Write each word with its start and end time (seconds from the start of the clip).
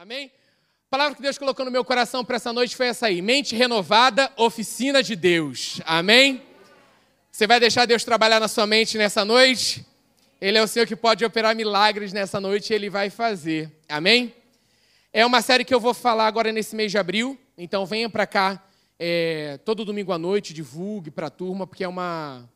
Amém? 0.00 0.30
A 0.86 0.90
palavra 0.90 1.16
que 1.16 1.22
Deus 1.22 1.36
colocou 1.36 1.64
no 1.64 1.72
meu 1.72 1.84
coração 1.84 2.24
para 2.24 2.36
essa 2.36 2.52
noite 2.52 2.76
foi 2.76 2.86
essa 2.86 3.06
aí: 3.06 3.20
mente 3.20 3.56
renovada, 3.56 4.32
oficina 4.36 5.02
de 5.02 5.16
Deus. 5.16 5.80
Amém? 5.84 6.40
Você 7.32 7.48
vai 7.48 7.58
deixar 7.58 7.84
Deus 7.84 8.04
trabalhar 8.04 8.38
na 8.38 8.46
sua 8.46 8.64
mente 8.64 8.96
nessa 8.96 9.24
noite? 9.24 9.84
Ele 10.40 10.56
é 10.56 10.62
o 10.62 10.68
Senhor 10.68 10.86
que 10.86 10.94
pode 10.94 11.24
operar 11.24 11.56
milagres 11.56 12.12
nessa 12.12 12.40
noite 12.40 12.70
e 12.70 12.74
Ele 12.74 12.88
vai 12.88 13.10
fazer. 13.10 13.72
Amém? 13.88 14.32
É 15.12 15.26
uma 15.26 15.42
série 15.42 15.64
que 15.64 15.74
eu 15.74 15.80
vou 15.80 15.92
falar 15.92 16.28
agora 16.28 16.52
nesse 16.52 16.76
mês 16.76 16.92
de 16.92 16.98
abril, 16.98 17.36
então 17.56 17.84
venha 17.84 18.08
para 18.08 18.24
cá 18.24 18.64
é, 19.00 19.58
todo 19.64 19.84
domingo 19.84 20.12
à 20.12 20.18
noite, 20.18 20.54
divulgue 20.54 21.10
para 21.10 21.26
a 21.26 21.30
turma, 21.30 21.66
porque 21.66 21.82
é 21.82 21.88
uma. 21.88 22.48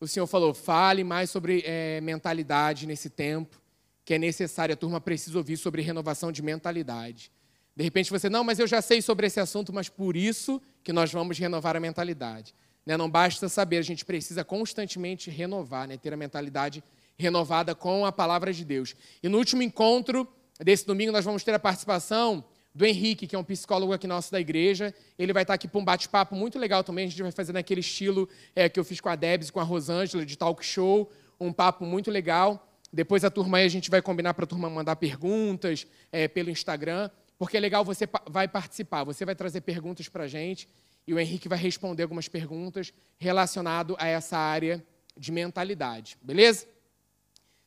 O 0.00 0.06
Senhor 0.06 0.28
falou, 0.28 0.54
fale 0.54 1.02
mais 1.02 1.28
sobre 1.28 1.60
é, 1.66 2.00
mentalidade 2.02 2.86
nesse 2.86 3.10
tempo, 3.10 3.60
que 4.08 4.14
é 4.14 4.18
necessário, 4.18 4.72
a 4.72 4.76
turma 4.76 5.02
precisa 5.02 5.36
ouvir 5.36 5.58
sobre 5.58 5.82
renovação 5.82 6.32
de 6.32 6.40
mentalidade. 6.40 7.30
De 7.76 7.84
repente 7.84 8.10
você, 8.10 8.30
não, 8.30 8.42
mas 8.42 8.58
eu 8.58 8.66
já 8.66 8.80
sei 8.80 9.02
sobre 9.02 9.26
esse 9.26 9.38
assunto, 9.38 9.70
mas 9.70 9.90
por 9.90 10.16
isso 10.16 10.62
que 10.82 10.94
nós 10.94 11.12
vamos 11.12 11.38
renovar 11.38 11.76
a 11.76 11.80
mentalidade. 11.80 12.54
Né? 12.86 12.96
Não 12.96 13.10
basta 13.10 13.50
saber, 13.50 13.76
a 13.76 13.82
gente 13.82 14.06
precisa 14.06 14.42
constantemente 14.42 15.28
renovar, 15.28 15.86
né? 15.86 15.98
ter 15.98 16.10
a 16.14 16.16
mentalidade 16.16 16.82
renovada 17.18 17.74
com 17.74 18.06
a 18.06 18.10
palavra 18.10 18.50
de 18.50 18.64
Deus. 18.64 18.96
E 19.22 19.28
no 19.28 19.36
último 19.36 19.62
encontro 19.62 20.26
desse 20.58 20.86
domingo, 20.86 21.12
nós 21.12 21.26
vamos 21.26 21.44
ter 21.44 21.52
a 21.52 21.58
participação 21.58 22.42
do 22.74 22.86
Henrique, 22.86 23.26
que 23.26 23.36
é 23.36 23.38
um 23.38 23.44
psicólogo 23.44 23.92
aqui 23.92 24.06
nosso 24.06 24.32
da 24.32 24.40
igreja. 24.40 24.94
Ele 25.18 25.34
vai 25.34 25.42
estar 25.42 25.52
aqui 25.52 25.68
para 25.68 25.78
um 25.78 25.84
bate-papo 25.84 26.34
muito 26.34 26.58
legal 26.58 26.82
também. 26.82 27.04
A 27.04 27.10
gente 27.10 27.22
vai 27.22 27.32
fazer 27.32 27.52
naquele 27.52 27.80
estilo 27.80 28.26
é, 28.56 28.70
que 28.70 28.80
eu 28.80 28.84
fiz 28.84 29.02
com 29.02 29.10
a 29.10 29.16
Debs, 29.16 29.50
com 29.50 29.60
a 29.60 29.64
Rosângela, 29.64 30.24
de 30.24 30.38
talk 30.38 30.64
show. 30.64 31.12
Um 31.38 31.52
papo 31.52 31.84
muito 31.84 32.10
legal. 32.10 32.64
Depois 32.92 33.24
a 33.24 33.30
turma 33.30 33.58
aí 33.58 33.66
a 33.66 33.70
gente 33.70 33.90
vai 33.90 34.00
combinar 34.00 34.34
para 34.34 34.44
a 34.44 34.48
turma 34.48 34.70
mandar 34.70 34.96
perguntas 34.96 35.86
é, 36.10 36.26
pelo 36.26 36.50
Instagram 36.50 37.10
porque 37.38 37.56
é 37.56 37.60
legal, 37.60 37.84
você 37.84 38.06
vai 38.28 38.48
participar, 38.48 39.04
você 39.04 39.24
vai 39.24 39.34
trazer 39.34 39.60
perguntas 39.60 40.08
para 40.08 40.24
a 40.24 40.28
gente 40.28 40.68
e 41.06 41.14
o 41.14 41.20
Henrique 41.20 41.48
vai 41.48 41.56
responder 41.56 42.02
algumas 42.02 42.26
perguntas 42.26 42.92
relacionadas 43.16 43.96
a 43.98 44.08
essa 44.08 44.36
área 44.36 44.84
de 45.16 45.30
mentalidade, 45.30 46.18
beleza? 46.20 46.66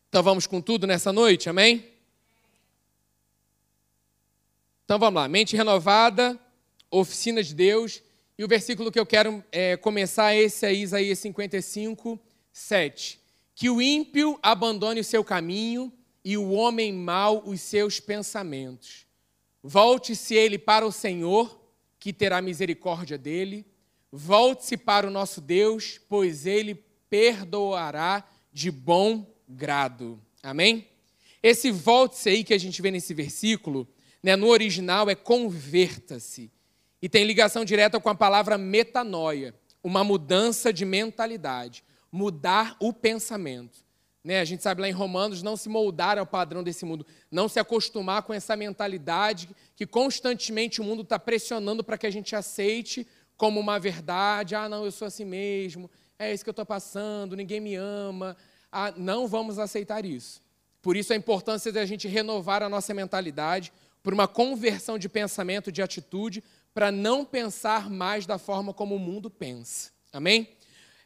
Então 0.09 0.21
vamos 0.21 0.45
com 0.45 0.59
tudo 0.59 0.85
nessa 0.85 1.13
noite, 1.13 1.49
amém? 1.49 1.85
Então 4.83 4.99
vamos 4.99 5.21
lá, 5.21 5.27
mente 5.29 5.55
renovada, 5.55 6.37
oficina 6.89 7.41
de 7.41 7.55
Deus, 7.55 8.03
e 8.37 8.43
o 8.43 8.47
versículo 8.47 8.91
que 8.91 8.99
eu 8.99 9.05
quero 9.05 9.41
é, 9.53 9.77
começar 9.77 10.33
é 10.33 10.41
esse 10.41 10.65
aí, 10.65 10.81
Isaías 10.81 11.19
55, 11.19 12.19
7. 12.51 13.21
Que 13.55 13.69
o 13.69 13.81
ímpio 13.81 14.39
abandone 14.41 14.99
o 14.99 15.03
seu 15.03 15.23
caminho 15.23 15.91
e 16.23 16.37
o 16.37 16.51
homem 16.51 16.93
mau 16.93 17.43
os 17.45 17.61
seus 17.61 17.99
pensamentos 17.99 19.05
Volte-se 19.63 20.33
ele 20.33 20.57
para 20.57 20.85
o 20.85 20.91
Senhor, 20.91 21.59
que 21.99 22.11
terá 22.11 22.41
misericórdia 22.41 23.17
dele. 23.17 23.65
Volte-se 24.11 24.75
para 24.75 25.07
o 25.07 25.11
nosso 25.11 25.39
Deus, 25.39 25.99
pois 26.09 26.45
ele 26.45 26.83
perdoará 27.09 28.27
de 28.51 28.71
bom 28.71 29.25
grado. 29.47 30.19
Amém? 30.41 30.87
Esse 31.43 31.69
volte-se 31.69 32.29
aí 32.29 32.43
que 32.43 32.53
a 32.53 32.57
gente 32.57 32.81
vê 32.81 32.89
nesse 32.89 33.13
versículo, 33.13 33.87
né, 34.21 34.35
no 34.35 34.47
original 34.47 35.09
é 35.09 35.15
converta-se. 35.15 36.51
E 36.99 37.07
tem 37.07 37.23
ligação 37.23 37.63
direta 37.63 37.99
com 37.99 38.09
a 38.09 38.15
palavra 38.15 38.57
metanoia, 38.57 39.53
uma 39.83 40.03
mudança 40.03 40.73
de 40.73 40.85
mentalidade, 40.85 41.83
mudar 42.11 42.75
o 42.79 42.91
pensamento. 42.91 43.83
Né? 44.23 44.39
A 44.39 44.45
gente 44.45 44.61
sabe 44.61 44.81
lá 44.81 44.87
em 44.87 44.91
Romanos, 44.91 45.41
não 45.41 45.57
se 45.57 45.67
moldar 45.67 46.17
ao 46.17 46.25
padrão 46.25 46.63
desse 46.63 46.85
mundo, 46.85 47.05
não 47.31 47.47
se 47.47 47.59
acostumar 47.59 48.21
com 48.23 48.33
essa 48.33 48.55
mentalidade 48.55 49.49
que 49.75 49.85
constantemente 49.87 50.79
o 50.79 50.83
mundo 50.83 51.01
está 51.01 51.17
pressionando 51.17 51.83
para 51.83 51.97
que 51.97 52.05
a 52.05 52.11
gente 52.11 52.35
aceite 52.35 53.07
como 53.35 53.59
uma 53.59 53.79
verdade. 53.79 54.53
Ah, 54.53 54.69
não, 54.69 54.85
eu 54.85 54.91
sou 54.91 55.07
assim 55.07 55.25
mesmo, 55.25 55.89
é 56.19 56.31
isso 56.31 56.43
que 56.43 56.49
eu 56.49 56.51
estou 56.51 56.65
passando, 56.65 57.35
ninguém 57.35 57.59
me 57.59 57.75
ama. 57.75 58.37
Ah, 58.71 58.93
não 58.95 59.27
vamos 59.27 59.57
aceitar 59.57 60.05
isso. 60.05 60.41
Por 60.81 60.95
isso 60.95 61.13
a 61.13 61.15
importância 61.15 61.71
da 61.71 61.85
gente 61.85 62.07
renovar 62.07 62.61
a 62.61 62.69
nossa 62.69 62.93
mentalidade 62.93 63.73
por 64.03 64.13
uma 64.13 64.27
conversão 64.27 64.97
de 64.97 65.09
pensamento, 65.09 65.71
de 65.71 65.81
atitude, 65.81 66.43
para 66.73 66.91
não 66.91 67.25
pensar 67.25 67.89
mais 67.89 68.25
da 68.25 68.37
forma 68.37 68.73
como 68.73 68.95
o 68.95 68.99
mundo 68.99 69.29
pensa. 69.29 69.91
Amém? 70.13 70.47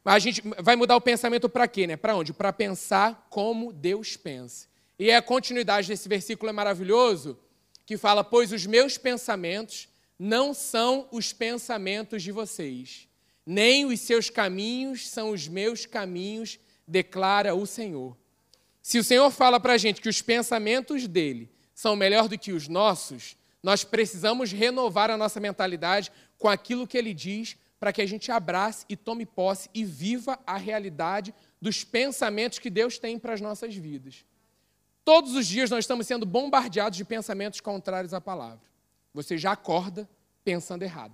A 0.05 0.19
gente 0.19 0.43
vai 0.61 0.75
mudar 0.75 0.95
o 0.95 1.01
pensamento 1.01 1.49
para 1.49 1.67
quê? 1.67 1.87
Né? 1.87 1.97
Para 1.97 2.15
onde? 2.15 2.31
Para 2.31 2.53
pensar 2.53 3.27
como 3.31 3.73
Deus 3.73 4.15
pensa. 4.15 4.67
E 4.99 5.11
a 5.11 5.19
continuidade 5.21 5.87
desse 5.87 6.07
versículo 6.07 6.49
é 6.49 6.53
maravilhoso, 6.53 7.39
que 7.87 7.97
fala: 7.97 8.23
Pois 8.23 8.51
os 8.51 8.67
meus 8.67 8.99
pensamentos 8.99 9.89
não 10.17 10.53
são 10.53 11.07
os 11.11 11.33
pensamentos 11.33 12.21
de 12.21 12.31
vocês, 12.31 13.07
nem 13.45 13.85
os 13.85 13.99
seus 13.99 14.29
caminhos 14.29 15.09
são 15.09 15.31
os 15.31 15.47
meus 15.47 15.87
caminhos, 15.87 16.59
declara 16.87 17.55
o 17.55 17.65
Senhor. 17.65 18.15
Se 18.83 18.99
o 18.99 19.03
Senhor 19.03 19.31
fala 19.31 19.59
para 19.59 19.73
a 19.73 19.77
gente 19.77 19.99
que 19.99 20.07
os 20.07 20.21
pensamentos 20.21 21.07
dele 21.07 21.49
são 21.73 21.95
melhor 21.95 22.27
do 22.27 22.37
que 22.37 22.51
os 22.51 22.67
nossos, 22.67 23.35
nós 23.61 23.83
precisamos 23.83 24.51
renovar 24.51 25.09
a 25.09 25.17
nossa 25.17 25.39
mentalidade 25.39 26.11
com 26.37 26.47
aquilo 26.47 26.85
que 26.85 26.95
ele 26.95 27.11
diz 27.11 27.57
para 27.85 27.93
que 27.93 28.01
a 28.01 28.05
gente 28.07 28.31
abrace 28.31 28.83
e 28.89 28.95
tome 28.95 29.27
posse 29.27 29.69
e 29.71 29.85
viva 29.85 30.39
a 30.43 30.57
realidade 30.57 31.31
dos 31.61 31.83
pensamentos 31.83 32.57
que 32.57 32.71
Deus 32.71 32.97
tem 32.97 33.19
para 33.19 33.35
as 33.35 33.41
nossas 33.41 33.75
vidas. 33.75 34.25
Todos 35.03 35.35
os 35.35 35.45
dias 35.45 35.69
nós 35.69 35.83
estamos 35.83 36.07
sendo 36.07 36.25
bombardeados 36.25 36.97
de 36.97 37.05
pensamentos 37.05 37.61
contrários 37.61 38.11
à 38.11 38.19
palavra. 38.19 38.65
Você 39.13 39.37
já 39.37 39.51
acorda 39.51 40.09
pensando 40.43 40.81
errado. 40.81 41.13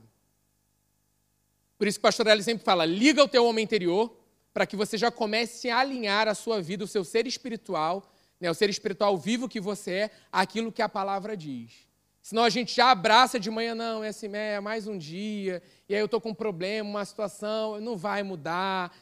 Por 1.77 1.87
isso 1.87 1.99
que 1.99 2.03
o 2.03 2.07
pastor 2.07 2.27
Eli 2.27 2.41
sempre 2.41 2.63
fala: 2.63 2.85
liga 2.85 3.21
o 3.21 3.27
teu 3.27 3.45
homem 3.45 3.65
interior 3.65 4.17
para 4.53 4.65
que 4.65 4.77
você 4.77 4.97
já 4.97 5.11
comece 5.11 5.69
a 5.69 5.79
alinhar 5.79 6.29
a 6.29 6.33
sua 6.33 6.61
vida, 6.61 6.85
o 6.85 6.87
seu 6.87 7.03
ser 7.03 7.27
espiritual, 7.27 8.09
né, 8.39 8.49
o 8.49 8.53
ser 8.53 8.69
espiritual 8.69 9.17
vivo 9.17 9.49
que 9.49 9.59
você 9.59 9.91
é, 9.91 10.11
aquilo 10.31 10.71
que 10.71 10.81
a 10.81 10.87
palavra 10.87 11.35
diz. 11.35 11.91
Senão 12.21 12.43
a 12.43 12.49
gente 12.49 12.75
já 12.75 12.91
abraça 12.91 13.39
de 13.39 13.49
manhã, 13.49 13.73
não, 13.73 14.03
é 14.03 14.09
assim, 14.09 14.29
é 14.33 14.59
mais 14.59 14.87
um 14.87 14.97
dia, 14.97 15.61
e 15.91 15.93
aí 15.93 15.99
eu 15.99 16.05
estou 16.05 16.21
com 16.21 16.29
um 16.29 16.33
problema, 16.33 16.89
uma 16.89 17.03
situação, 17.03 17.77
não 17.81 17.97
vai 17.97 18.23
mudar. 18.23 18.97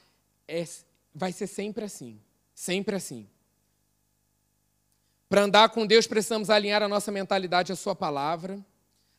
É, 0.47 0.65
vai 1.13 1.31
ser 1.31 1.45
sempre 1.45 1.85
assim, 1.85 2.19
sempre 2.51 2.95
assim. 2.95 3.27
Para 5.29 5.43
andar 5.43 5.69
com 5.69 5.85
Deus, 5.85 6.07
precisamos 6.07 6.49
alinhar 6.49 6.81
a 6.81 6.87
nossa 6.87 7.11
mentalidade 7.11 7.71
à 7.71 7.75
Sua 7.75 7.93
palavra. 7.93 8.59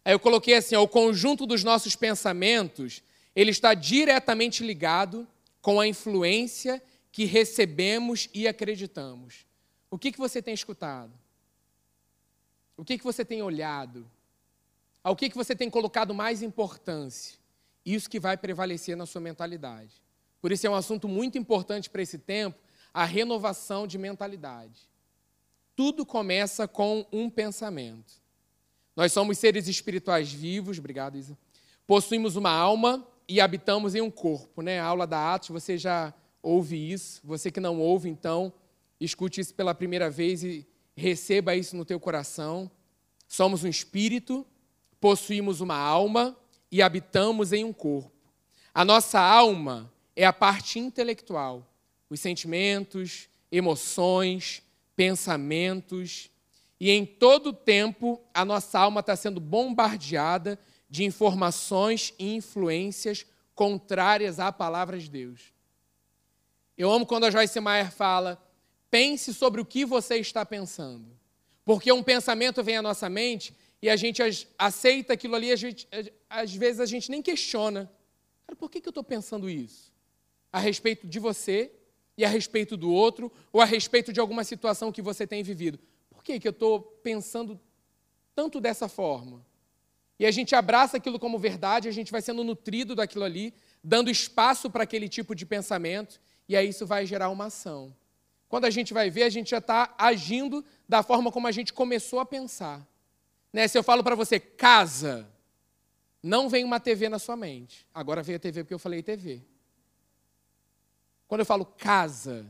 Aí 0.04 0.12
eu 0.12 0.19
coloquei 0.19 0.54
assim: 0.54 0.75
ó, 0.75 0.82
o 0.82 0.88
conjunto 0.88 1.47
dos 1.47 1.62
nossos 1.62 1.94
pensamentos, 1.94 3.04
ele 3.36 3.53
está 3.53 3.72
diretamente 3.72 4.64
ligado 4.64 5.25
com 5.62 5.78
a 5.78 5.86
influência 5.86 6.82
que 7.12 7.25
recebemos 7.25 8.28
e 8.34 8.48
acreditamos. 8.48 9.47
O 9.88 9.97
que, 9.97 10.10
que 10.10 10.19
você 10.19 10.42
tem 10.42 10.54
escutado? 10.54 11.12
O 12.76 12.84
que, 12.84 12.98
que 12.98 13.04
você 13.04 13.25
tem 13.25 13.42
olhado? 13.42 14.10
Ao 15.04 15.14
que, 15.14 15.30
que 15.30 15.36
você 15.36 15.54
tem 15.54 15.70
colocado 15.70 16.12
mais 16.12 16.42
importância? 16.42 17.38
Isso 17.84 18.08
que 18.08 18.20
vai 18.20 18.36
prevalecer 18.36 18.96
na 18.96 19.06
sua 19.06 19.20
mentalidade. 19.20 20.02
Por 20.41 20.52
isso 20.52 20.66
é 20.66 20.70
um 20.70 20.74
assunto 20.74 21.08
muito 21.08 21.36
importante 21.38 21.91
para 21.91 22.02
esse 22.02 22.18
tempo, 22.18 22.58
a 22.92 23.04
renovação 23.04 23.86
de 23.86 23.98
mentalidade. 23.98 24.88
Tudo 25.76 26.04
começa 26.04 26.66
com 26.66 27.06
um 27.12 27.30
pensamento. 27.30 28.20
Nós 28.96 29.12
somos 29.12 29.38
seres 29.38 29.68
espirituais 29.68 30.32
vivos, 30.32 30.78
obrigado, 30.78 31.16
Isa. 31.16 31.38
Possuímos 31.86 32.36
uma 32.36 32.50
alma 32.50 33.06
e 33.28 33.41
habitamos 33.41 33.94
em 33.94 34.00
um 34.00 34.10
corpo, 34.10 34.62
né? 34.62 34.80
A 34.80 34.84
aula 34.84 35.06
da 35.06 35.34
Atos, 35.34 35.50
você 35.50 35.78
já 35.78 36.12
ouve 36.42 36.76
isso. 36.76 37.20
Você 37.24 37.50
que 37.50 37.60
não 37.60 37.80
ouve, 37.80 38.08
então, 38.08 38.52
escute 39.00 39.41
isso 39.41 39.54
pela 39.54 39.74
primeira 39.74 40.10
vez 40.10 40.42
e 40.42 40.66
receba 40.97 41.54
isso 41.54 41.76
no 41.76 41.84
teu 41.84 42.00
coração. 42.00 42.70
Somos 43.28 43.62
um 43.64 43.68
espírito, 43.68 44.47
possuímos 45.00 45.60
uma 45.60 45.76
alma 45.76 46.36
e 46.71 46.83
habitamos 46.83 47.53
em 47.53 47.65
um 47.65 47.72
corpo. 47.72 48.13
A 48.72 48.84
nossa 48.84 49.21
alma 49.21 49.93
é 50.15 50.25
a 50.25 50.33
parte 50.33 50.78
intelectual, 50.78 51.67
os 52.09 52.21
sentimentos, 52.21 53.28
emoções, 53.51 54.63
pensamentos. 54.95 56.31
E 56.78 56.91
em 56.91 57.05
todo 57.05 57.53
tempo, 57.53 58.21
a 58.33 58.45
nossa 58.45 58.78
alma 58.78 59.01
está 59.01 59.17
sendo 59.17 59.41
bombardeada 59.41 60.59
de 60.89 61.05
informações 61.05 62.15
e 62.19 62.34
influências 62.34 63.27
contrárias 63.55 64.39
à 64.39 64.53
palavra 64.53 64.99
de 64.99 65.11
Deus. 65.11 65.53
Eu 66.77 66.91
amo 66.91 67.05
quando 67.07 67.25
a 67.25 67.31
Joyce 67.31 67.61
Meyer 67.61 67.91
fala 67.93 68.41
Pense 68.91 69.33
sobre 69.33 69.61
o 69.61 69.65
que 69.65 69.84
você 69.84 70.17
está 70.17 70.45
pensando. 70.45 71.07
Porque 71.65 71.93
um 71.93 72.03
pensamento 72.03 72.63
vem 72.63 72.77
à 72.77 72.83
nossa 72.83 73.09
mente 73.09 73.55
e 73.82 73.88
a 73.88 73.97
gente 73.97 74.22
aceita 74.59 75.12
aquilo 75.12 75.34
ali, 75.34 75.50
a 75.50 75.56
gente, 75.56 75.88
às 76.28 76.54
vezes 76.54 76.80
a 76.80 76.86
gente 76.86 77.10
nem 77.10 77.22
questiona. 77.22 77.91
Cara, 78.47 78.56
por 78.56 78.71
que, 78.71 78.80
que 78.80 78.88
eu 78.88 78.91
estou 78.91 79.04
pensando 79.04 79.48
isso? 79.48 79.92
A 80.53 80.59
respeito 80.59 81.06
de 81.06 81.18
você 81.18 81.72
e 82.16 82.24
a 82.24 82.28
respeito 82.28 82.77
do 82.77 82.92
outro, 82.92 83.32
ou 83.53 83.60
a 83.60 83.65
respeito 83.65 84.12
de 84.12 84.21
alguma 84.21 84.44
situação 84.44 84.92
que 84.92 85.00
você 85.00 85.27
tem 85.27 85.42
vivido. 85.42 85.78
Por 86.10 86.22
que, 86.22 86.38
que 86.38 86.47
eu 86.47 86.50
estou 86.50 86.80
pensando 86.80 87.59
tanto 88.34 88.60
dessa 88.60 88.88
forma. 88.88 89.44
E 90.18 90.26
a 90.26 90.30
gente 90.30 90.54
abraça 90.54 90.97
aquilo 90.97 91.18
como 91.18 91.38
verdade, 91.38 91.88
a 91.88 91.92
gente 91.92 92.12
vai 92.12 92.22
sendo 92.22 92.44
nutrido 92.44 92.94
daquilo 92.94 93.24
ali, 93.24 93.54
dando 93.84 94.10
espaço 94.10 94.71
para 94.71 94.84
aquele 94.84 95.09
tipo 95.09 95.34
de 95.34 95.44
pensamento, 95.44 96.21
e 96.48 96.56
aí 96.56 96.68
isso 96.68 96.86
vai 96.86 97.04
gerar 97.04 97.28
uma 97.30 97.47
ação. 97.47 97.94
Quando 98.48 98.65
a 98.65 98.71
gente 98.71 98.94
vai 98.94 99.10
ver, 99.10 99.24
a 99.24 99.28
gente 99.28 99.50
já 99.50 99.59
está 99.59 99.94
agindo 99.98 100.65
da 100.88 101.03
forma 101.03 101.30
como 101.30 101.47
a 101.47 101.53
gente 101.53 101.72
começou 101.72 102.18
a 102.18 102.26
pensar. 102.26 102.86
Né? 103.52 103.66
Se 103.66 103.76
eu 103.76 103.82
falo 103.82 104.02
para 104.02 104.14
você, 104.14 104.38
casa, 104.38 105.28
não 106.22 106.48
vem 106.48 106.64
uma 106.64 106.78
TV 106.78 107.08
na 107.08 107.18
sua 107.18 107.36
mente. 107.36 107.86
Agora 107.94 108.22
veio 108.22 108.36
a 108.36 108.41
TV 108.41 108.64
porque 108.64 108.74
eu 108.74 108.78
falei 108.78 109.02
TV. 109.02 109.42
Quando 111.26 111.41
eu 111.41 111.47
falo 111.47 111.64
casa, 111.64 112.47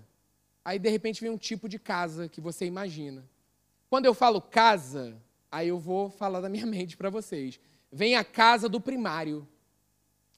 aí 0.65 0.79
de 0.79 0.89
repente 0.89 1.21
vem 1.21 1.31
um 1.31 1.39
tipo 1.39 1.69
de 1.69 1.79
casa 1.79 2.29
que 2.29 2.41
você 2.41 2.65
imagina. 2.65 3.29
Quando 3.89 4.07
eu 4.07 4.15
falo 4.15 4.41
casa, 4.41 5.21
aí 5.51 5.69
eu 5.69 5.79
vou 5.79 6.11
falar 6.11 6.41
da 6.41 6.49
minha 6.49 6.65
mente 6.67 6.97
para 6.97 7.11
vocês. 7.11 7.61
Vem 7.93 8.17
a 8.17 8.25
casa 8.25 8.69
do 8.69 8.81
primário. 8.81 9.47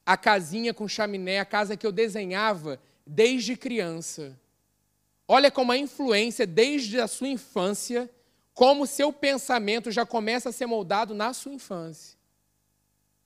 A 0.05 0.17
casinha 0.17 0.75
com 0.75 0.89
chaminé, 0.89 1.39
a 1.39 1.45
casa 1.45 1.77
que 1.77 1.87
eu 1.87 1.93
desenhava 1.93 2.81
desde 3.07 3.57
criança. 3.57 4.39
Olha 5.29 5.51
como 5.51 5.71
a 5.71 5.79
influência 5.79 6.47
desde 6.47 7.01
a 7.01 7.07
sua 7.07 7.29
infância, 7.29 8.11
como 8.55 8.87
seu 8.87 9.13
pensamento 9.13 9.91
já 9.91 10.05
começa 10.05 10.51
a 10.51 10.53
ser 10.53 10.67
moldado 10.67 11.15
na 11.15 11.33
sua 11.33 11.53
infância. 11.53 12.19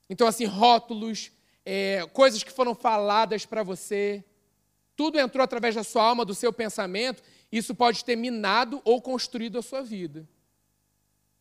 Então, 0.09 0.27
assim, 0.27 0.45
rótulos, 0.45 1.33
é, 1.65 2.07
coisas 2.13 2.43
que 2.43 2.53
foram 2.53 2.75
faladas 2.75 3.45
para 3.45 3.63
você, 3.63 4.25
tudo 4.95 5.19
entrou 5.19 5.43
através 5.43 5.75
da 5.75 5.83
sua 5.83 6.05
alma, 6.05 6.25
do 6.25 6.35
seu 6.35 6.53
pensamento, 6.53 7.23
isso 7.51 7.75
pode 7.75 8.05
ter 8.05 8.17
minado 8.17 8.81
ou 8.85 9.03
construído 9.03 9.59
a 9.59 9.63
sua 9.63 9.83
vida. 9.83 10.29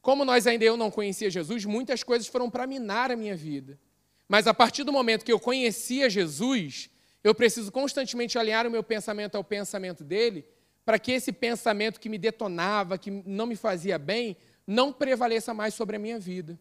Como 0.02 0.26
nós 0.26 0.46
ainda 0.46 0.66
eu 0.66 0.78
não 0.78 0.92
conhecia 0.92 1.30
Jesus, 1.30 1.66
muitas 1.66 2.04
coisas 2.04 2.28
foram 2.28 2.50
para 2.50 2.68
minar 2.68 3.12
a 3.12 3.16
minha 3.16 3.36
vida. 3.36 3.80
Mas 4.28 4.48
a 4.48 4.54
partir 4.54 4.84
do 4.84 4.92
momento 4.92 5.24
que 5.24 5.32
eu 5.32 5.40
conhecia 5.40 6.10
Jesus, 6.10 6.90
eu 7.24 7.34
preciso 7.34 7.72
constantemente 7.72 8.38
alinhar 8.38 8.68
o 8.68 8.72
meu 8.72 8.84
pensamento 8.84 9.36
ao 9.36 9.44
pensamento 9.44 10.04
dele, 10.04 10.46
para 10.86 11.00
que 11.00 11.12
esse 11.12 11.32
pensamento 11.32 12.00
que 12.00 12.08
me 12.08 12.18
detonava, 12.18 12.98
que 12.98 13.10
não 13.10 13.48
me 13.48 13.56
fazia 13.56 13.98
bem, 13.98 14.38
não 14.68 14.94
prevaleça 14.94 15.54
mais 15.54 15.74
sobre 15.74 15.96
a 15.96 16.00
minha 16.00 16.20
vida. 16.20 16.58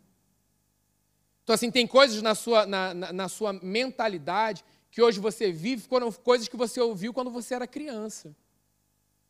Então, 1.42 1.54
assim, 1.54 1.70
tem 1.70 1.86
coisas 1.86 2.22
na 2.22 2.34
sua, 2.34 2.64
na, 2.64 2.94
na, 2.94 3.12
na 3.12 3.28
sua 3.28 3.52
mentalidade 3.52 4.64
que 4.90 5.02
hoje 5.02 5.20
você 5.20 5.52
vive, 5.52 5.82
foram 5.82 6.10
coisas 6.10 6.48
que 6.48 6.56
você 6.56 6.80
ouviu 6.80 7.12
quando 7.12 7.30
você 7.30 7.54
era 7.54 7.66
criança. 7.66 8.34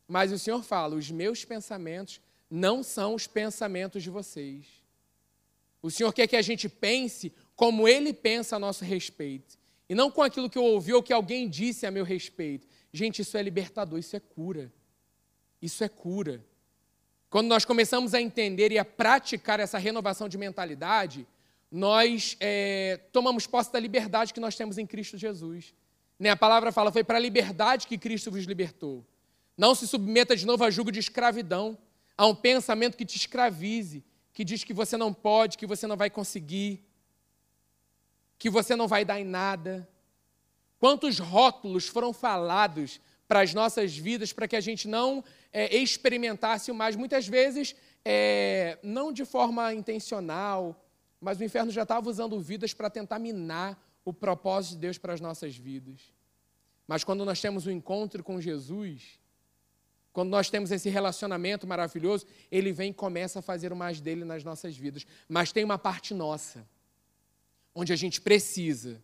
Mas 0.07 0.31
o 0.31 0.39
Senhor 0.39 0.63
fala: 0.63 0.95
os 0.95 1.11
meus 1.11 1.43
pensamentos 1.43 2.21
não 2.49 2.81
são 2.83 3.15
os 3.15 3.27
pensamentos 3.27 4.01
de 4.01 4.09
vocês. 4.09 4.65
O 5.81 5.91
Senhor 5.91 6.13
quer 6.13 6.27
que 6.27 6.35
a 6.37 6.41
gente 6.41 6.69
pense 6.69 7.33
como 7.55 7.87
Ele 7.87 8.13
pensa 8.13 8.55
a 8.55 8.59
nosso 8.59 8.85
respeito. 8.85 9.57
E 9.89 9.93
não 9.93 10.09
com 10.09 10.21
aquilo 10.21 10.49
que 10.49 10.57
eu 10.57 10.63
ouvi 10.63 10.93
ou 10.93 11.03
que 11.03 11.13
alguém 11.13 11.49
disse 11.49 11.85
a 11.85 11.91
meu 11.91 12.03
respeito. 12.03 12.67
Gente, 12.91 13.21
isso 13.21 13.37
é 13.37 13.43
libertador, 13.43 13.99
isso 13.99 14.15
é 14.15 14.19
cura. 14.19 14.71
Isso 15.61 15.83
é 15.83 15.89
cura. 15.89 16.43
Quando 17.29 17.47
nós 17.47 17.65
começamos 17.65 18.13
a 18.13 18.21
entender 18.21 18.71
e 18.71 18.77
a 18.77 18.85
praticar 18.85 19.59
essa 19.59 19.77
renovação 19.77 20.29
de 20.29 20.37
mentalidade, 20.37 21.27
nós 21.71 22.37
é, 22.39 22.99
tomamos 23.11 23.45
posse 23.45 23.71
da 23.71 23.79
liberdade 23.79 24.33
que 24.33 24.39
nós 24.39 24.55
temos 24.55 24.77
em 24.77 24.85
Cristo 24.85 25.17
Jesus. 25.17 25.73
Né? 26.19 26.29
A 26.29 26.37
palavra 26.37 26.71
fala, 26.71 26.91
foi 26.91 27.03
para 27.03 27.17
a 27.17 27.21
liberdade 27.21 27.87
que 27.87 27.97
Cristo 27.97 28.31
vos 28.31 28.45
libertou. 28.45 29.05
Não 29.57 29.75
se 29.75 29.87
submeta 29.87 30.35
de 30.35 30.45
novo 30.45 30.63
a 30.63 30.69
jugo 30.69 30.91
de 30.91 30.99
escravidão, 30.99 31.77
a 32.17 32.25
um 32.25 32.35
pensamento 32.35 32.97
que 32.97 33.05
te 33.05 33.17
escravize, 33.17 34.03
que 34.33 34.43
diz 34.43 34.63
que 34.63 34.73
você 34.73 34.95
não 34.95 35.13
pode, 35.13 35.57
que 35.57 35.65
você 35.65 35.87
não 35.87 35.97
vai 35.97 36.09
conseguir, 36.09 36.83
que 38.37 38.49
você 38.49 38.75
não 38.75 38.87
vai 38.87 39.03
dar 39.03 39.19
em 39.19 39.25
nada. 39.25 39.87
Quantos 40.79 41.19
rótulos 41.19 41.87
foram 41.87 42.13
falados 42.13 42.99
para 43.27 43.41
as 43.41 43.53
nossas 43.53 43.97
vidas 43.97 44.31
para 44.31 44.47
que 44.47 44.55
a 44.55 44.61
gente 44.61 44.87
não 44.87 45.23
é, 45.51 45.75
experimentasse 45.75 46.71
o 46.71 46.75
mais, 46.75 46.95
muitas 46.95 47.27
vezes, 47.27 47.75
é, 48.03 48.77
não 48.83 49.11
de 49.11 49.25
forma 49.25 49.73
intencional, 49.73 50.83
mas 51.19 51.39
o 51.39 51.43
inferno 51.43 51.71
já 51.71 51.83
estava 51.83 52.09
usando 52.09 52.39
vidas 52.39 52.73
para 52.73 52.89
tentar 52.89 53.19
minar 53.19 53.81
o 54.03 54.13
propósito 54.13 54.75
de 54.75 54.81
Deus 54.81 54.97
para 54.97 55.13
as 55.13 55.21
nossas 55.21 55.55
vidas. 55.55 56.13
Mas 56.87 57.03
quando 57.03 57.25
nós 57.25 57.41
temos 57.41 57.65
um 57.65 57.71
encontro 57.71 58.23
com 58.23 58.39
Jesus, 58.39 59.19
quando 60.13 60.29
nós 60.29 60.49
temos 60.49 60.71
esse 60.71 60.87
relacionamento 60.87 61.65
maravilhoso, 61.65 62.25
ele 62.51 62.71
vem 62.71 62.91
e 62.91 62.93
começa 62.93 63.39
a 63.39 63.41
fazer 63.41 63.73
o 63.73 63.75
mais 63.75 63.99
dele 63.99 64.23
nas 64.23 64.43
nossas 64.43 64.77
vidas. 64.77 65.05
Mas 65.27 65.51
tem 65.51 65.63
uma 65.63 65.79
parte 65.79 66.13
nossa, 66.13 66.65
onde 67.73 67.91
a 67.91 67.95
gente 67.95 68.21
precisa, 68.21 69.03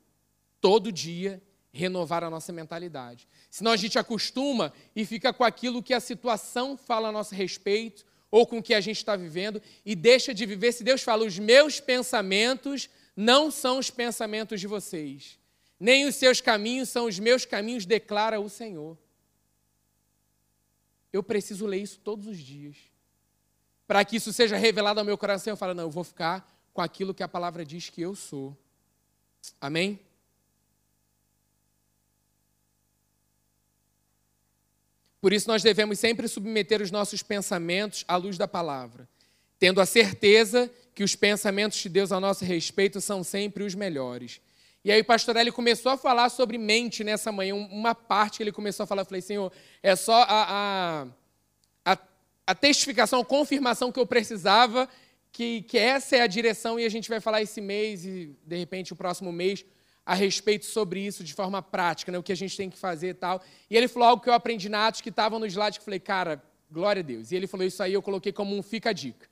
todo 0.61 0.91
dia, 0.91 1.41
renovar 1.71 2.23
a 2.23 2.29
nossa 2.29 2.51
mentalidade. 2.51 3.27
Senão 3.49 3.71
a 3.71 3.77
gente 3.77 3.97
acostuma 3.97 4.73
e 4.95 5.05
fica 5.05 5.31
com 5.31 5.43
aquilo 5.43 5.81
que 5.81 5.93
a 5.93 5.99
situação 5.99 6.75
fala 6.77 7.09
a 7.09 7.11
nosso 7.11 7.33
respeito, 7.33 8.05
ou 8.31 8.47
com 8.47 8.59
o 8.59 8.63
que 8.63 8.73
a 8.73 8.79
gente 8.79 8.97
está 8.97 9.15
vivendo 9.15 9.61
e 9.85 9.93
deixa 9.93 10.33
de 10.33 10.45
viver. 10.45 10.71
Se 10.71 10.83
Deus 10.83 11.03
fala, 11.03 11.25
os 11.25 11.37
meus 11.37 11.81
pensamentos 11.81 12.89
não 13.15 13.51
são 13.51 13.77
os 13.77 13.91
pensamentos 13.91 14.61
de 14.61 14.67
vocês, 14.67 15.37
nem 15.77 16.07
os 16.07 16.15
seus 16.15 16.39
caminhos 16.39 16.87
são 16.87 17.07
os 17.07 17.19
meus 17.19 17.43
caminhos, 17.43 17.85
declara 17.85 18.39
o 18.39 18.49
Senhor. 18.49 18.97
Eu 21.11 21.21
preciso 21.21 21.65
ler 21.65 21.81
isso 21.81 21.99
todos 21.99 22.25
os 22.25 22.37
dias. 22.37 22.77
Para 23.85 24.05
que 24.05 24.15
isso 24.15 24.31
seja 24.31 24.55
revelado 24.55 25.01
ao 25.01 25.05
meu 25.05 25.17
coração, 25.17 25.51
eu 25.51 25.57
falo, 25.57 25.73
não, 25.73 25.83
eu 25.83 25.89
vou 25.89 26.05
ficar 26.05 26.49
com 26.73 26.81
aquilo 26.81 27.13
que 27.13 27.23
a 27.23 27.27
palavra 27.27 27.65
diz 27.65 27.89
que 27.89 28.01
eu 28.01 28.15
sou. 28.15 28.55
Amém? 29.59 29.99
Por 35.21 35.31
isso, 35.31 35.47
nós 35.47 35.61
devemos 35.61 35.99
sempre 35.99 36.27
submeter 36.27 36.81
os 36.81 36.89
nossos 36.89 37.21
pensamentos 37.21 38.03
à 38.07 38.15
luz 38.15 38.39
da 38.39 38.47
palavra, 38.47 39.07
tendo 39.59 39.79
a 39.79 39.85
certeza 39.85 40.69
que 40.95 41.03
os 41.03 41.15
pensamentos 41.15 41.77
de 41.77 41.87
Deus 41.87 42.11
a 42.11 42.19
nosso 42.19 42.43
respeito 42.43 42.99
são 42.99 43.23
sempre 43.23 43.63
os 43.63 43.75
melhores. 43.75 44.41
E 44.83 44.91
aí 44.91 44.99
o 44.99 45.05
pastor 45.05 45.35
Eli 45.35 45.51
começou 45.51 45.91
a 45.91 45.97
falar 45.97 46.29
sobre 46.29 46.57
mente 46.57 47.03
nessa 47.03 47.31
manhã, 47.31 47.53
uma 47.53 47.93
parte 47.93 48.37
que 48.37 48.43
ele 48.43 48.51
começou 48.51 48.83
a 48.83 48.87
falar, 48.87 49.03
eu 49.03 49.05
falei, 49.05 49.21
Senhor, 49.21 49.51
é 49.83 49.95
só 49.95 50.23
a, 50.23 51.05
a, 51.85 51.93
a, 51.93 51.97
a 52.47 52.55
testificação, 52.55 53.21
a 53.21 53.25
confirmação 53.25 53.91
que 53.91 53.99
eu 53.99 54.07
precisava, 54.07 54.89
que, 55.31 55.61
que 55.61 55.77
essa 55.77 56.15
é 56.15 56.21
a 56.21 56.27
direção 56.27 56.79
e 56.79 56.85
a 56.85 56.89
gente 56.89 57.07
vai 57.07 57.19
falar 57.19 57.43
esse 57.43 57.61
mês 57.61 58.03
e, 58.03 58.35
de 58.43 58.57
repente, 58.57 58.91
o 58.91 58.95
próximo 58.95 59.31
mês, 59.31 59.63
a 60.11 60.13
respeito 60.13 60.65
sobre 60.65 60.99
isso 60.99 61.23
de 61.23 61.33
forma 61.33 61.61
prática, 61.61 62.11
né, 62.11 62.17
o 62.17 62.23
que 62.23 62.33
a 62.33 62.35
gente 62.35 62.57
tem 62.57 62.69
que 62.69 62.77
fazer 62.77 63.11
e 63.11 63.13
tal. 63.13 63.41
E 63.69 63.77
ele 63.77 63.87
falou 63.87 64.09
algo 64.09 64.21
que 64.21 64.27
eu 64.27 64.33
aprendi 64.33 64.67
na 64.67 64.87
Atos, 64.87 64.99
que 64.99 65.07
estava 65.07 65.39
no 65.39 65.45
slide, 65.45 65.77
que 65.77 65.81
eu 65.81 65.85
falei, 65.85 66.01
cara, 66.01 66.43
glória 66.69 66.99
a 66.99 67.03
Deus. 67.03 67.31
E 67.31 67.35
ele 67.37 67.47
falou 67.47 67.65
isso 67.65 67.81
aí, 67.81 67.93
eu 67.93 68.01
coloquei 68.01 68.33
como 68.33 68.53
um 68.53 68.61
fica 68.61 68.89
a 68.89 68.93
dica. 68.93 69.29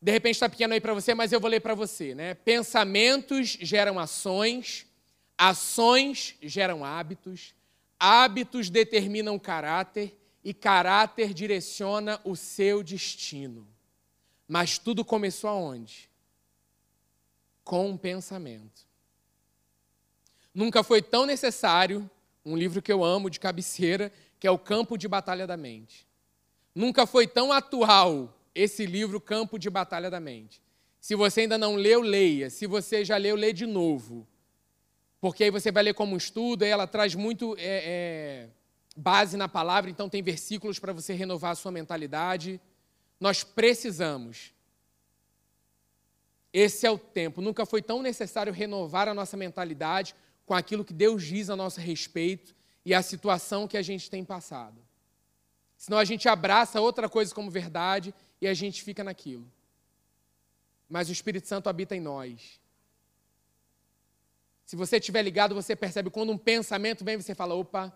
De 0.00 0.12
repente 0.12 0.36
está 0.36 0.48
pequeno 0.48 0.72
aí 0.72 0.80
para 0.80 0.94
você, 0.94 1.14
mas 1.14 1.32
eu 1.32 1.40
vou 1.40 1.50
ler 1.50 1.58
para 1.58 1.74
você. 1.74 2.14
Né? 2.14 2.34
Pensamentos 2.34 3.58
geram 3.60 3.98
ações, 3.98 4.86
ações 5.36 6.36
geram 6.40 6.84
hábitos, 6.84 7.52
hábitos 7.98 8.70
determinam 8.70 9.36
caráter 9.36 10.16
e 10.44 10.54
caráter 10.54 11.34
direciona 11.34 12.20
o 12.22 12.36
seu 12.36 12.84
destino. 12.84 13.66
Mas 14.46 14.78
tudo 14.78 15.04
começou 15.04 15.50
aonde? 15.50 16.08
Com 17.64 17.90
um 17.90 17.96
pensamento. 17.96 18.85
Nunca 20.56 20.82
foi 20.82 21.02
tão 21.02 21.26
necessário 21.26 22.10
um 22.42 22.56
livro 22.56 22.80
que 22.80 22.90
eu 22.90 23.04
amo 23.04 23.28
de 23.28 23.38
cabeceira, 23.38 24.10
que 24.40 24.46
é 24.46 24.50
O 24.50 24.58
Campo 24.58 24.96
de 24.96 25.06
Batalha 25.06 25.46
da 25.46 25.54
Mente. 25.54 26.08
Nunca 26.74 27.06
foi 27.06 27.26
tão 27.26 27.52
atual 27.52 28.34
esse 28.54 28.86
livro 28.86 29.20
Campo 29.20 29.58
de 29.58 29.68
Batalha 29.68 30.08
da 30.08 30.18
Mente. 30.18 30.62
Se 30.98 31.14
você 31.14 31.42
ainda 31.42 31.58
não 31.58 31.74
leu, 31.74 32.00
leia. 32.00 32.48
Se 32.48 32.66
você 32.66 33.04
já 33.04 33.18
leu, 33.18 33.36
lê 33.36 33.52
de 33.52 33.66
novo. 33.66 34.26
Porque 35.20 35.44
aí 35.44 35.50
você 35.50 35.70
vai 35.70 35.82
ler 35.82 35.92
como 35.92 36.14
um 36.14 36.16
estudo, 36.16 36.64
e 36.64 36.68
ela 36.68 36.86
traz 36.86 37.14
muito 37.14 37.54
é, 37.58 38.46
é, 38.46 38.48
base 38.96 39.36
na 39.36 39.48
palavra, 39.50 39.90
então 39.90 40.08
tem 40.08 40.22
versículos 40.22 40.78
para 40.78 40.94
você 40.94 41.12
renovar 41.12 41.50
a 41.50 41.54
sua 41.54 41.70
mentalidade. 41.70 42.58
Nós 43.20 43.44
precisamos. 43.44 44.54
Esse 46.50 46.86
é 46.86 46.90
o 46.90 46.96
tempo. 46.96 47.42
Nunca 47.42 47.66
foi 47.66 47.82
tão 47.82 48.00
necessário 48.00 48.54
renovar 48.54 49.06
a 49.06 49.12
nossa 49.12 49.36
mentalidade 49.36 50.14
com 50.46 50.54
aquilo 50.54 50.84
que 50.84 50.94
Deus 50.94 51.24
diz 51.24 51.50
a 51.50 51.56
nosso 51.56 51.80
respeito 51.80 52.54
e 52.84 52.94
a 52.94 53.02
situação 53.02 53.66
que 53.66 53.76
a 53.76 53.82
gente 53.82 54.08
tem 54.08 54.24
passado. 54.24 54.80
Senão 55.76 55.98
a 55.98 56.04
gente 56.04 56.28
abraça 56.28 56.80
outra 56.80 57.08
coisa 57.08 57.34
como 57.34 57.50
verdade 57.50 58.14
e 58.40 58.46
a 58.46 58.54
gente 58.54 58.82
fica 58.82 59.02
naquilo. 59.04 59.50
Mas 60.88 61.08
o 61.08 61.12
Espírito 61.12 61.48
Santo 61.48 61.68
habita 61.68 61.96
em 61.96 62.00
nós. 62.00 62.60
Se 64.64 64.76
você 64.76 64.96
estiver 64.96 65.22
ligado, 65.22 65.54
você 65.54 65.74
percebe 65.76 66.10
quando 66.10 66.30
um 66.32 66.38
pensamento 66.38 67.04
vem, 67.04 67.20
você 67.20 67.34
fala, 67.34 67.54
opa. 67.54 67.92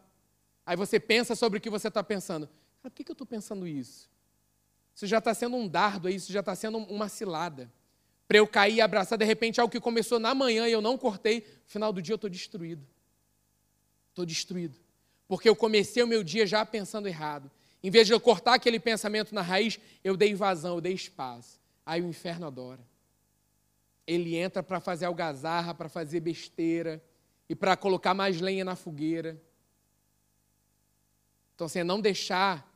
Aí 0.67 0.77
você 0.77 1.01
pensa 1.01 1.35
sobre 1.35 1.59
o 1.59 1.61
que 1.61 1.71
você 1.71 1.89
está 1.89 2.03
pensando. 2.03 2.49
Por 2.83 2.91
que, 2.91 3.05
que 3.05 3.11
eu 3.11 3.15
estou 3.15 3.27
pensando 3.27 3.67
isso? 3.67 4.11
Isso 4.95 5.07
já 5.07 5.19
está 5.19 5.33
sendo 5.33 5.57
um 5.57 5.69
dardo 5.69 6.09
aí, 6.09 6.17
isso 6.17 6.33
já 6.33 6.41
está 6.41 6.55
sendo 6.55 6.79
uma 6.79 7.09
cilada. 7.09 7.73
Para 8.31 8.39
eu 8.39 8.47
cair 8.47 8.77
e 8.77 8.81
abraçar, 8.81 9.19
de 9.19 9.25
repente, 9.25 9.61
algo 9.61 9.73
que 9.73 9.81
começou 9.81 10.21
na 10.21 10.33
manhã 10.33 10.69
e 10.69 10.71
eu 10.71 10.81
não 10.81 10.97
cortei, 10.97 11.41
no 11.41 11.67
final 11.67 11.93
do 11.93 12.01
dia 12.01 12.13
eu 12.13 12.15
estou 12.15 12.31
destruído. 12.31 12.87
Estou 14.11 14.25
destruído. 14.25 14.79
Porque 15.27 15.49
eu 15.49 15.57
comecei 15.57 16.01
o 16.01 16.07
meu 16.07 16.23
dia 16.23 16.47
já 16.47 16.65
pensando 16.65 17.09
errado. 17.09 17.51
Em 17.83 17.91
vez 17.91 18.07
de 18.07 18.13
eu 18.13 18.21
cortar 18.21 18.55
aquele 18.55 18.79
pensamento 18.79 19.35
na 19.35 19.43
raiz, 19.43 19.81
eu 20.05 20.17
dei 20.17 20.33
vazão, 20.33 20.77
eu 20.77 20.81
dei 20.81 20.93
espaço. 20.93 21.61
Aí 21.85 22.01
o 22.01 22.07
inferno 22.07 22.47
adora. 22.47 22.79
Ele 24.07 24.37
entra 24.37 24.63
para 24.63 24.79
fazer 24.79 25.07
algazarra, 25.07 25.75
para 25.75 25.89
fazer 25.89 26.21
besteira 26.21 27.05
e 27.49 27.57
para 27.57 27.77
colocar 27.77 28.15
mais 28.15 28.41
lenha 28.41 28.65
na 28.65 28.77
fogueira. 28.77 29.43
Então, 31.57 31.65
assim, 31.65 31.81
é 31.81 31.85
não 31.85 32.01
deixar 32.01 32.73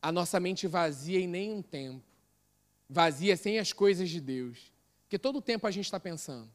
a 0.00 0.12
nossa 0.12 0.38
mente 0.38 0.68
vazia 0.68 1.18
em 1.18 1.26
nenhum 1.26 1.60
tempo. 1.60 2.09
Vazia 2.92 3.36
sem 3.36 3.56
as 3.60 3.72
coisas 3.72 4.10
de 4.10 4.20
Deus. 4.20 4.72
Porque 5.04 5.16
todo 5.16 5.40
tempo 5.40 5.64
a 5.64 5.70
gente 5.70 5.84
está 5.84 6.00
pensando. 6.00 6.50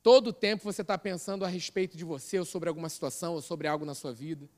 Todo 0.00 0.32
tempo 0.32 0.62
você 0.62 0.82
está 0.82 0.96
pensando 0.96 1.44
a 1.44 1.48
respeito 1.48 1.96
de 1.96 2.04
você, 2.04 2.38
ou 2.38 2.44
sobre 2.44 2.68
alguma 2.68 2.88
situação, 2.88 3.34
ou 3.34 3.42
sobre 3.42 3.66
algo 3.66 3.84
na 3.84 3.96
sua 3.96 4.12
vida. 4.12 4.48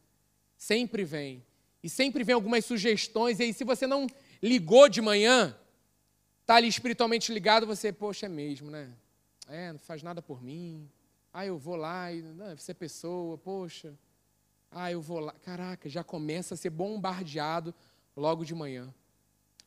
Sempre 0.58 1.02
vem. 1.02 1.42
E 1.82 1.88
sempre 1.88 2.22
vem 2.24 2.34
algumas 2.34 2.66
sugestões. 2.66 3.40
E 3.40 3.44
aí, 3.44 3.54
se 3.54 3.64
você 3.64 3.86
não 3.86 4.06
ligou 4.42 4.86
de 4.86 5.00
manhã, 5.00 5.56
está 6.42 6.56
ali 6.56 6.68
espiritualmente 6.68 7.32
ligado, 7.32 7.66
você, 7.66 7.90
poxa, 7.90 8.26
é 8.26 8.28
mesmo, 8.28 8.70
né? 8.70 8.94
É, 9.46 9.72
não 9.72 9.78
faz 9.78 10.02
nada 10.02 10.20
por 10.20 10.42
mim. 10.42 10.90
Ah, 11.32 11.46
eu 11.46 11.56
vou 11.56 11.76
lá 11.76 12.12
e 12.12 12.20
não, 12.20 12.54
você 12.54 12.72
é 12.72 12.74
pessoa, 12.74 13.38
poxa. 13.38 13.94
Ah, 14.70 14.92
eu 14.92 15.00
vou 15.00 15.20
lá. 15.20 15.32
Caraca, 15.42 15.88
já 15.88 16.04
começa 16.04 16.52
a 16.52 16.56
ser 16.56 16.68
bombardeado 16.68 17.74
logo 18.14 18.44
de 18.44 18.54
manhã. 18.54 18.92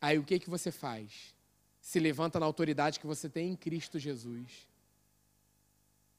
Aí 0.01 0.17
o 0.17 0.23
que, 0.23 0.39
que 0.39 0.49
você 0.49 0.71
faz? 0.71 1.35
Se 1.79 1.99
levanta 1.99 2.39
na 2.39 2.45
autoridade 2.45 2.99
que 2.99 3.05
você 3.05 3.29
tem 3.29 3.51
em 3.51 3.55
Cristo 3.55 3.99
Jesus. 3.99 4.67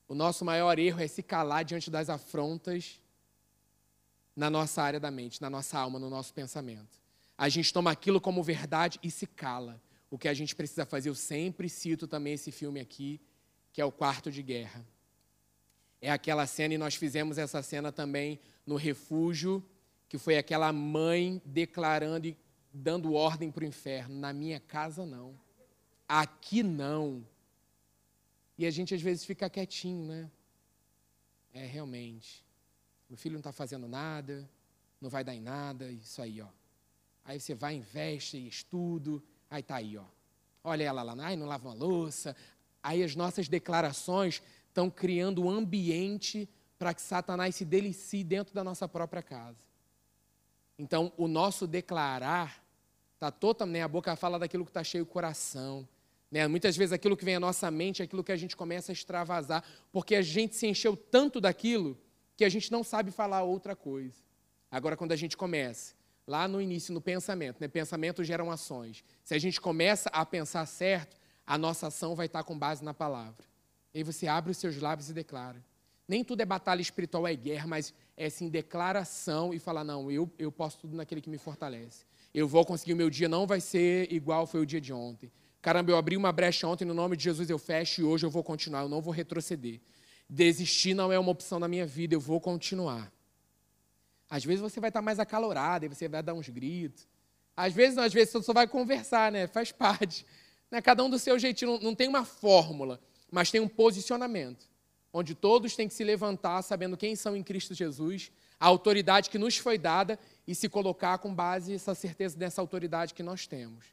O 0.06 0.14
nosso 0.14 0.44
maior 0.44 0.78
erro 0.78 1.00
é 1.00 1.08
se 1.08 1.22
calar 1.22 1.64
diante 1.64 1.90
das 1.90 2.08
afrontas 2.08 3.00
na 4.36 4.48
nossa 4.48 4.82
área 4.82 5.00
da 5.00 5.10
mente, 5.10 5.42
na 5.42 5.50
nossa 5.50 5.78
alma, 5.78 5.98
no 5.98 6.08
nosso 6.08 6.32
pensamento. 6.32 7.00
A 7.36 7.48
gente 7.48 7.72
toma 7.72 7.90
aquilo 7.90 8.20
como 8.20 8.42
verdade 8.42 9.00
e 9.02 9.10
se 9.10 9.26
cala. 9.26 9.80
O 10.10 10.18
que 10.18 10.28
a 10.28 10.34
gente 10.34 10.54
precisa 10.54 10.86
fazer, 10.86 11.08
eu 11.08 11.14
sempre 11.14 11.68
cito 11.68 12.06
também 12.06 12.34
esse 12.34 12.52
filme 12.52 12.78
aqui, 12.78 13.20
que 13.72 13.80
é 13.80 13.84
o 13.84 13.90
Quarto 13.90 14.30
de 14.30 14.42
Guerra. 14.42 14.86
É 16.00 16.10
aquela 16.10 16.46
cena, 16.46 16.74
e 16.74 16.78
nós 16.78 16.94
fizemos 16.94 17.38
essa 17.38 17.62
cena 17.62 17.90
também 17.90 18.38
no 18.66 18.76
refúgio, 18.76 19.64
que 20.08 20.18
foi 20.18 20.36
aquela 20.36 20.72
mãe 20.72 21.40
declarando 21.44 22.26
e 22.26 22.36
dando 22.72 23.14
ordem 23.14 23.50
para 23.50 23.64
o 23.64 23.66
inferno: 23.66 24.14
na 24.18 24.32
minha 24.32 24.60
casa 24.60 25.04
não, 25.04 25.38
aqui 26.08 26.62
não. 26.62 27.26
E 28.56 28.66
a 28.66 28.70
gente 28.70 28.94
às 28.94 29.02
vezes 29.02 29.24
fica 29.24 29.50
quietinho, 29.50 30.06
né? 30.06 30.30
É, 31.52 31.66
realmente. 31.66 32.44
Meu 33.08 33.16
filho 33.16 33.34
não 33.34 33.40
está 33.40 33.52
fazendo 33.52 33.88
nada, 33.88 34.48
não 35.00 35.10
vai 35.10 35.22
dar 35.22 35.34
em 35.34 35.40
nada, 35.40 35.90
isso 35.90 36.22
aí, 36.22 36.40
ó. 36.40 36.48
Aí 37.24 37.38
você 37.38 37.54
vai, 37.54 37.74
investe, 37.74 38.46
estudo, 38.46 39.22
aí 39.50 39.62
tá 39.62 39.76
aí, 39.76 39.96
ó. 39.96 40.04
Olha 40.64 40.84
ela 40.84 41.02
lá, 41.02 41.14
ai, 41.18 41.36
não 41.36 41.46
lava 41.46 41.68
uma 41.68 41.74
louça. 41.74 42.36
Aí 42.82 43.02
as 43.02 43.14
nossas 43.14 43.48
declarações 43.48 44.42
estão 44.68 44.90
criando 44.90 45.44
um 45.44 45.50
ambiente 45.50 46.48
para 46.78 46.94
que 46.94 47.02
Satanás 47.02 47.54
se 47.54 47.64
delicie 47.64 48.24
dentro 48.24 48.54
da 48.54 48.64
nossa 48.64 48.88
própria 48.88 49.22
casa. 49.22 49.71
Então, 50.78 51.12
o 51.16 51.28
nosso 51.28 51.66
declarar 51.66 52.62
está 53.14 53.30
totalmente. 53.30 53.74
Né, 53.74 53.82
a 53.82 53.88
boca 53.88 54.16
fala 54.16 54.38
daquilo 54.38 54.64
que 54.64 54.70
está 54.70 54.82
cheio 54.82 55.04
o 55.04 55.06
coração. 55.06 55.86
Né? 56.30 56.46
Muitas 56.48 56.76
vezes 56.76 56.92
aquilo 56.92 57.16
que 57.16 57.24
vem 57.24 57.36
à 57.36 57.40
nossa 57.40 57.70
mente 57.70 58.02
é 58.02 58.04
aquilo 58.04 58.24
que 58.24 58.32
a 58.32 58.36
gente 58.36 58.56
começa 58.56 58.90
a 58.90 58.94
extravasar, 58.94 59.62
porque 59.92 60.14
a 60.14 60.22
gente 60.22 60.56
se 60.56 60.66
encheu 60.66 60.96
tanto 60.96 61.40
daquilo 61.40 61.98
que 62.36 62.44
a 62.44 62.48
gente 62.48 62.72
não 62.72 62.82
sabe 62.82 63.10
falar 63.10 63.42
outra 63.42 63.76
coisa. 63.76 64.16
Agora, 64.70 64.96
quando 64.96 65.12
a 65.12 65.16
gente 65.16 65.36
começa, 65.36 65.94
lá 66.26 66.48
no 66.48 66.60
início, 66.60 66.94
no 66.94 67.00
pensamento, 67.00 67.60
né? 67.60 67.68
pensamento 67.68 68.24
geram 68.24 68.50
ações. 68.50 69.04
Se 69.22 69.34
a 69.34 69.38
gente 69.38 69.60
começa 69.60 70.08
a 70.10 70.24
pensar 70.24 70.64
certo, 70.66 71.16
a 71.46 71.58
nossa 71.58 71.88
ação 71.88 72.14
vai 72.14 72.26
estar 72.26 72.42
com 72.44 72.58
base 72.58 72.82
na 72.82 72.94
palavra. 72.94 73.44
E 73.92 73.98
aí 73.98 74.04
você 74.04 74.26
abre 74.26 74.50
os 74.50 74.56
seus 74.56 74.76
lábios 74.78 75.10
e 75.10 75.12
declara. 75.12 75.62
Nem 76.12 76.22
tudo 76.22 76.42
é 76.42 76.44
batalha 76.44 76.82
espiritual, 76.82 77.26
é 77.26 77.34
guerra, 77.34 77.66
mas 77.66 77.94
é 78.18 78.28
sim 78.28 78.50
declaração 78.50 79.54
e 79.54 79.58
falar: 79.58 79.82
não, 79.82 80.10
eu, 80.10 80.30
eu 80.38 80.52
posso 80.52 80.76
tudo 80.76 80.94
naquele 80.94 81.22
que 81.22 81.30
me 81.30 81.38
fortalece. 81.38 82.04
Eu 82.34 82.46
vou 82.46 82.66
conseguir, 82.66 82.92
o 82.92 82.96
meu 82.96 83.08
dia 83.08 83.30
não 83.30 83.46
vai 83.46 83.62
ser 83.62 84.12
igual 84.12 84.46
foi 84.46 84.60
o 84.60 84.66
dia 84.66 84.78
de 84.78 84.92
ontem. 84.92 85.32
Caramba, 85.62 85.90
eu 85.90 85.96
abri 85.96 86.14
uma 86.14 86.30
brecha 86.30 86.68
ontem, 86.68 86.84
no 86.84 86.92
nome 86.92 87.16
de 87.16 87.24
Jesus 87.24 87.48
eu 87.48 87.58
fecho 87.58 88.02
e 88.02 88.04
hoje 88.04 88.26
eu 88.26 88.30
vou 88.30 88.44
continuar, 88.44 88.82
eu 88.82 88.90
não 88.90 89.00
vou 89.00 89.10
retroceder. 89.10 89.80
Desistir 90.28 90.92
não 90.92 91.10
é 91.10 91.18
uma 91.18 91.30
opção 91.30 91.58
na 91.58 91.66
minha 91.66 91.86
vida, 91.86 92.14
eu 92.14 92.20
vou 92.20 92.38
continuar. 92.38 93.10
Às 94.28 94.44
vezes 94.44 94.60
você 94.60 94.80
vai 94.80 94.90
estar 94.90 95.00
mais 95.00 95.18
acalorado, 95.18 95.86
e 95.86 95.88
você 95.88 96.08
vai 96.08 96.22
dar 96.22 96.34
uns 96.34 96.46
gritos. 96.50 97.08
Às 97.56 97.72
vezes 97.72 97.96
não, 97.96 98.02
às 98.02 98.12
vezes 98.12 98.32
você 98.32 98.42
só 98.42 98.52
vai 98.52 98.68
conversar, 98.68 99.32
né? 99.32 99.46
Faz 99.46 99.72
parte. 99.88 100.26
Né? 100.70 100.82
Cada 100.82 101.02
um 101.02 101.08
do 101.08 101.18
seu 101.18 101.38
jeitinho, 101.38 101.70
não, 101.70 101.80
não 101.80 101.94
tem 101.94 102.06
uma 102.06 102.26
fórmula, 102.26 103.00
mas 103.30 103.50
tem 103.50 103.62
um 103.62 103.68
posicionamento 103.68 104.71
onde 105.12 105.34
todos 105.34 105.76
têm 105.76 105.88
que 105.88 105.94
se 105.94 106.04
levantar 106.04 106.62
sabendo 106.62 106.96
quem 106.96 107.14
são 107.14 107.36
em 107.36 107.42
Cristo 107.42 107.74
Jesus, 107.74 108.32
a 108.58 108.66
autoridade 108.66 109.28
que 109.28 109.38
nos 109.38 109.56
foi 109.56 109.76
dada 109.76 110.18
e 110.46 110.54
se 110.54 110.68
colocar 110.68 111.18
com 111.18 111.34
base 111.34 111.74
essa 111.74 111.94
certeza 111.94 112.36
dessa 112.38 112.60
autoridade 112.60 113.12
que 113.12 113.22
nós 113.22 113.46
temos. 113.46 113.84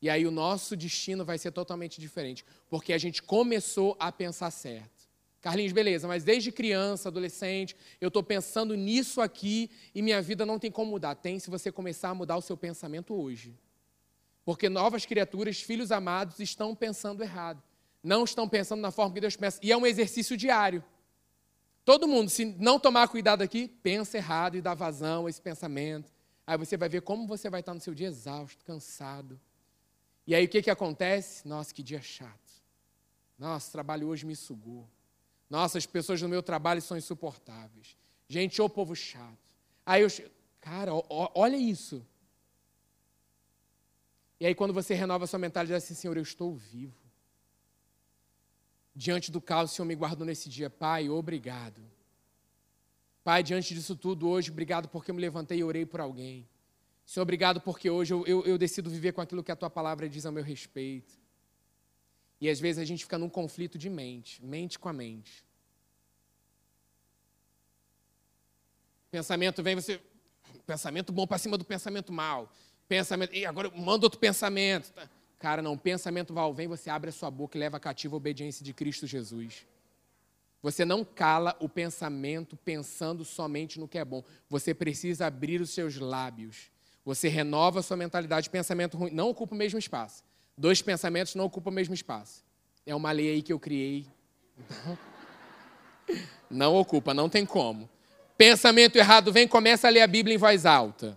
E 0.00 0.10
aí 0.10 0.26
o 0.26 0.30
nosso 0.30 0.76
destino 0.76 1.24
vai 1.24 1.38
ser 1.38 1.50
totalmente 1.52 2.00
diferente, 2.00 2.44
porque 2.68 2.92
a 2.92 2.98
gente 2.98 3.22
começou 3.22 3.96
a 3.98 4.12
pensar 4.12 4.50
certo. 4.50 5.10
Carlinhos, 5.40 5.72
beleza, 5.72 6.06
mas 6.06 6.22
desde 6.22 6.52
criança, 6.52 7.08
adolescente, 7.08 7.74
eu 8.00 8.08
estou 8.08 8.22
pensando 8.22 8.76
nisso 8.76 9.20
aqui 9.20 9.70
e 9.92 10.00
minha 10.00 10.22
vida 10.22 10.46
não 10.46 10.58
tem 10.58 10.70
como 10.70 10.92
mudar. 10.92 11.16
Tem 11.16 11.40
se 11.40 11.50
você 11.50 11.72
começar 11.72 12.10
a 12.10 12.14
mudar 12.14 12.36
o 12.36 12.42
seu 12.42 12.56
pensamento 12.56 13.12
hoje. 13.12 13.52
Porque 14.44 14.68
novas 14.68 15.04
criaturas, 15.04 15.60
filhos 15.60 15.90
amados, 15.90 16.38
estão 16.38 16.76
pensando 16.76 17.22
errado 17.22 17.60
não 18.02 18.24
estão 18.24 18.48
pensando 18.48 18.80
na 18.80 18.90
forma 18.90 19.14
que 19.14 19.20
Deus 19.20 19.36
pensa. 19.36 19.60
E 19.62 19.70
é 19.70 19.76
um 19.76 19.86
exercício 19.86 20.36
diário. 20.36 20.82
Todo 21.84 22.08
mundo, 22.08 22.30
se 22.30 22.44
não 22.44 22.78
tomar 22.78 23.08
cuidado 23.08 23.42
aqui, 23.42 23.68
pensa 23.68 24.16
errado 24.16 24.56
e 24.56 24.62
dá 24.62 24.74
vazão 24.74 25.26
a 25.26 25.30
esse 25.30 25.40
pensamento. 25.40 26.12
Aí 26.46 26.56
você 26.56 26.76
vai 26.76 26.88
ver 26.88 27.02
como 27.02 27.26
você 27.26 27.48
vai 27.48 27.60
estar 27.60 27.74
no 27.74 27.80
seu 27.80 27.94
dia 27.94 28.08
exausto, 28.08 28.64
cansado. 28.64 29.40
E 30.26 30.34
aí 30.34 30.44
o 30.44 30.48
que, 30.48 30.62
que 30.62 30.70
acontece? 30.70 31.46
Nossa, 31.46 31.74
que 31.74 31.82
dia 31.82 32.00
chato. 32.00 32.52
Nossa, 33.38 33.68
o 33.68 33.72
trabalho 33.72 34.08
hoje 34.08 34.24
me 34.24 34.36
sugou. 34.36 34.88
Nossa, 35.50 35.78
as 35.78 35.86
pessoas 35.86 36.22
no 36.22 36.28
meu 36.28 36.42
trabalho 36.42 36.80
são 36.80 36.96
insuportáveis. 36.96 37.96
Gente, 38.28 38.62
ô 38.62 38.68
povo 38.68 38.94
chato. 38.94 39.38
Aí 39.84 40.02
eu. 40.02 40.08
Cara, 40.60 40.92
olha 41.08 41.56
isso. 41.56 42.06
E 44.38 44.46
aí, 44.46 44.54
quando 44.54 44.72
você 44.72 44.94
renova 44.94 45.26
sua 45.26 45.38
mentalidade, 45.38 45.84
assim, 45.84 45.94
Senhor, 45.94 46.16
eu 46.16 46.22
estou 46.22 46.54
vivo. 46.54 47.01
Diante 48.94 49.30
do 49.30 49.40
caos, 49.40 49.72
o 49.72 49.74
Senhor 49.74 49.86
me 49.86 49.94
guardou 49.94 50.26
nesse 50.26 50.48
dia. 50.48 50.68
Pai, 50.68 51.08
obrigado. 51.08 51.82
Pai, 53.24 53.42
diante 53.42 53.74
disso 53.74 53.96
tudo, 53.96 54.28
hoje, 54.28 54.50
obrigado 54.50 54.88
porque 54.88 55.10
eu 55.10 55.14
me 55.14 55.20
levantei 55.20 55.58
e 55.58 55.64
orei 55.64 55.86
por 55.86 56.00
alguém. 56.00 56.48
Senhor, 57.06 57.22
obrigado 57.22 57.60
porque 57.60 57.88
hoje 57.88 58.12
eu, 58.12 58.26
eu, 58.26 58.44
eu 58.44 58.58
decido 58.58 58.90
viver 58.90 59.12
com 59.12 59.20
aquilo 59.20 59.42
que 59.42 59.52
a 59.52 59.56
tua 59.56 59.70
palavra 59.70 60.08
diz 60.08 60.26
a 60.26 60.32
meu 60.32 60.42
respeito. 60.42 61.18
E 62.40 62.48
às 62.48 62.58
vezes 62.58 62.82
a 62.82 62.84
gente 62.84 63.04
fica 63.04 63.18
num 63.18 63.28
conflito 63.28 63.78
de 63.78 63.88
mente, 63.88 64.44
mente 64.44 64.78
com 64.78 64.88
a 64.88 64.92
mente. 64.92 65.44
Pensamento 69.10 69.62
vem, 69.62 69.74
você. 69.74 70.00
Pensamento 70.66 71.12
bom 71.12 71.26
para 71.26 71.38
cima 71.38 71.56
do 71.56 71.64
pensamento 71.64 72.12
mal. 72.12 72.50
Pensamento. 72.88 73.34
E 73.34 73.46
agora 73.46 73.70
manda 73.70 74.06
outro 74.06 74.18
pensamento. 74.18 74.90
Tá? 74.92 75.08
Cara, 75.42 75.60
não, 75.60 75.76
pensamento 75.76 76.32
vai 76.32 76.52
vem, 76.52 76.68
você 76.68 76.88
abre 76.88 77.10
a 77.10 77.12
sua 77.12 77.28
boca 77.28 77.58
e 77.58 77.60
leva 77.60 77.80
cativa 77.80 78.14
a 78.14 78.16
obediência 78.16 78.64
de 78.64 78.72
Cristo 78.72 79.08
Jesus. 79.08 79.66
Você 80.62 80.84
não 80.84 81.04
cala 81.04 81.56
o 81.58 81.68
pensamento 81.68 82.56
pensando 82.56 83.24
somente 83.24 83.80
no 83.80 83.88
que 83.88 83.98
é 83.98 84.04
bom. 84.04 84.22
Você 84.48 84.72
precisa 84.72 85.26
abrir 85.26 85.60
os 85.60 85.70
seus 85.70 85.96
lábios. 85.96 86.70
Você 87.04 87.26
renova 87.26 87.80
a 87.80 87.82
sua 87.82 87.96
mentalidade. 87.96 88.48
Pensamento 88.48 88.96
ruim 88.96 89.10
não 89.10 89.30
ocupa 89.30 89.52
o 89.52 89.58
mesmo 89.58 89.80
espaço. 89.80 90.22
Dois 90.56 90.80
pensamentos 90.80 91.34
não 91.34 91.46
ocupam 91.46 91.70
o 91.70 91.74
mesmo 91.74 91.92
espaço. 91.92 92.44
É 92.86 92.94
uma 92.94 93.10
lei 93.10 93.30
aí 93.30 93.42
que 93.42 93.52
eu 93.52 93.58
criei. 93.58 94.06
Não 96.50 96.76
ocupa, 96.76 97.14
não 97.14 97.26
tem 97.26 97.46
como. 97.46 97.88
Pensamento 98.36 98.96
errado 98.96 99.32
vem, 99.32 99.48
começa 99.48 99.88
a 99.88 99.90
ler 99.90 100.02
a 100.02 100.06
Bíblia 100.06 100.34
em 100.34 100.38
voz 100.38 100.66
alta. 100.66 101.16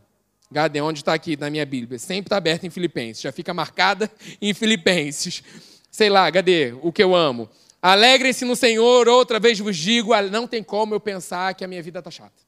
Cadê? 0.54 0.82
Onde 0.82 1.00
está 1.00 1.14
aqui 1.14 1.36
na 1.38 1.50
minha 1.50 1.66
Bíblia? 1.66 1.98
Sempre 2.00 2.28
está 2.28 2.38
aberta 2.38 2.66
em 2.66 2.70
Filipenses. 2.70 3.22
Já 3.22 3.32
fica 3.32 3.54
marcada 3.54 4.12
em 4.42 4.54
Filipenses. 4.54 5.44
Sei 5.92 6.10
lá, 6.10 6.32
cadê? 6.32 6.74
O 6.82 6.92
que 6.92 7.04
eu 7.04 7.16
amo. 7.16 7.50
Alegrem-se 7.82 8.46
no 8.46 8.56
Senhor, 8.56 9.08
outra 9.08 9.40
vez 9.40 9.60
vos 9.60 9.78
digo, 9.78 10.20
não 10.32 10.48
tem 10.48 10.64
como 10.64 10.96
eu 10.96 11.00
pensar 11.00 11.54
que 11.54 11.64
a 11.64 11.68
minha 11.68 11.82
vida 11.84 12.00
está 12.00 12.10
chata. 12.10 12.44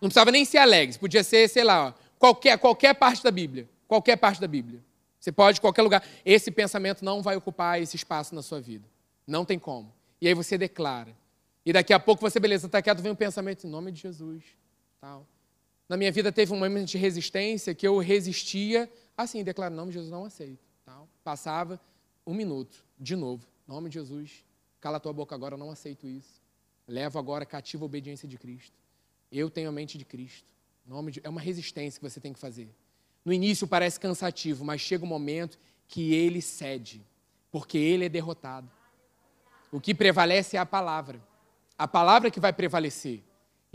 Não 0.00 0.08
precisava 0.08 0.30
nem 0.30 0.44
ser 0.44 0.58
alegre, 0.58 0.98
podia 0.98 1.22
ser, 1.22 1.48
sei 1.48 1.64
lá, 1.64 1.94
Qualquer, 2.24 2.58
qualquer 2.58 2.94
parte 2.94 3.22
da 3.22 3.30
Bíblia. 3.30 3.68
Qualquer 3.86 4.16
parte 4.16 4.40
da 4.40 4.48
Bíblia. 4.48 4.82
Você 5.20 5.30
pode, 5.30 5.60
qualquer 5.60 5.82
lugar. 5.82 6.02
Esse 6.24 6.50
pensamento 6.50 7.04
não 7.04 7.20
vai 7.20 7.36
ocupar 7.36 7.82
esse 7.82 7.96
espaço 7.96 8.34
na 8.34 8.40
sua 8.40 8.62
vida. 8.62 8.88
Não 9.26 9.44
tem 9.44 9.58
como. 9.58 9.92
E 10.22 10.28
aí 10.28 10.32
você 10.32 10.56
declara. 10.56 11.14
E 11.66 11.72
daqui 11.72 11.92
a 11.92 12.00
pouco 12.00 12.22
você, 12.22 12.40
beleza, 12.40 12.64
está 12.64 12.80
quieto, 12.80 13.02
vem 13.02 13.12
um 13.12 13.14
pensamento 13.14 13.66
em 13.66 13.70
nome 13.70 13.92
de 13.92 14.00
Jesus. 14.00 14.42
Tal. 15.00 15.26
Na 15.88 15.96
minha 15.96 16.10
vida 16.10 16.32
teve 16.32 16.52
um 16.52 16.58
momento 16.58 16.88
de 16.88 16.98
resistência 16.98 17.74
que 17.74 17.86
eu 17.86 17.98
resistia 17.98 18.90
assim, 19.16 19.44
declaro, 19.44 19.74
nome 19.74 19.88
de 19.88 19.94
Jesus, 19.94 20.10
não 20.10 20.24
aceito. 20.24 20.64
Tal. 20.84 21.08
Passava 21.22 21.80
um 22.26 22.34
minuto, 22.34 22.84
de 22.98 23.14
novo, 23.14 23.46
nome 23.66 23.88
de 23.88 23.94
Jesus, 23.94 24.44
cala 24.80 24.98
tua 24.98 25.12
boca 25.12 25.34
agora, 25.34 25.54
eu 25.54 25.58
não 25.58 25.70
aceito 25.70 26.06
isso. 26.06 26.42
Levo 26.86 27.18
agora 27.18 27.46
cativa 27.46 27.84
a 27.84 27.86
obediência 27.86 28.28
de 28.28 28.36
Cristo. 28.36 28.76
Eu 29.30 29.48
tenho 29.50 29.68
a 29.68 29.72
mente 29.72 29.96
de 29.96 30.04
Cristo. 30.04 30.46
Nome 30.86 31.12
de... 31.12 31.20
É 31.24 31.28
uma 31.28 31.40
resistência 31.40 31.98
que 31.98 32.08
você 32.08 32.20
tem 32.20 32.32
que 32.32 32.38
fazer. 32.38 32.68
No 33.24 33.32
início 33.32 33.66
parece 33.66 33.98
cansativo, 33.98 34.64
mas 34.64 34.80
chega 34.80 35.04
um 35.04 35.08
momento 35.08 35.58
que 35.88 36.12
ele 36.12 36.42
cede, 36.42 37.02
porque 37.50 37.78
ele 37.78 38.04
é 38.04 38.08
derrotado. 38.08 38.70
O 39.72 39.80
que 39.80 39.94
prevalece 39.94 40.56
é 40.56 40.60
a 40.60 40.66
palavra. 40.66 41.20
A 41.76 41.88
palavra 41.88 42.30
que 42.30 42.38
vai 42.38 42.52
prevalecer. 42.52 43.22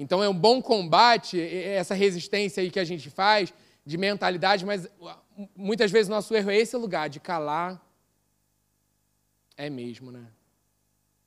Então 0.01 0.23
é 0.23 0.29
um 0.29 0.33
bom 0.33 0.61
combate, 0.61 1.37
essa 1.41 1.93
resistência 1.93 2.63
aí 2.63 2.71
que 2.71 2.79
a 2.79 2.85
gente 2.85 3.09
faz, 3.09 3.53
de 3.85 3.97
mentalidade, 3.97 4.65
mas 4.65 4.87
muitas 5.53 5.91
vezes 5.91 6.07
nosso 6.07 6.33
erro 6.33 6.49
é 6.49 6.55
esse 6.55 6.77
lugar, 6.77 7.09
de 7.09 7.19
calar. 7.19 7.85
É 9.57 9.69
mesmo, 9.69 10.09
né? 10.09 10.25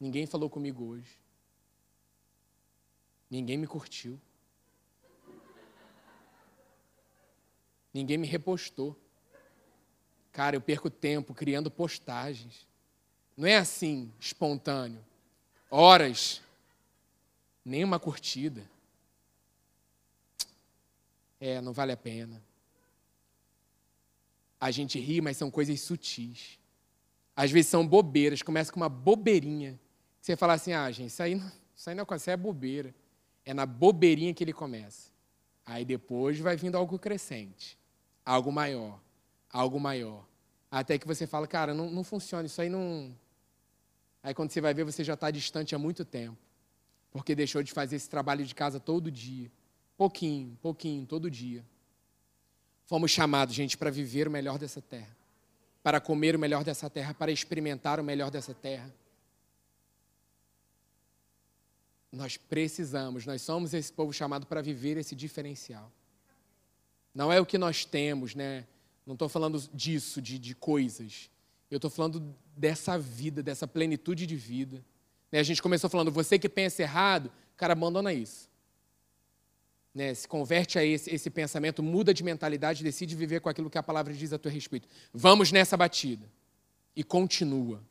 Ninguém 0.01 0.25
falou 0.25 0.49
comigo 0.49 0.87
hoje. 0.87 1.19
Ninguém 3.31 3.59
me 3.59 3.67
curtiu. 3.67 4.19
Ninguém 7.93 8.17
me 8.17 8.27
repostou. 8.27 8.99
Cara, 10.33 10.57
eu 10.57 10.63
perco 10.63 10.89
tempo 10.89 11.35
criando 11.35 11.71
postagens. 11.71 12.67
Não 13.37 13.47
é 13.47 13.59
assim, 13.59 14.11
espontâneo. 14.19 15.05
Horas, 15.71 16.42
nem 17.65 17.85
uma 17.85 17.99
curtida. 17.99 18.69
É, 21.41 21.61
não 21.61 21.73
vale 21.73 21.93
a 21.93 21.97
pena. 21.97 22.43
A 24.61 24.71
gente 24.71 24.99
ri, 24.99 25.21
mas 25.21 25.37
são 25.37 25.51
coisas 25.51 25.81
sutis. 25.81 26.59
Às 27.35 27.51
vezes 27.51 27.71
são 27.71 27.87
bobeiras, 27.87 28.43
começa 28.43 28.73
com 28.73 28.79
uma 28.79 28.89
bobeirinha. 28.89 29.79
Você 30.21 30.37
fala 30.37 30.53
assim, 30.55 30.73
ah, 30.73 30.91
gente, 30.91 31.09
isso 31.09 31.23
aí 31.23 31.35
não, 31.35 31.53
isso 31.75 31.91
aí 31.91 31.97
não 31.97 32.07
é, 32.09 32.17
isso 32.17 32.31
é 32.31 32.37
bobeira. 32.37 32.95
É 33.45 33.53
na 33.53 33.67
bobeirinha 33.67 34.33
que 34.33 34.45
ele 34.45 34.53
começa. 34.53 35.11
Aí 35.67 35.85
depois 35.85 36.39
vai 36.39 36.57
vindo 36.57 36.77
algo 36.77 36.99
crescente 36.99 37.79
algo 38.25 38.53
maior, 38.53 39.01
algo 39.51 39.79
maior. 39.79 40.25
Até 40.71 40.99
que 40.99 41.07
você 41.07 41.27
fala, 41.27 41.47
cara, 41.47 41.75
não, 41.75 41.91
não 41.91 42.03
funciona, 42.03 42.47
isso 42.47 42.61
aí 42.61 42.69
não. 42.69 43.15
Aí 44.23 44.33
quando 44.33 44.51
você 44.51 44.61
vai 44.61 44.73
ver, 44.73 44.85
você 44.85 45.05
já 45.05 45.15
está 45.15 45.31
distante 45.31 45.75
há 45.75 45.79
muito 45.79 46.05
tempo. 46.05 46.39
Porque 47.13 47.35
deixou 47.35 47.63
de 47.63 47.73
fazer 47.73 47.97
esse 47.97 48.09
trabalho 48.09 48.45
de 48.45 48.55
casa 48.55 48.81
todo 48.81 49.11
dia. 49.11 49.51
Pouquinho, 49.97 50.59
pouquinho, 50.63 51.07
todo 51.07 51.31
dia. 51.31 51.65
Fomos 52.87 53.11
chamados, 53.11 53.55
gente, 53.55 53.77
para 53.77 53.91
viver 53.91 54.27
o 54.27 54.31
melhor 54.31 54.59
dessa 54.59 54.81
terra. 54.81 55.17
Para 55.83 56.01
comer 56.01 56.35
o 56.35 56.39
melhor 56.39 56.65
dessa 56.65 56.89
terra, 56.89 57.13
para 57.13 57.31
experimentar 57.31 58.01
o 58.01 58.05
melhor 58.05 58.31
dessa 58.31 58.55
terra. 58.55 58.93
Nós 62.11 62.37
precisamos, 62.37 63.25
nós 63.25 63.41
somos 63.43 63.73
esse 63.73 63.93
povo 63.93 64.13
chamado 64.13 64.47
para 64.47 64.61
viver 64.61 64.97
esse 64.97 65.15
diferencial. 65.15 65.91
Não 67.15 67.33
é 67.33 67.41
o 67.41 67.47
que 67.47 67.59
nós 67.59 67.85
temos, 67.85 68.35
né? 68.35 68.67
Não 69.07 69.15
estou 69.15 69.29
falando 69.29 69.59
disso, 69.73 70.21
de, 70.23 70.39
de 70.39 70.55
coisas. 70.55 71.31
Eu 71.71 71.77
estou 71.77 71.91
falando 71.91 72.35
dessa 72.57 72.99
vida, 72.99 73.43
dessa 73.43 73.67
plenitude 73.67 74.27
de 74.27 74.37
vida. 74.37 74.85
Né? 75.33 75.41
A 75.41 75.43
gente 75.43 75.63
começou 75.63 75.89
falando, 75.89 76.13
você 76.13 76.39
que 76.39 76.49
pensa 76.49 76.83
errado, 76.83 77.33
cara, 77.57 77.73
abandona 77.73 78.13
isso. 78.13 78.49
Né? 79.95 80.15
Se 80.15 80.29
converte 80.29 80.79
a 80.79 80.85
esse, 80.85 81.13
esse 81.13 81.31
pensamento, 81.31 81.83
muda 81.83 82.13
de 82.13 82.23
mentalidade, 82.23 82.85
decide 82.85 83.17
viver 83.17 83.41
com 83.41 83.49
aquilo 83.49 83.71
que 83.71 83.79
a 83.79 83.83
palavra 83.83 84.13
diz 84.13 84.33
a 84.33 84.39
teu 84.39 84.53
respeito. 84.53 84.87
Vamos 85.13 85.51
nessa 85.51 85.77
batida. 85.77 86.31
E 86.95 87.03
continua. 87.03 87.83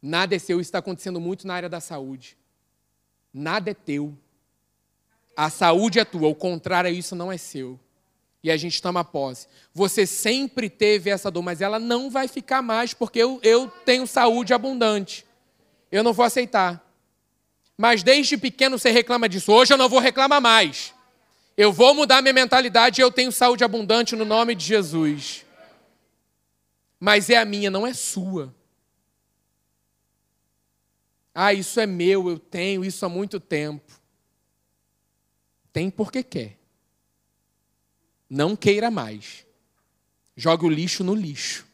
Nada 0.00 0.34
é 0.34 0.38
seu, 0.38 0.58
isso 0.58 0.68
está 0.68 0.78
acontecendo 0.78 1.20
muito 1.20 1.46
na 1.46 1.54
área 1.54 1.68
da 1.68 1.80
saúde. 1.80 2.36
Nada 3.32 3.70
é 3.70 3.74
teu. 3.74 4.16
A 5.36 5.50
saúde 5.50 5.98
é 5.98 6.04
tua, 6.04 6.28
o 6.28 6.34
contrário 6.34 6.88
a 6.88 6.92
isso 6.92 7.14
não 7.14 7.30
é 7.30 7.36
seu 7.36 7.78
e 8.44 8.50
a 8.50 8.58
gente 8.58 8.80
toma 8.82 9.02
posse. 9.02 9.48
Você 9.72 10.06
sempre 10.06 10.68
teve 10.68 11.08
essa 11.08 11.30
dor, 11.30 11.42
mas 11.42 11.62
ela 11.62 11.78
não 11.78 12.10
vai 12.10 12.28
ficar 12.28 12.60
mais 12.60 12.92
porque 12.92 13.18
eu, 13.18 13.40
eu 13.42 13.68
tenho 13.86 14.06
saúde 14.06 14.52
abundante. 14.52 15.24
Eu 15.94 16.02
não 16.02 16.12
vou 16.12 16.24
aceitar. 16.24 16.84
Mas 17.78 18.02
desde 18.02 18.36
pequeno 18.36 18.76
você 18.76 18.90
reclama 18.90 19.28
disso. 19.28 19.52
Hoje 19.52 19.72
eu 19.72 19.78
não 19.78 19.88
vou 19.88 20.00
reclamar 20.00 20.40
mais. 20.40 20.92
Eu 21.56 21.72
vou 21.72 21.94
mudar 21.94 22.20
minha 22.20 22.32
mentalidade 22.32 23.00
e 23.00 23.04
eu 23.04 23.12
tenho 23.12 23.30
saúde 23.30 23.62
abundante 23.62 24.16
no 24.16 24.24
nome 24.24 24.56
de 24.56 24.64
Jesus. 24.64 25.46
Mas 26.98 27.30
é 27.30 27.36
a 27.36 27.44
minha, 27.44 27.70
não 27.70 27.86
é 27.86 27.94
sua. 27.94 28.52
Ah, 31.32 31.54
isso 31.54 31.78
é 31.78 31.86
meu, 31.86 32.28
eu 32.28 32.40
tenho 32.40 32.84
isso 32.84 33.06
há 33.06 33.08
muito 33.08 33.38
tempo. 33.38 33.92
Tem 35.72 35.88
porque 35.90 36.24
quer. 36.24 36.58
Não 38.28 38.56
queira 38.56 38.90
mais. 38.90 39.46
Jogue 40.36 40.66
o 40.66 40.68
lixo 40.68 41.04
no 41.04 41.14
lixo. 41.14 41.64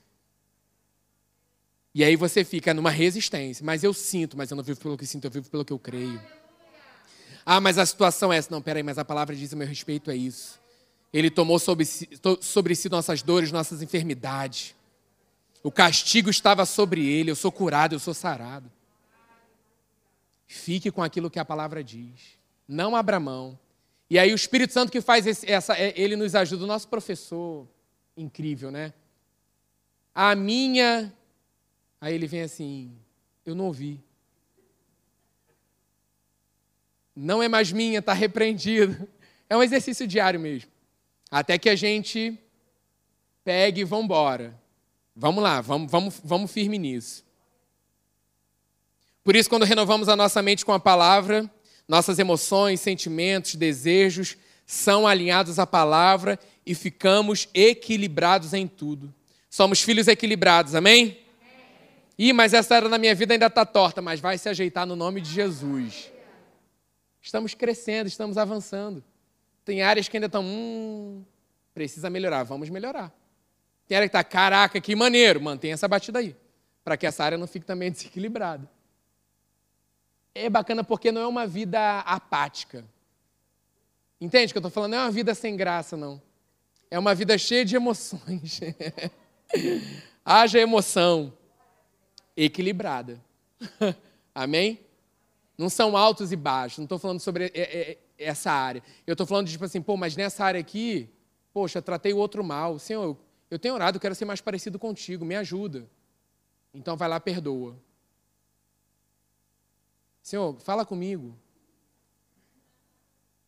E 1.95 2.05
aí 2.05 2.17
você 2.17 2.45
fica 2.45 2.73
numa 2.73 2.91
resistência. 2.91 3.65
Mas 3.65 3.83
eu 3.83 3.93
sinto, 3.93 4.37
mas 4.37 4.51
eu 4.51 4.57
não 4.57 4.65
vivo 4.65 4.81
pelo 4.81 4.97
que 4.97 5.07
sinto, 5.07 5.25
eu 5.25 5.31
vivo 5.31 5.51
pelo 5.51 5.65
que 5.65 5.73
eu 5.73 5.79
creio. 5.79 6.21
Ah, 7.45 7.61
mas 7.61 7.79
a 7.79 7.87
situação 7.87 8.33
é 8.33 8.37
essa. 8.37 8.51
Não, 8.51 8.63
peraí, 8.63 8.83
mas 8.83 8.99
a 8.99 9.05
palavra 9.05 9.35
diz 9.35 9.53
a 9.53 9.57
meu 9.57 9.67
respeito 9.67 10.11
é 10.11 10.17
isso. 10.17 10.61
Ele 11.13 11.31
tomou 11.31 11.59
sobre 11.59 11.85
si, 11.85 12.09
sobre 12.41 12.75
si 12.75 12.89
nossas 12.89 13.23
dores, 13.23 13.51
nossas 13.51 13.83
enfermidades. 13.83 14.75
O 15.63 15.71
castigo 15.71 16.31
estava 16.31 16.65
sobre 16.65 17.05
ele. 17.05 17.31
Eu 17.31 17.37
sou 17.37 17.51
curado, 17.51 17.95
eu 17.95 17.99
sou 17.99 18.15
sarado. 18.15 18.71
Fique 20.47 20.91
com 20.91 21.03
aquilo 21.03 21.31
que 21.31 21.39
a 21.39 21.45
palavra 21.45 21.83
diz. 21.83 22.39
Não 22.67 22.95
abra 22.95 23.19
mão. 23.19 23.59
E 24.09 24.19
aí 24.19 24.33
o 24.33 24.35
Espírito 24.35 24.73
Santo 24.73 24.91
que 24.91 25.01
faz 25.01 25.27
esse, 25.27 25.49
essa, 25.51 25.77
é, 25.79 25.93
ele 25.97 26.17
nos 26.17 26.35
ajuda, 26.35 26.65
o 26.65 26.67
nosso 26.67 26.89
professor, 26.89 27.69
incrível, 28.17 28.71
né? 28.71 28.93
A 30.13 30.35
minha. 30.35 31.13
Aí 32.01 32.15
ele 32.15 32.27
vem 32.27 32.43
assim, 32.43 32.97
eu 33.45 33.55
não 33.55 33.67
ouvi. 33.67 34.01
Não 37.15 37.43
é 37.43 37.49
mais 37.49 37.71
minha, 37.71 37.99
está 37.99 38.13
repreendido. 38.13 39.09
É 39.49 39.57
um 39.57 39.63
exercício 39.63 40.07
diário 40.07 40.41
mesmo. 40.41 40.71
Até 41.31 41.59
que 41.59 41.69
a 41.69 41.77
gente 41.77 42.39
pegue 43.45 43.83
e 43.83 43.85
vamos 43.85 44.05
embora. 44.05 44.59
Vamos 45.15 45.43
lá, 45.43 45.61
vamos, 45.61 45.91
vamos, 45.91 46.21
vamos 46.25 46.51
firme 46.51 46.79
nisso. 46.79 47.25
Por 49.23 49.37
isso, 49.37 49.51
quando 49.51 49.65
renovamos 49.65 50.09
a 50.09 50.17
nossa 50.17 50.41
mente 50.41 50.65
com 50.65 50.73
a 50.73 50.81
palavra, 50.81 51.51
nossas 51.87 52.19
emoções, 52.19 52.81
sentimentos, 52.81 53.55
desejos 53.55 54.37
são 54.65 55.07
alinhados 55.07 55.59
à 55.59 55.67
palavra 55.67 56.39
e 56.65 56.75
ficamos 56.75 57.49
equilibrados 57.53 58.55
em 58.55 58.69
tudo. 58.69 59.13
Somos 59.51 59.83
filhos 59.83 60.07
equilibrados, 60.07 60.77
amém? 60.77 61.19
Ih, 62.21 62.35
mas 62.35 62.53
essa 62.53 62.77
área 62.77 62.89
na 62.91 62.99
minha 62.99 63.15
vida 63.15 63.33
ainda 63.33 63.47
está 63.47 63.65
torta, 63.65 64.03
mas 64.03 64.21
vai 64.21 64.37
se 64.37 64.47
ajeitar 64.47 64.85
no 64.85 64.95
nome 64.95 65.23
de 65.23 65.31
Jesus. 65.31 66.13
Estamos 67.23 67.55
crescendo, 67.55 68.09
estamos 68.09 68.37
avançando. 68.37 69.03
Tem 69.65 69.81
áreas 69.81 70.07
que 70.07 70.19
ainda 70.19 70.27
estão, 70.27 70.45
hum, 70.45 71.25
precisa 71.73 72.11
melhorar, 72.11 72.43
vamos 72.43 72.69
melhorar. 72.69 73.11
Tem 73.89 73.97
área 73.97 74.07
que 74.07 74.15
está, 74.15 74.23
caraca, 74.23 74.79
que 74.83 74.95
maneiro, 74.95 75.41
mantenha 75.41 75.73
essa 75.73 75.89
batida 75.89 76.19
aí, 76.19 76.37
para 76.85 76.99
que 76.99 77.07
essa 77.07 77.25
área 77.25 77.39
não 77.39 77.47
fique 77.47 77.65
também 77.65 77.89
desequilibrada 77.93 78.69
é 80.35 80.49
bacana 80.49 80.85
porque 80.85 81.11
não 81.11 81.21
é 81.21 81.27
uma 81.27 81.47
vida 81.47 82.01
apática. 82.01 82.85
Entende 84.21 84.51
o 84.51 84.55
que 84.55 84.59
eu 84.59 84.61
estou 84.61 84.71
falando? 84.71 84.93
Não 84.93 84.99
é 84.99 85.03
uma 85.03 85.11
vida 85.11 85.35
sem 85.35 85.57
graça, 85.57 85.97
não. 85.97 86.21
É 86.91 86.99
uma 86.99 87.15
vida 87.15 87.37
cheia 87.39 87.65
de 87.65 87.77
emoções. 87.77 88.61
Haja 90.25 90.59
emoção 90.59 91.33
equilibrada. 92.37 93.21
Amém? 94.35 94.81
Não 95.57 95.69
são 95.69 95.97
altos 95.97 96.33
e 96.33 96.37
baixos. 96.37 96.79
Não 96.79 96.85
estou 96.85 96.99
falando 96.99 97.21
sobre 97.21 97.53
essa 98.17 98.51
área. 98.51 98.83
Eu 99.07 99.13
estou 99.13 99.27
falando 99.27 99.47
de 99.47 99.53
tipo 99.53 99.65
assim, 99.65 99.83
pô, 99.83 99.97
mas 99.97 100.17
nessa 100.17 100.45
área 100.45 100.61
aqui, 100.61 101.09
poxa, 101.53 101.83
tratei 101.83 102.13
o 102.13 102.19
outro 102.19 102.43
mal. 102.43 102.79
Senhor, 102.79 103.17
eu 103.51 103.59
tenho 103.59 103.75
orado, 103.75 103.97
eu 103.97 104.01
quero 104.01 104.15
ser 104.15 104.25
mais 104.25 104.41
parecido 104.41 104.79
contigo, 104.79 105.25
me 105.25 105.37
ajuda. 105.37 105.89
Então 106.73 106.97
vai 106.97 107.09
lá, 107.09 107.19
perdoa. 107.19 107.77
Senhor, 110.23 110.59
fala 110.61 110.85
comigo. 110.85 111.37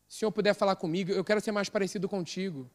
Se 0.08 0.16
o 0.16 0.18
Senhor 0.18 0.32
puder 0.32 0.54
falar 0.54 0.76
comigo, 0.76 1.12
eu 1.12 1.24
quero 1.24 1.40
ser 1.40 1.52
mais 1.52 1.68
parecido 1.68 2.08
contigo. 2.08 2.68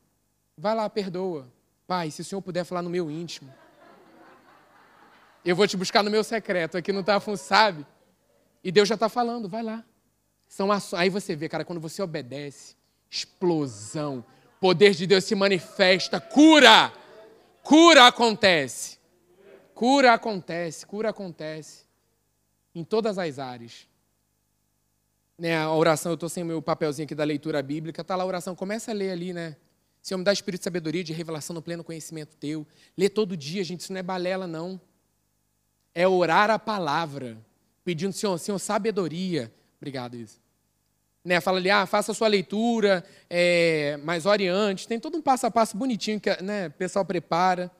Vai 0.57 0.73
lá, 0.73 0.89
perdoa. 0.89 1.51
Pai, 1.85 2.09
se 2.09 2.21
o 2.21 2.25
Senhor 2.25 2.41
puder 2.41 2.63
falar 2.63 2.81
no 2.81 2.89
meu 2.89 3.11
íntimo, 3.11 3.53
eu 5.49 5.55
vou 5.55 5.65
te 5.65 5.77
buscar 5.77 6.03
no 6.03 6.11
meu 6.11 6.23
secreto. 6.23 6.77
Aqui 6.77 6.91
não 6.91 6.99
está, 6.99 7.19
sabe? 7.37 7.85
E 8.61 8.69
Deus 8.69 8.87
já 8.87 8.95
está 8.95 9.07
falando, 9.07 9.47
vai 9.47 9.63
lá. 9.63 9.83
São. 10.45 10.69
Aí 10.93 11.09
você 11.09 11.35
vê, 11.35 11.47
cara, 11.47 11.63
quando 11.63 11.79
você 11.79 12.01
obedece, 12.01 12.75
explosão. 13.09 14.25
Poder 14.59 14.91
de 14.91 15.07
Deus 15.07 15.23
se 15.23 15.35
manifesta, 15.35 16.19
cura. 16.19 16.91
Cura 17.63 18.07
acontece. 18.07 18.97
Cura 19.73 20.13
acontece, 20.13 20.85
cura 20.85 21.09
acontece. 21.09 21.85
Em 22.75 22.83
todas 22.83 23.17
as 23.17 23.39
áreas. 23.39 23.87
Né, 25.37 25.55
a 25.55 25.71
oração, 25.71 26.11
eu 26.11 26.15
estou 26.15 26.27
sem 26.27 26.43
o 26.43 26.45
meu 26.45 26.61
papelzinho 26.61 27.05
aqui 27.05 27.13
da 27.13 27.23
leitura 27.23 27.61
bíblica, 27.61 28.01
está 28.01 28.15
lá 28.15 28.23
a 28.23 28.27
oração, 28.27 28.55
começa 28.55 28.89
a 28.89 28.93
ler 28.93 29.11
ali, 29.11 29.33
né? 29.33 29.55
Senhor, 30.01 30.17
me 30.17 30.23
dá 30.23 30.33
espírito 30.33 30.61
de 30.61 30.63
sabedoria, 30.63 31.03
de 31.03 31.13
revelação 31.13 31.53
no 31.53 31.61
pleno 31.61 31.83
conhecimento 31.83 32.35
teu. 32.37 32.65
Lê 32.97 33.07
todo 33.07 33.37
dia, 33.37 33.63
gente, 33.63 33.81
isso 33.81 33.93
não 33.93 33.99
é 33.99 34.03
balela, 34.03 34.47
não. 34.47 34.81
É 35.99 36.07
orar 36.07 36.51
a 36.51 36.59
palavra, 36.59 37.35
pedindo, 37.83 38.13
Senhor, 38.13 38.37
Senhor, 38.37 38.59
sabedoria. 38.59 39.51
Obrigado, 39.77 40.15
isso. 40.15 40.39
Né, 41.25 41.41
fala 41.41 41.57
ali, 41.57 41.71
ah, 41.71 41.87
faça 41.87 42.11
a 42.11 42.15
sua 42.15 42.27
leitura, 42.27 43.03
é, 43.27 43.99
mas 44.03 44.27
ore 44.27 44.47
antes. 44.47 44.85
Tem 44.85 44.99
todo 44.99 45.17
um 45.17 45.23
passo 45.23 45.47
a 45.47 45.49
passo 45.49 45.75
bonitinho 45.75 46.21
que 46.21 46.29
né, 46.43 46.67
o 46.67 46.71
pessoal 46.73 47.03
prepara, 47.03 47.71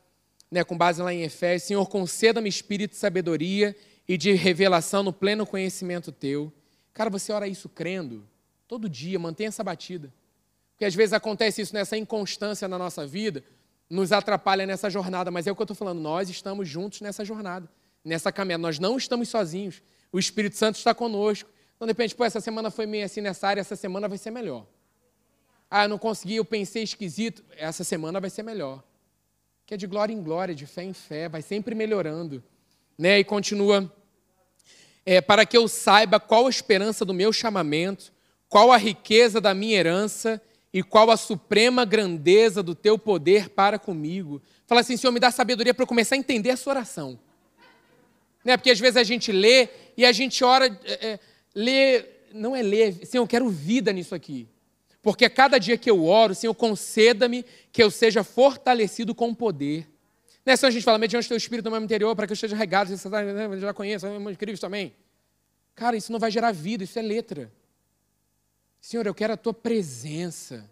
né, 0.49 0.63
com 0.63 0.75
base 0.75 0.99
lá 0.99 1.13
em 1.13 1.21
Efésios. 1.21 1.67
Senhor, 1.67 1.85
conceda-me 1.85 2.49
espírito 2.49 2.93
de 2.93 2.97
sabedoria 2.97 3.75
e 4.07 4.17
de 4.17 4.33
revelação 4.33 5.03
no 5.03 5.13
pleno 5.13 5.45
conhecimento 5.45 6.11
teu. 6.11 6.51
Cara, 6.95 7.11
você 7.11 7.31
ora 7.31 7.47
isso 7.47 7.69
crendo, 7.69 8.27
todo 8.67 8.89
dia, 8.89 9.19
mantenha 9.19 9.49
essa 9.49 9.63
batida. 9.63 10.11
Porque 10.71 10.85
às 10.85 10.95
vezes 10.95 11.13
acontece 11.13 11.61
isso 11.61 11.71
nessa 11.71 11.95
inconstância 11.95 12.67
na 12.67 12.79
nossa 12.79 13.05
vida, 13.05 13.43
nos 13.87 14.11
atrapalha 14.11 14.65
nessa 14.65 14.89
jornada, 14.89 15.29
mas 15.29 15.45
é 15.45 15.51
o 15.51 15.55
que 15.55 15.61
eu 15.61 15.65
estou 15.65 15.77
falando, 15.77 16.01
nós 16.01 16.31
estamos 16.31 16.67
juntos 16.67 16.99
nessa 17.01 17.23
jornada, 17.23 17.69
nessa 18.07 18.31
caminhada, 18.31 18.61
nós 18.61 18.79
não 18.79 18.97
estamos 18.97 19.29
sozinhos. 19.29 19.81
O 20.11 20.17
Espírito 20.17 20.55
Santo 20.55 20.77
está 20.77 20.93
conosco. 20.93 21.49
Então, 21.75 21.85
de 21.85 21.91
repente, 21.91 22.15
pô, 22.15 22.25
essa 22.25 22.41
semana 22.41 22.71
foi 22.71 22.85
meio 22.85 23.05
assim 23.05 23.21
nessa 23.21 23.47
área, 23.47 23.61
essa 23.61 23.75
semana 23.75 24.07
vai 24.07 24.17
ser 24.17 24.31
melhor. 24.31 24.65
Ah, 25.69 25.83
eu 25.83 25.89
não 25.89 25.97
consegui, 25.97 26.37
eu 26.37 26.45
pensei 26.45 26.81
esquisito, 26.81 27.43
essa 27.57 27.83
semana 27.83 28.19
vai 28.19 28.29
ser 28.29 28.41
melhor. 28.41 28.81
Que 29.65 29.73
é 29.73 29.77
de 29.77 29.85
glória 29.85 30.13
em 30.13 30.23
glória, 30.23 30.55
de 30.55 30.65
fé 30.65 30.83
em 30.83 30.93
fé, 30.93 31.27
vai 31.27 31.41
sempre 31.41 31.75
melhorando. 31.75 32.41
Né? 32.97 33.19
E 33.19 33.23
continua, 33.23 33.93
é, 35.05 35.19
para 35.19 35.45
que 35.45 35.57
eu 35.57 35.67
saiba 35.67 36.19
qual 36.19 36.47
a 36.47 36.49
esperança 36.49 37.03
do 37.03 37.13
meu 37.13 37.33
chamamento, 37.33 38.13
qual 38.47 38.71
a 38.71 38.77
riqueza 38.77 39.41
da 39.41 39.53
minha 39.53 39.77
herança 39.77 40.41
e 40.73 40.81
qual 40.81 41.11
a 41.11 41.17
suprema 41.17 41.85
grandeza 41.85 42.63
do 42.63 42.73
teu 42.73 42.97
poder 42.97 43.49
para 43.49 43.77
comigo. 43.77 44.41
Fala 44.65 44.81
assim, 44.81 44.95
Senhor, 44.95 45.11
me 45.11 45.19
dá 45.19 45.31
sabedoria 45.31 45.73
para 45.73 45.85
começar 45.85 46.15
a 46.15 46.17
entender 46.17 46.51
a 46.51 46.57
sua 46.57 46.73
oração. 46.73 47.19
Né? 48.47 48.55
Porque 48.55 48.71
às 48.71 48.79
vezes 48.79 48.95
a 48.95 49.03
gente 49.03 49.29
lê 49.29 49.67
e 49.97 50.05
a 50.05 50.13
gente 50.13 50.41
ora. 50.41 50.67
É, 50.85 51.07
é, 51.07 51.19
ler, 51.53 52.29
não 52.33 52.55
é 52.55 52.61
ler, 52.61 53.05
Senhor, 53.05 53.23
eu 53.23 53.27
quero 53.27 53.49
vida 53.49 53.91
nisso 53.91 54.15
aqui. 54.15 54.47
Porque 55.01 55.29
cada 55.29 55.57
dia 55.57 55.77
que 55.77 55.91
eu 55.91 56.05
oro, 56.05 56.33
Senhor, 56.33 56.53
conceda-me 56.53 57.43
que 57.73 57.83
eu 57.83 57.91
seja 57.91 58.23
fortalecido 58.23 59.13
com 59.13 59.35
poder. 59.35 59.85
Não 60.45 60.53
é 60.53 60.55
só 60.55 60.67
a 60.67 60.71
gente 60.71 60.83
fala, 60.83 60.97
mediante 60.97 61.25
o 61.25 61.27
teu 61.27 61.35
espírito 61.35 61.65
no 61.65 61.71
meu 61.71 61.83
interior, 61.83 62.15
para 62.15 62.25
que 62.25 62.31
eu 62.31 62.35
esteja 62.35 62.55
regado, 62.55 62.95
você 62.95 63.09
né, 63.09 63.59
já 63.59 63.73
conhece, 63.73 64.07
é 64.07 64.17
de 64.17 64.37
Cristo 64.37 64.61
também. 64.61 64.93
Cara, 65.75 65.97
isso 65.97 66.09
não 66.09 66.19
vai 66.19 66.31
gerar 66.31 66.53
vida, 66.53 66.85
isso 66.85 66.97
é 66.97 67.01
letra. 67.01 67.51
Senhor, 68.79 69.05
eu 69.05 69.13
quero 69.13 69.33
a 69.33 69.37
tua 69.37 69.53
presença. 69.53 70.69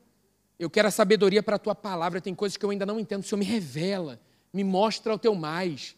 Eu 0.58 0.70
quero 0.70 0.88
a 0.88 0.92
sabedoria 0.92 1.44
para 1.44 1.58
a 1.58 1.60
tua 1.60 1.76
palavra. 1.76 2.22
Tem 2.22 2.34
coisas 2.34 2.56
que 2.56 2.64
eu 2.64 2.70
ainda 2.70 2.86
não 2.86 3.02
entendo. 3.02 3.22
O 3.22 3.26
Senhor 3.26 3.40
me 3.40 3.46
revela, 3.46 4.18
me 4.54 4.64
mostra 4.64 5.14
o 5.14 5.20
teu 5.20 5.36
mais. 5.36 5.94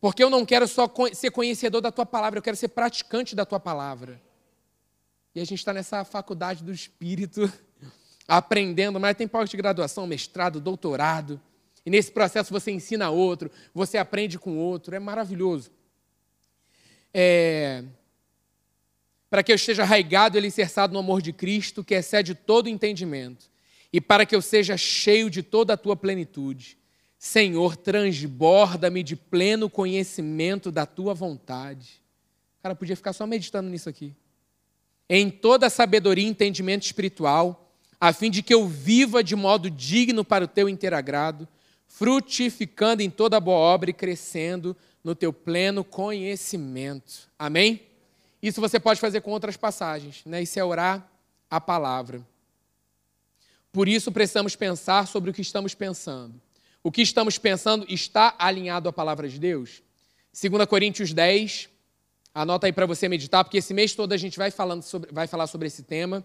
Porque 0.00 0.22
eu 0.22 0.30
não 0.30 0.44
quero 0.44 0.68
só 0.68 0.90
ser 1.12 1.30
conhecedor 1.30 1.80
da 1.80 1.90
tua 1.90 2.06
palavra, 2.06 2.38
eu 2.38 2.42
quero 2.42 2.56
ser 2.56 2.68
praticante 2.68 3.34
da 3.34 3.46
tua 3.46 3.58
palavra. 3.58 4.20
E 5.34 5.40
a 5.40 5.44
gente 5.44 5.58
está 5.58 5.72
nessa 5.72 6.04
faculdade 6.04 6.62
do 6.62 6.72
Espírito, 6.72 7.50
aprendendo, 8.26 9.00
mas 9.00 9.16
tem 9.16 9.28
pós 9.28 9.50
de 9.50 9.56
graduação, 9.56 10.06
mestrado, 10.06 10.60
doutorado. 10.60 11.40
E 11.84 11.90
nesse 11.90 12.10
processo 12.10 12.52
você 12.52 12.70
ensina 12.70 13.10
outro, 13.10 13.50
você 13.72 13.96
aprende 13.96 14.38
com 14.38 14.58
outro, 14.58 14.94
é 14.94 14.98
maravilhoso. 14.98 15.70
É... 17.12 17.84
Para 19.30 19.42
que 19.42 19.52
eu 19.52 19.56
esteja 19.56 19.82
arraigado 19.82 20.36
e 20.36 20.38
alicerçado 20.38 20.92
no 20.92 20.98
amor 20.98 21.20
de 21.20 21.32
Cristo, 21.32 21.84
que 21.84 21.94
excede 21.94 22.34
todo 22.34 22.68
entendimento, 22.68 23.50
e 23.92 24.00
para 24.00 24.26
que 24.26 24.34
eu 24.34 24.42
seja 24.42 24.76
cheio 24.76 25.30
de 25.30 25.42
toda 25.42 25.74
a 25.74 25.76
tua 25.76 25.96
plenitude. 25.96 26.78
Senhor, 27.18 27.76
transborda-me 27.76 29.02
de 29.02 29.16
pleno 29.16 29.70
conhecimento 29.70 30.70
da 30.70 30.86
tua 30.86 31.14
vontade. 31.14 32.02
Cara, 32.62 32.74
podia 32.74 32.96
ficar 32.96 33.12
só 33.12 33.26
meditando 33.26 33.68
nisso 33.68 33.88
aqui 33.88 34.14
em 35.08 35.30
toda 35.30 35.70
sabedoria 35.70 36.24
e 36.24 36.28
entendimento 36.28 36.84
espiritual, 36.84 37.72
a 38.00 38.12
fim 38.12 38.30
de 38.30 38.42
que 38.42 38.52
eu 38.52 38.66
viva 38.66 39.22
de 39.22 39.36
modo 39.36 39.70
digno 39.70 40.24
para 40.24 40.44
o 40.44 40.48
teu 40.48 40.68
interagrado, 40.68 41.48
frutificando 41.86 43.02
em 43.02 43.08
toda 43.08 43.40
boa 43.40 43.56
obra 43.56 43.90
e 43.90 43.94
crescendo 43.94 44.76
no 45.02 45.14
teu 45.14 45.32
pleno 45.32 45.84
conhecimento. 45.84 47.30
Amém? 47.38 47.82
Isso 48.42 48.60
você 48.60 48.78
pode 48.78 49.00
fazer 49.00 49.20
com 49.20 49.30
outras 49.30 49.56
passagens, 49.56 50.22
né? 50.26 50.42
Isso 50.42 50.58
é 50.58 50.64
orar 50.64 51.08
a 51.48 51.60
palavra. 51.60 52.26
Por 53.72 53.88
isso 53.88 54.10
precisamos 54.10 54.56
pensar 54.56 55.06
sobre 55.06 55.30
o 55.30 55.32
que 55.32 55.40
estamos 55.40 55.74
pensando. 55.74 56.40
O 56.86 56.92
que 56.92 57.02
estamos 57.02 57.36
pensando 57.36 57.84
está 57.88 58.36
alinhado 58.38 58.88
à 58.88 58.92
palavra 58.92 59.28
de 59.28 59.40
Deus? 59.40 59.82
2 60.40 60.64
Coríntios 60.66 61.12
10, 61.12 61.68
Anota 62.32 62.68
aí 62.68 62.72
para 62.72 62.86
você 62.86 63.08
meditar, 63.08 63.42
porque 63.42 63.58
esse 63.58 63.74
mês 63.74 63.92
todo 63.92 64.12
a 64.12 64.16
gente 64.16 64.38
vai, 64.38 64.52
falando 64.52 64.84
sobre, 64.84 65.10
vai 65.12 65.26
falar 65.26 65.48
sobre 65.48 65.66
esse 65.66 65.82
tema. 65.82 66.24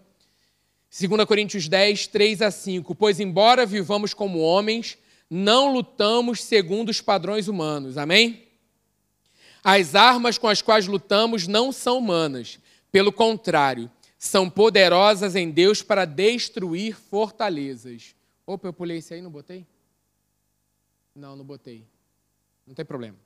2 0.95 1.25
Coríntios 1.25 1.67
10, 1.67 2.05
3 2.05 2.43
a 2.43 2.51
5. 2.51 2.93
Pois, 2.93 3.19
embora 3.19 3.65
vivamos 3.65 4.13
como 4.13 4.37
homens, 4.37 4.99
não 5.27 5.73
lutamos 5.73 6.43
segundo 6.43 6.89
os 6.89 7.01
padrões 7.01 7.47
humanos. 7.47 7.97
Amém? 7.97 8.43
As 9.63 9.95
armas 9.95 10.37
com 10.37 10.47
as 10.47 10.61
quais 10.61 10.85
lutamos 10.85 11.47
não 11.47 11.71
são 11.71 11.97
humanas. 11.97 12.59
Pelo 12.91 13.11
contrário, 13.11 13.89
são 14.15 14.47
poderosas 14.47 15.35
em 15.35 15.49
Deus 15.49 15.81
para 15.81 16.05
destruir 16.05 16.95
fortalezas. 16.95 18.13
Opa, 18.45 18.67
eu 18.67 18.73
pulei 18.73 18.99
esse 18.99 19.15
aí, 19.15 19.23
não 19.23 19.31
botei? 19.31 19.65
Não, 21.15 21.35
não 21.35 21.45
botei. 21.45 21.85
Não 22.65 22.73
tem 22.73 22.85
problema 22.85 23.17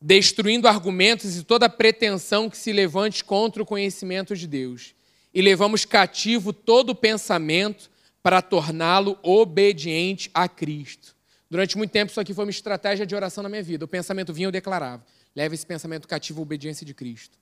destruindo 0.00 0.68
argumentos 0.68 1.36
e 1.36 1.42
toda 1.42 1.68
pretensão 1.68 2.50
que 2.50 2.56
se 2.56 2.72
levante 2.72 3.24
contra 3.24 3.62
o 3.62 3.66
conhecimento 3.66 4.36
de 4.36 4.46
Deus. 4.46 4.94
E 5.32 5.42
levamos 5.42 5.84
cativo 5.84 6.52
todo 6.52 6.94
pensamento 6.94 7.90
para 8.22 8.40
torná-lo 8.40 9.18
obediente 9.22 10.30
a 10.32 10.48
Cristo. 10.48 11.14
Durante 11.50 11.76
muito 11.76 11.90
tempo, 11.90 12.10
isso 12.10 12.20
aqui 12.20 12.32
foi 12.32 12.44
uma 12.44 12.50
estratégia 12.50 13.06
de 13.06 13.14
oração 13.14 13.42
na 13.42 13.48
minha 13.48 13.62
vida. 13.62 13.84
O 13.84 13.88
pensamento 13.88 14.32
vinha, 14.32 14.48
eu 14.48 14.52
declarava: 14.52 15.04
leva 15.34 15.54
esse 15.54 15.66
pensamento 15.66 16.08
cativo 16.08 16.40
à 16.40 16.42
obediência 16.42 16.86
de 16.86 16.94
Cristo. 16.94 17.38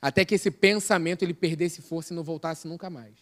Até 0.00 0.24
que 0.24 0.34
esse 0.34 0.50
pensamento 0.50 1.22
ele 1.22 1.34
perdesse 1.34 1.80
força 1.80 2.12
e 2.12 2.16
não 2.16 2.22
voltasse 2.22 2.66
nunca 2.66 2.90
mais. 2.90 3.14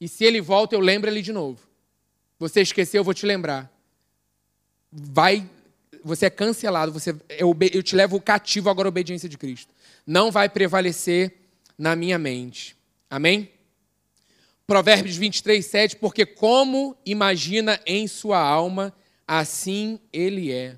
E 0.00 0.08
se 0.08 0.24
ele 0.24 0.40
volta, 0.40 0.74
eu 0.74 0.80
lembro 0.80 1.10
ele 1.10 1.20
de 1.20 1.32
novo. 1.32 1.67
Você 2.38 2.60
esqueceu, 2.60 3.00
eu 3.00 3.04
vou 3.04 3.14
te 3.14 3.26
lembrar. 3.26 3.72
Vai 4.90 5.48
você 6.02 6.26
é 6.26 6.30
cancelado, 6.30 6.92
você, 6.92 7.14
eu, 7.28 7.56
eu 7.72 7.82
te 7.82 7.94
levo 7.94 8.20
cativo 8.20 8.70
agora 8.70 8.88
à 8.88 8.90
obediência 8.90 9.28
de 9.28 9.36
Cristo. 9.36 9.74
Não 10.06 10.30
vai 10.30 10.48
prevalecer 10.48 11.34
na 11.76 11.94
minha 11.94 12.18
mente. 12.18 12.76
Amém? 13.10 13.50
Provérbios 14.66 15.16
23, 15.16 15.64
7, 15.64 15.96
porque 15.96 16.26
como 16.26 16.96
imagina 17.04 17.80
em 17.86 18.06
sua 18.06 18.38
alma, 18.38 18.92
assim 19.26 19.98
ele 20.12 20.52
é. 20.52 20.76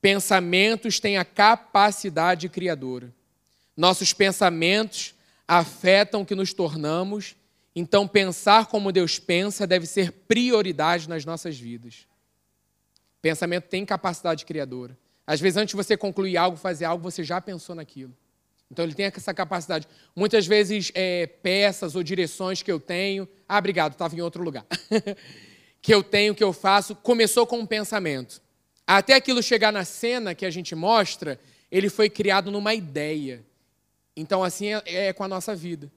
Pensamentos 0.00 1.00
têm 1.00 1.16
a 1.16 1.24
capacidade 1.24 2.48
criadora. 2.48 3.12
Nossos 3.76 4.12
pensamentos 4.12 5.14
afetam 5.46 6.22
o 6.22 6.26
que 6.26 6.34
nos 6.34 6.52
tornamos, 6.52 7.36
então 7.74 8.06
pensar 8.06 8.66
como 8.66 8.92
Deus 8.92 9.18
pensa 9.18 9.66
deve 9.66 9.86
ser 9.86 10.12
prioridade 10.12 11.08
nas 11.08 11.24
nossas 11.24 11.58
vidas. 11.58 12.06
Pensamento 13.20 13.64
tem 13.64 13.84
capacidade 13.84 14.44
criadora. 14.44 14.96
Às 15.26 15.40
vezes, 15.40 15.56
antes 15.56 15.70
de 15.70 15.76
você 15.76 15.96
concluir 15.96 16.36
algo, 16.36 16.56
fazer 16.56 16.84
algo, 16.84 17.02
você 17.02 17.24
já 17.24 17.40
pensou 17.40 17.74
naquilo. 17.74 18.14
Então, 18.70 18.84
ele 18.84 18.94
tem 18.94 19.06
essa 19.06 19.32
capacidade. 19.32 19.88
Muitas 20.14 20.46
vezes, 20.46 20.92
é, 20.94 21.26
peças 21.26 21.96
ou 21.96 22.02
direções 22.02 22.62
que 22.62 22.70
eu 22.70 22.78
tenho. 22.78 23.26
Ah, 23.48 23.58
obrigado, 23.58 23.92
estava 23.92 24.14
em 24.14 24.20
outro 24.20 24.42
lugar. 24.42 24.66
que 25.80 25.94
eu 25.94 26.02
tenho, 26.02 26.34
que 26.34 26.44
eu 26.44 26.52
faço, 26.52 26.94
começou 26.94 27.46
com 27.46 27.58
um 27.58 27.66
pensamento. 27.66 28.42
Até 28.86 29.14
aquilo 29.14 29.42
chegar 29.42 29.72
na 29.72 29.84
cena 29.84 30.34
que 30.34 30.44
a 30.44 30.50
gente 30.50 30.74
mostra, 30.74 31.40
ele 31.70 31.88
foi 31.88 32.10
criado 32.10 32.50
numa 32.50 32.74
ideia. 32.74 33.44
Então, 34.14 34.44
assim 34.44 34.74
é, 34.74 34.82
é 34.84 35.12
com 35.12 35.24
a 35.24 35.28
nossa 35.28 35.54
vida. 35.54 35.90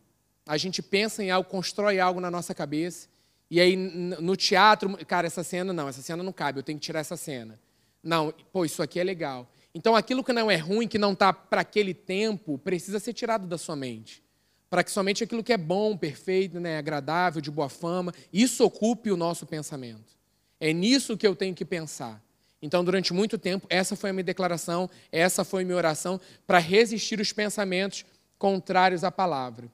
A 0.47 0.57
gente 0.57 0.81
pensa 0.81 1.23
em 1.23 1.31
algo, 1.31 1.49
constrói 1.49 1.99
algo 1.99 2.19
na 2.19 2.31
nossa 2.31 2.53
cabeça, 2.55 3.07
e 3.49 3.61
aí 3.61 3.75
no 3.75 4.35
teatro, 4.35 4.97
cara, 5.05 5.27
essa 5.27 5.43
cena 5.43 5.71
não, 5.71 5.87
essa 5.87 6.01
cena 6.01 6.21
não 6.21 6.33
cabe, 6.33 6.59
eu 6.59 6.63
tenho 6.63 6.79
que 6.79 6.85
tirar 6.85 6.99
essa 6.99 7.15
cena. 7.15 7.59
Não, 8.03 8.33
pô, 8.51 8.65
isso 8.65 8.81
aqui 8.81 8.99
é 8.99 9.03
legal. 9.03 9.49
Então 9.73 9.95
aquilo 9.95 10.23
que 10.23 10.33
não 10.33 10.49
é 10.49 10.55
ruim, 10.55 10.87
que 10.87 10.97
não 10.97 11.13
está 11.13 11.31
para 11.31 11.61
aquele 11.61 11.93
tempo, 11.93 12.57
precisa 12.57 12.99
ser 12.99 13.13
tirado 13.13 13.47
da 13.47 13.57
sua 13.57 13.75
mente. 13.75 14.23
Para 14.69 14.83
que 14.83 14.91
somente 14.91 15.23
aquilo 15.23 15.43
que 15.43 15.53
é 15.53 15.57
bom, 15.57 15.95
perfeito, 15.95 16.59
né, 16.59 16.77
agradável, 16.77 17.41
de 17.41 17.49
boa 17.49 17.69
fama, 17.69 18.13
isso 18.33 18.65
ocupe 18.65 19.11
o 19.11 19.17
nosso 19.17 19.45
pensamento. 19.45 20.17
É 20.59 20.73
nisso 20.73 21.15
que 21.15 21.25
eu 21.25 21.35
tenho 21.35 21.55
que 21.55 21.63
pensar. 21.63 22.21
Então, 22.61 22.83
durante 22.83 23.13
muito 23.13 23.37
tempo, 23.37 23.67
essa 23.69 23.95
foi 23.95 24.09
a 24.09 24.13
minha 24.13 24.23
declaração, 24.23 24.89
essa 25.11 25.45
foi 25.45 25.61
a 25.61 25.65
minha 25.65 25.77
oração 25.77 26.19
para 26.45 26.57
resistir 26.57 27.19
os 27.19 27.31
pensamentos 27.31 28.03
contrários 28.37 29.03
à 29.03 29.11
palavra. 29.11 29.71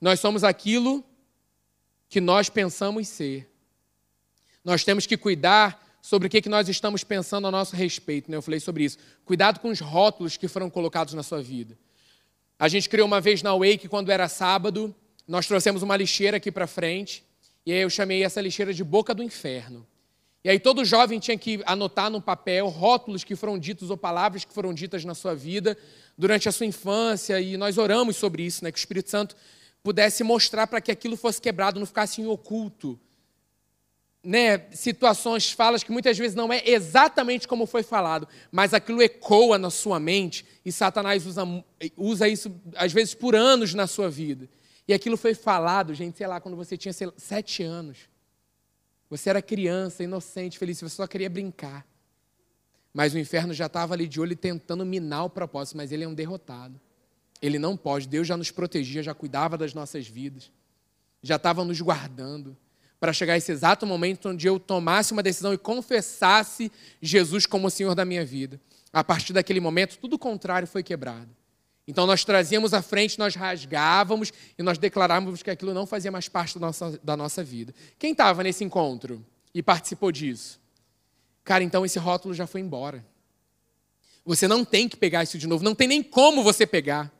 Nós 0.00 0.20
somos 0.20 0.44
aquilo 0.44 1.04
que 2.08 2.20
nós 2.20 2.48
pensamos 2.48 3.08
ser. 3.08 3.50
Nós 4.64 4.84
temos 4.84 5.06
que 5.06 5.16
cuidar 5.16 5.84
sobre 6.02 6.28
o 6.28 6.30
que 6.30 6.48
nós 6.48 6.68
estamos 6.68 7.02
pensando 7.02 7.48
a 7.48 7.50
nosso 7.50 7.74
respeito. 7.74 8.30
Né? 8.30 8.36
Eu 8.36 8.42
falei 8.42 8.60
sobre 8.60 8.84
isso. 8.84 8.98
Cuidado 9.24 9.58
com 9.58 9.70
os 9.70 9.80
rótulos 9.80 10.36
que 10.36 10.46
foram 10.46 10.70
colocados 10.70 11.14
na 11.14 11.22
sua 11.22 11.42
vida. 11.42 11.76
A 12.58 12.68
gente 12.68 12.88
criou 12.88 13.06
uma 13.06 13.20
vez 13.20 13.42
na 13.42 13.52
Wake, 13.54 13.88
quando 13.88 14.10
era 14.10 14.28
sábado, 14.28 14.94
nós 15.26 15.46
trouxemos 15.46 15.82
uma 15.82 15.96
lixeira 15.96 16.36
aqui 16.36 16.50
para 16.50 16.66
frente, 16.66 17.24
e 17.66 17.72
aí 17.72 17.80
eu 17.80 17.90
chamei 17.90 18.22
essa 18.22 18.40
lixeira 18.40 18.72
de 18.72 18.84
boca 18.84 19.12
do 19.14 19.22
inferno. 19.22 19.86
E 20.44 20.48
aí 20.48 20.60
todo 20.60 20.84
jovem 20.84 21.18
tinha 21.18 21.36
que 21.36 21.60
anotar 21.66 22.08
num 22.08 22.20
papel 22.20 22.68
rótulos 22.68 23.24
que 23.24 23.34
foram 23.34 23.58
ditos 23.58 23.90
ou 23.90 23.96
palavras 23.96 24.44
que 24.44 24.54
foram 24.54 24.72
ditas 24.72 25.04
na 25.04 25.14
sua 25.14 25.34
vida 25.34 25.76
durante 26.16 26.48
a 26.48 26.52
sua 26.52 26.64
infância, 26.64 27.40
e 27.40 27.56
nós 27.56 27.76
oramos 27.78 28.16
sobre 28.16 28.44
isso, 28.44 28.62
né? 28.62 28.70
que 28.70 28.78
o 28.78 28.80
Espírito 28.80 29.10
Santo 29.10 29.36
pudesse 29.86 30.24
mostrar 30.24 30.66
para 30.66 30.80
que 30.80 30.90
aquilo 30.90 31.16
fosse 31.16 31.40
quebrado, 31.40 31.78
não 31.78 31.86
ficasse 31.86 32.20
em 32.20 32.26
oculto. 32.26 32.98
Né, 34.20 34.68
situações, 34.72 35.52
falas 35.52 35.84
que 35.84 35.92
muitas 35.92 36.18
vezes 36.18 36.34
não 36.34 36.52
é 36.52 36.60
exatamente 36.68 37.46
como 37.46 37.66
foi 37.66 37.84
falado, 37.84 38.26
mas 38.50 38.74
aquilo 38.74 39.00
ecoa 39.00 39.56
na 39.56 39.70
sua 39.70 40.00
mente 40.00 40.44
e 40.64 40.72
Satanás 40.72 41.24
usa, 41.24 41.44
usa 41.96 42.28
isso 42.28 42.52
às 42.74 42.92
vezes 42.92 43.14
por 43.14 43.36
anos 43.36 43.74
na 43.74 43.86
sua 43.86 44.10
vida. 44.10 44.48
E 44.88 44.92
aquilo 44.92 45.16
foi 45.16 45.34
falado, 45.34 45.94
gente, 45.94 46.18
sei 46.18 46.26
lá, 46.26 46.40
quando 46.40 46.56
você 46.56 46.76
tinha 46.76 46.92
sete 47.16 47.62
anos. 47.62 48.08
Você 49.08 49.30
era 49.30 49.40
criança, 49.40 50.02
inocente, 50.02 50.58
feliz, 50.58 50.80
você 50.80 50.96
só 50.96 51.06
queria 51.06 51.30
brincar. 51.30 51.86
Mas 52.92 53.14
o 53.14 53.18
inferno 53.20 53.54
já 53.54 53.66
estava 53.66 53.94
ali 53.94 54.08
de 54.08 54.20
olho 54.20 54.34
tentando 54.34 54.84
minar 54.84 55.26
o 55.26 55.30
propósito, 55.30 55.76
mas 55.76 55.92
ele 55.92 56.02
é 56.02 56.08
um 56.08 56.14
derrotado. 56.14 56.80
Ele 57.40 57.58
não 57.58 57.76
pode. 57.76 58.08
Deus 58.08 58.26
já 58.26 58.36
nos 58.36 58.50
protegia, 58.50 59.02
já 59.02 59.14
cuidava 59.14 59.56
das 59.56 59.74
nossas 59.74 60.06
vidas, 60.06 60.50
já 61.22 61.36
estava 61.36 61.64
nos 61.64 61.80
guardando 61.80 62.56
para 62.98 63.12
chegar 63.12 63.36
esse 63.36 63.52
exato 63.52 63.86
momento 63.86 64.30
onde 64.30 64.46
eu 64.46 64.58
tomasse 64.58 65.12
uma 65.12 65.22
decisão 65.22 65.52
e 65.52 65.58
confessasse 65.58 66.72
Jesus 67.00 67.46
como 67.46 67.66
o 67.66 67.70
Senhor 67.70 67.94
da 67.94 68.04
minha 68.04 68.24
vida. 68.24 68.60
A 68.92 69.04
partir 69.04 69.32
daquele 69.32 69.60
momento, 69.60 69.98
tudo 69.98 70.14
o 70.14 70.18
contrário 70.18 70.66
foi 70.66 70.82
quebrado. 70.82 71.28
Então 71.86 72.06
nós 72.06 72.24
trazíamos 72.24 72.74
à 72.74 72.82
frente, 72.82 73.18
nós 73.18 73.34
rasgávamos 73.34 74.32
e 74.58 74.62
nós 74.62 74.76
declarávamos 74.76 75.42
que 75.42 75.50
aquilo 75.50 75.72
não 75.72 75.86
fazia 75.86 76.10
mais 76.10 76.28
parte 76.28 76.58
da 76.58 76.66
nossa, 76.66 77.00
da 77.02 77.16
nossa 77.16 77.44
vida. 77.44 77.74
Quem 77.98 78.12
estava 78.12 78.42
nesse 78.42 78.64
encontro 78.64 79.24
e 79.54 79.62
participou 79.62 80.10
disso? 80.10 80.58
Cara, 81.44 81.62
então 81.62 81.86
esse 81.86 81.98
rótulo 81.98 82.34
já 82.34 82.46
foi 82.46 82.60
embora. 82.60 83.04
Você 84.24 84.48
não 84.48 84.64
tem 84.64 84.88
que 84.88 84.96
pegar 84.96 85.22
isso 85.22 85.38
de 85.38 85.46
novo, 85.46 85.62
não 85.62 85.76
tem 85.76 85.86
nem 85.86 86.02
como 86.02 86.42
você 86.42 86.66
pegar. 86.66 87.12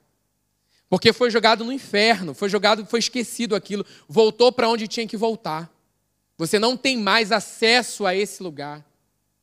Porque 0.88 1.12
foi 1.12 1.30
jogado 1.30 1.64
no 1.64 1.72
inferno, 1.72 2.32
foi 2.32 2.48
jogado, 2.48 2.86
foi 2.86 3.00
esquecido 3.00 3.56
aquilo, 3.56 3.84
voltou 4.08 4.52
para 4.52 4.68
onde 4.68 4.86
tinha 4.86 5.06
que 5.06 5.16
voltar. 5.16 5.70
Você 6.38 6.58
não 6.58 6.76
tem 6.76 6.96
mais 6.96 7.32
acesso 7.32 8.06
a 8.06 8.14
esse 8.14 8.42
lugar. 8.42 8.84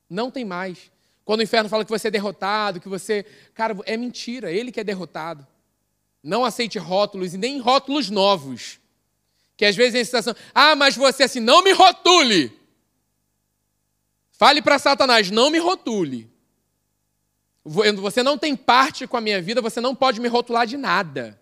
Não 0.09 0.29
tem 0.29 0.45
mais. 0.45 0.91
Quando 1.25 1.39
o 1.39 1.43
inferno 1.43 1.69
fala 1.69 1.83
que 1.83 1.91
você 1.91 2.07
é 2.07 2.11
derrotado, 2.11 2.79
que 2.79 2.89
você. 2.89 3.25
Cara, 3.53 3.75
é 3.85 3.97
mentira, 3.97 4.51
ele 4.51 4.71
que 4.71 4.79
é 4.79 4.83
derrotado. 4.83 5.45
Não 6.21 6.45
aceite 6.45 6.77
rótulos 6.77 7.33
e 7.33 7.37
nem 7.37 7.59
rótulos 7.59 8.09
novos. 8.09 8.79
Que 9.57 9.65
às 9.65 9.75
vezes 9.75 9.95
é 9.95 10.01
a 10.01 10.05
situação, 10.05 10.35
ah, 10.53 10.75
mas 10.75 10.95
você 10.95 11.23
assim, 11.23 11.39
não 11.39 11.63
me 11.63 11.71
rotule. 11.71 12.51
Fale 14.31 14.61
para 14.61 14.79
Satanás, 14.79 15.29
não 15.29 15.49
me 15.49 15.59
rotule. 15.59 16.29
Você 17.65 18.21
não 18.21 18.37
tem 18.37 18.55
parte 18.55 19.07
com 19.07 19.15
a 19.15 19.21
minha 19.21 19.41
vida, 19.41 19.61
você 19.61 19.79
não 19.79 19.95
pode 19.95 20.19
me 20.19 20.27
rotular 20.27 20.67
de 20.67 20.75
nada. 20.75 21.39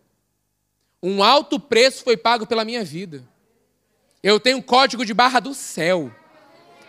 Um 1.01 1.23
alto 1.23 1.59
preço 1.59 2.03
foi 2.03 2.15
pago 2.15 2.45
pela 2.45 2.63
minha 2.63 2.83
vida. 2.83 3.23
Eu 4.21 4.39
tenho 4.39 4.57
um 4.57 4.61
código 4.61 5.03
de 5.03 5.13
barra 5.13 5.39
do 5.39 5.53
céu. 5.53 6.13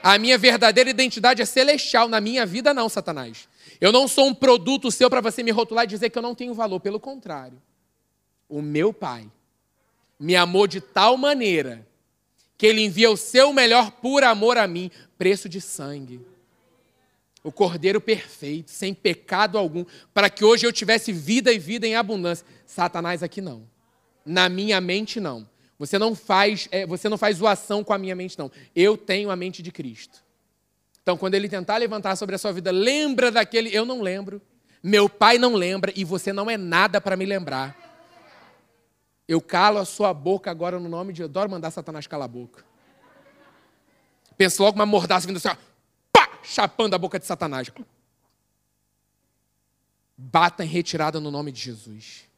A 0.02 0.18
minha 0.18 0.36
verdadeira 0.36 0.90
identidade 0.90 1.40
é 1.40 1.46
celestial. 1.46 2.08
Na 2.08 2.20
minha 2.20 2.44
vida, 2.44 2.74
não, 2.74 2.88
Satanás. 2.88 3.48
Eu 3.80 3.90
não 3.90 4.06
sou 4.06 4.26
um 4.26 4.34
produto 4.34 4.90
seu 4.90 5.08
para 5.08 5.22
você 5.22 5.42
me 5.42 5.50
rotular 5.50 5.84
e 5.84 5.88
dizer 5.88 6.10
que 6.10 6.18
eu 6.18 6.22
não 6.22 6.34
tenho 6.34 6.52
valor. 6.52 6.80
Pelo 6.80 7.00
contrário. 7.00 7.60
O 8.48 8.60
meu 8.60 8.92
Pai 8.92 9.30
me 10.20 10.36
amou 10.36 10.66
de 10.66 10.80
tal 10.80 11.16
maneira 11.16 11.86
que 12.58 12.66
ele 12.66 12.82
envia 12.82 13.10
o 13.10 13.16
seu 13.16 13.52
melhor 13.52 13.90
por 13.90 14.22
amor 14.22 14.58
a 14.58 14.66
mim, 14.66 14.90
preço 15.16 15.48
de 15.48 15.60
sangue. 15.60 16.20
O 17.44 17.50
cordeiro 17.50 18.00
perfeito, 18.00 18.70
sem 18.70 18.94
pecado 18.94 19.58
algum, 19.58 19.84
para 20.14 20.30
que 20.30 20.44
hoje 20.44 20.64
eu 20.64 20.72
tivesse 20.72 21.12
vida 21.12 21.52
e 21.52 21.58
vida 21.58 21.86
em 21.86 21.96
abundância. 21.96 22.46
Satanás 22.64 23.22
aqui 23.22 23.40
não. 23.40 23.68
Na 24.24 24.48
minha 24.48 24.80
mente 24.80 25.18
não. 25.18 25.48
Você 25.78 25.98
não 25.98 26.14
faz, 26.14 26.68
é, 26.70 26.86
você 26.86 27.08
não 27.08 27.18
faz 27.18 27.38
zoação 27.38 27.82
com 27.82 27.92
a 27.92 27.98
minha 27.98 28.14
mente, 28.14 28.38
não. 28.38 28.50
Eu 28.76 28.96
tenho 28.96 29.30
a 29.30 29.34
mente 29.34 29.60
de 29.62 29.72
Cristo. 29.72 30.22
Então, 31.02 31.16
quando 31.16 31.34
ele 31.34 31.48
tentar 31.48 31.78
levantar 31.78 32.14
sobre 32.14 32.36
a 32.36 32.38
sua 32.38 32.52
vida, 32.52 32.70
lembra 32.70 33.32
daquele. 33.32 33.76
Eu 33.76 33.84
não 33.84 34.00
lembro. 34.00 34.40
Meu 34.80 35.08
pai 35.08 35.38
não 35.38 35.54
lembra 35.54 35.92
e 35.96 36.04
você 36.04 36.32
não 36.32 36.48
é 36.48 36.56
nada 36.56 37.00
para 37.00 37.16
me 37.16 37.26
lembrar. 37.26 37.76
Eu 39.26 39.40
calo 39.40 39.78
a 39.78 39.84
sua 39.84 40.14
boca 40.14 40.50
agora 40.50 40.78
no 40.78 40.88
nome 40.88 41.12
de. 41.12 41.22
Eu 41.22 41.26
adoro 41.26 41.50
mandar 41.50 41.72
Satanás 41.72 42.06
calar 42.06 42.26
a 42.26 42.28
boca. 42.28 42.64
Pensa 44.36 44.62
logo 44.62 44.76
uma 44.76 44.86
mordaça 44.86 45.26
vindo 45.26 45.36
assim, 45.36 45.48
chapando 46.42 46.94
a 46.94 46.98
boca 46.98 47.18
de 47.18 47.26
Satanás. 47.26 47.70
Bata 50.16 50.64
em 50.64 50.68
retirada 50.68 51.20
no 51.20 51.30
nome 51.30 51.52
de 51.52 51.60
Jesus. 51.60 52.28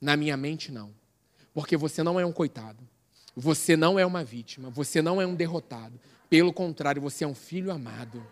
Na 0.00 0.16
minha 0.16 0.36
mente, 0.36 0.70
não. 0.70 0.92
Porque 1.52 1.76
você 1.76 2.02
não 2.02 2.18
é 2.18 2.26
um 2.26 2.32
coitado. 2.32 2.78
Você 3.36 3.76
não 3.76 3.98
é 3.98 4.06
uma 4.06 4.22
vítima, 4.22 4.70
você 4.70 5.02
não 5.02 5.20
é 5.20 5.26
um 5.26 5.34
derrotado. 5.34 5.98
Pelo 6.30 6.52
contrário, 6.52 7.02
você 7.02 7.24
é 7.24 7.26
um 7.26 7.34
filho 7.34 7.72
amado. 7.72 8.24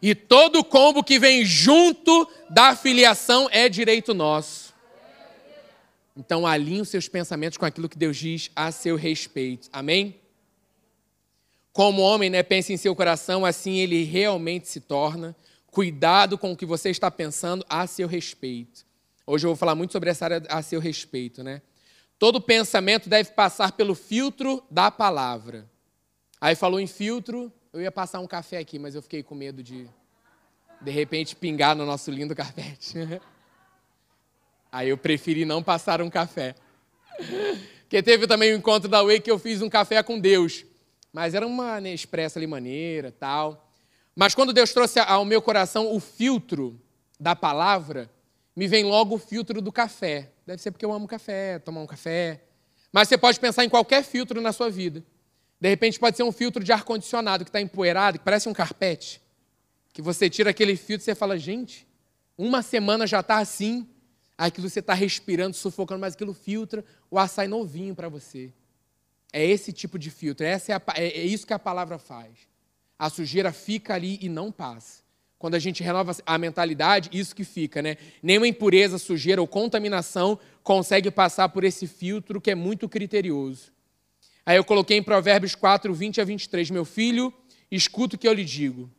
E 0.00 0.14
todo 0.14 0.64
combo 0.64 1.04
que 1.04 1.18
vem 1.18 1.44
junto 1.44 2.26
da 2.48 2.74
filiação 2.74 3.48
é 3.52 3.68
direito 3.68 4.14
nosso. 4.14 4.72
Então 6.16 6.46
alinhe 6.46 6.80
os 6.80 6.88
seus 6.88 7.08
pensamentos 7.08 7.58
com 7.58 7.66
aquilo 7.66 7.88
que 7.88 7.98
Deus 7.98 8.16
diz 8.16 8.50
a 8.56 8.72
seu 8.72 8.96
respeito. 8.96 9.68
Amém? 9.72 10.18
Como 11.72 12.02
homem, 12.02 12.28
né, 12.28 12.42
pense 12.42 12.72
em 12.72 12.76
seu 12.76 12.94
coração, 12.96 13.44
assim 13.44 13.78
ele 13.78 14.02
realmente 14.04 14.68
se 14.68 14.80
torna. 14.80 15.36
Cuidado 15.70 16.36
com 16.36 16.52
o 16.52 16.56
que 16.56 16.66
você 16.66 16.90
está 16.90 17.10
pensando 17.10 17.64
a 17.68 17.86
seu 17.86 18.08
respeito. 18.08 18.84
Hoje 19.24 19.46
eu 19.46 19.50
vou 19.50 19.56
falar 19.56 19.76
muito 19.76 19.92
sobre 19.92 20.10
essa 20.10 20.24
área 20.24 20.42
a 20.48 20.60
seu 20.62 20.80
respeito, 20.80 21.44
né? 21.44 21.62
Todo 22.18 22.40
pensamento 22.40 23.08
deve 23.08 23.30
passar 23.30 23.72
pelo 23.72 23.94
filtro 23.94 24.62
da 24.70 24.90
palavra. 24.90 25.70
Aí 26.40 26.56
falou 26.56 26.80
em 26.80 26.86
filtro, 26.86 27.52
eu 27.72 27.80
ia 27.80 27.92
passar 27.92 28.18
um 28.18 28.26
café 28.26 28.58
aqui, 28.58 28.78
mas 28.78 28.94
eu 28.94 29.02
fiquei 29.02 29.22
com 29.22 29.34
medo 29.34 29.62
de, 29.62 29.88
de 30.80 30.90
repente, 30.90 31.36
pingar 31.36 31.76
no 31.76 31.86
nosso 31.86 32.10
lindo 32.10 32.34
carpete. 32.34 32.94
Aí 34.72 34.88
eu 34.88 34.98
preferi 34.98 35.44
não 35.44 35.62
passar 35.62 36.02
um 36.02 36.10
café. 36.10 36.54
Porque 37.82 38.02
teve 38.02 38.26
também 38.26 38.52
o 38.52 38.54
um 38.54 38.58
encontro 38.58 38.88
da 38.88 39.02
Way 39.02 39.20
que 39.20 39.30
eu 39.30 39.38
fiz 39.38 39.62
um 39.62 39.68
café 39.68 40.02
com 40.02 40.18
Deus. 40.18 40.64
Mas 41.12 41.34
era 41.34 41.46
uma 41.46 41.80
né, 41.80 41.92
expressa 41.92 42.38
ali 42.38 42.46
maneira, 42.46 43.10
tal. 43.12 43.68
Mas 44.14 44.34
quando 44.34 44.52
Deus 44.52 44.72
trouxe 44.72 44.98
ao 45.00 45.24
meu 45.24 45.42
coração 45.42 45.94
o 45.94 46.00
filtro 46.00 46.80
da 47.18 47.34
palavra, 47.34 48.10
me 48.54 48.66
vem 48.66 48.84
logo 48.84 49.14
o 49.14 49.18
filtro 49.18 49.60
do 49.60 49.72
café. 49.72 50.30
Deve 50.46 50.60
ser 50.60 50.70
porque 50.70 50.84
eu 50.84 50.92
amo 50.92 51.06
café, 51.06 51.58
tomar 51.58 51.80
um 51.80 51.86
café. 51.86 52.42
Mas 52.92 53.08
você 53.08 53.16
pode 53.16 53.38
pensar 53.38 53.64
em 53.64 53.68
qualquer 53.68 54.02
filtro 54.02 54.40
na 54.40 54.52
sua 54.52 54.70
vida. 54.70 55.04
De 55.60 55.68
repente 55.68 55.98
pode 55.98 56.16
ser 56.16 56.22
um 56.22 56.32
filtro 56.32 56.64
de 56.64 56.72
ar-condicionado 56.72 57.44
que 57.44 57.50
está 57.50 57.60
empoeirado, 57.60 58.18
que 58.18 58.24
parece 58.24 58.48
um 58.48 58.52
carpete. 58.52 59.20
Que 59.92 60.00
você 60.00 60.30
tira 60.30 60.50
aquele 60.50 60.76
filtro 60.76 61.02
e 61.02 61.04
você 61.04 61.14
fala, 61.14 61.38
gente, 61.38 61.86
uma 62.36 62.62
semana 62.62 63.06
já 63.06 63.20
está 63.20 63.38
assim. 63.38 63.86
Aquilo 64.36 64.68
você 64.68 64.80
está 64.80 64.94
respirando, 64.94 65.54
sufocando, 65.54 66.00
mas 66.00 66.14
aquilo 66.14 66.32
filtra, 66.32 66.84
o 67.10 67.18
ar 67.18 67.28
sai 67.28 67.46
novinho 67.46 67.94
para 67.94 68.08
você. 68.08 68.52
É 69.32 69.44
esse 69.44 69.72
tipo 69.72 69.98
de 69.98 70.10
filtro, 70.10 70.44
essa 70.44 70.72
é, 70.72 70.74
a, 70.74 70.82
é, 70.96 71.06
é 71.06 71.24
isso 71.24 71.46
que 71.46 71.52
a 71.52 71.58
palavra 71.58 71.98
faz. 71.98 72.30
A 72.98 73.08
sujeira 73.08 73.52
fica 73.52 73.94
ali 73.94 74.18
e 74.20 74.28
não 74.28 74.50
passa. 74.52 75.02
quando 75.38 75.54
a 75.54 75.58
gente 75.58 75.82
renova 75.82 76.14
a 76.26 76.36
mentalidade, 76.36 77.08
isso 77.12 77.34
que 77.34 77.44
fica, 77.44 77.80
né? 77.80 77.96
Nenhuma 78.22 78.46
impureza, 78.46 78.98
sujeira 78.98 79.40
ou 79.40 79.48
contaminação 79.48 80.38
consegue 80.62 81.10
passar 81.10 81.48
por 81.48 81.64
esse 81.64 81.86
filtro 81.86 82.40
que 82.40 82.50
é 82.50 82.54
muito 82.54 82.86
criterioso. 82.88 83.72
Aí 84.44 84.56
eu 84.56 84.64
coloquei 84.64 84.98
em 84.98 85.02
Provérbios 85.02 85.54
4, 85.54 85.94
20 85.94 86.20
a 86.20 86.24
23, 86.24 86.70
meu 86.70 86.84
filho, 86.84 87.32
escuta 87.70 88.16
o 88.16 88.18
que 88.18 88.28
eu 88.28 88.34
lhe 88.34 88.44
digo. 88.44 88.90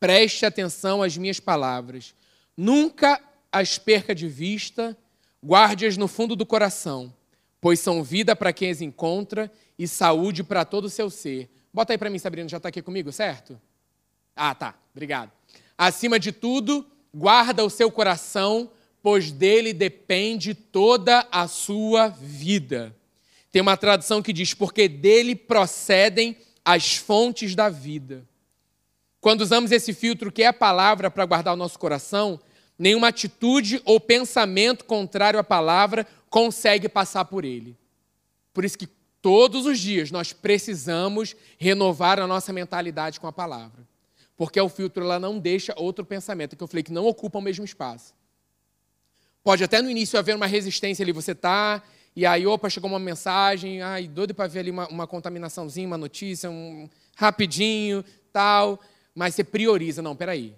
Preste 0.00 0.44
atenção 0.44 1.02
às 1.02 1.16
minhas 1.16 1.38
palavras. 1.38 2.12
Nunca 2.56 3.22
as 3.52 3.78
perca 3.78 4.14
de 4.14 4.26
vista, 4.26 4.96
guarde-as 5.44 5.96
no 5.96 6.08
fundo 6.08 6.34
do 6.34 6.44
coração, 6.44 7.14
pois 7.66 7.80
são 7.80 8.00
vida 8.00 8.36
para 8.36 8.52
quem 8.52 8.70
as 8.70 8.80
encontra 8.80 9.50
e 9.76 9.88
saúde 9.88 10.44
para 10.44 10.64
todo 10.64 10.84
o 10.84 10.88
seu 10.88 11.10
ser. 11.10 11.50
Bota 11.74 11.92
aí 11.92 11.98
para 11.98 12.08
mim, 12.08 12.16
Sabrina, 12.16 12.48
já 12.48 12.58
está 12.58 12.68
aqui 12.68 12.80
comigo, 12.80 13.10
certo? 13.10 13.60
Ah, 14.36 14.54
tá. 14.54 14.76
Obrigado. 14.94 15.32
Acima 15.76 16.16
de 16.16 16.30
tudo, 16.30 16.86
guarda 17.12 17.64
o 17.64 17.68
seu 17.68 17.90
coração, 17.90 18.70
pois 19.02 19.32
dele 19.32 19.72
depende 19.72 20.54
toda 20.54 21.26
a 21.28 21.48
sua 21.48 22.06
vida. 22.06 22.94
Tem 23.50 23.60
uma 23.60 23.76
tradução 23.76 24.22
que 24.22 24.32
diz: 24.32 24.54
porque 24.54 24.86
dele 24.88 25.34
procedem 25.34 26.36
as 26.64 26.94
fontes 26.94 27.56
da 27.56 27.68
vida. 27.68 28.24
Quando 29.20 29.40
usamos 29.40 29.72
esse 29.72 29.92
filtro 29.92 30.30
que 30.30 30.44
é 30.44 30.46
a 30.46 30.52
palavra 30.52 31.10
para 31.10 31.26
guardar 31.26 31.54
o 31.54 31.56
nosso 31.56 31.80
coração, 31.80 32.38
nenhuma 32.78 33.08
atitude 33.08 33.80
ou 33.84 33.98
pensamento 33.98 34.84
contrário 34.84 35.38
à 35.38 35.44
palavra 35.44 36.06
consegue 36.28 36.88
passar 36.88 37.24
por 37.24 37.44
ele. 37.44 37.76
Por 38.52 38.64
isso 38.64 38.78
que 38.78 38.88
todos 39.20 39.66
os 39.66 39.78
dias 39.78 40.10
nós 40.10 40.32
precisamos 40.32 41.34
renovar 41.58 42.20
a 42.20 42.26
nossa 42.26 42.52
mentalidade 42.52 43.18
com 43.18 43.26
a 43.26 43.32
palavra. 43.32 43.86
Porque 44.36 44.60
o 44.60 44.68
filtro 44.68 45.02
ela 45.02 45.18
não 45.18 45.38
deixa 45.38 45.74
outro 45.76 46.04
pensamento, 46.04 46.56
que 46.56 46.62
eu 46.62 46.68
falei 46.68 46.82
que 46.82 46.92
não 46.92 47.06
ocupa 47.06 47.38
o 47.38 47.42
mesmo 47.42 47.64
espaço. 47.64 48.14
Pode 49.42 49.64
até 49.64 49.80
no 49.80 49.90
início 49.90 50.18
haver 50.18 50.36
uma 50.36 50.46
resistência 50.46 51.02
ali, 51.02 51.12
você 51.12 51.32
está, 51.32 51.82
e 52.14 52.24
aí, 52.24 52.46
opa, 52.46 52.68
chegou 52.68 52.90
uma 52.90 52.98
mensagem, 52.98 53.82
ai, 53.82 54.08
doido 54.08 54.34
para 54.34 54.48
ver 54.48 54.60
ali 54.60 54.70
uma, 54.70 54.88
uma 54.88 55.06
contaminaçãozinha, 55.06 55.86
uma 55.86 55.98
notícia, 55.98 56.50
um 56.50 56.88
rapidinho, 57.14 58.04
tal, 58.32 58.80
mas 59.14 59.34
você 59.34 59.44
prioriza, 59.44 60.02
não, 60.02 60.16
peraí, 60.16 60.54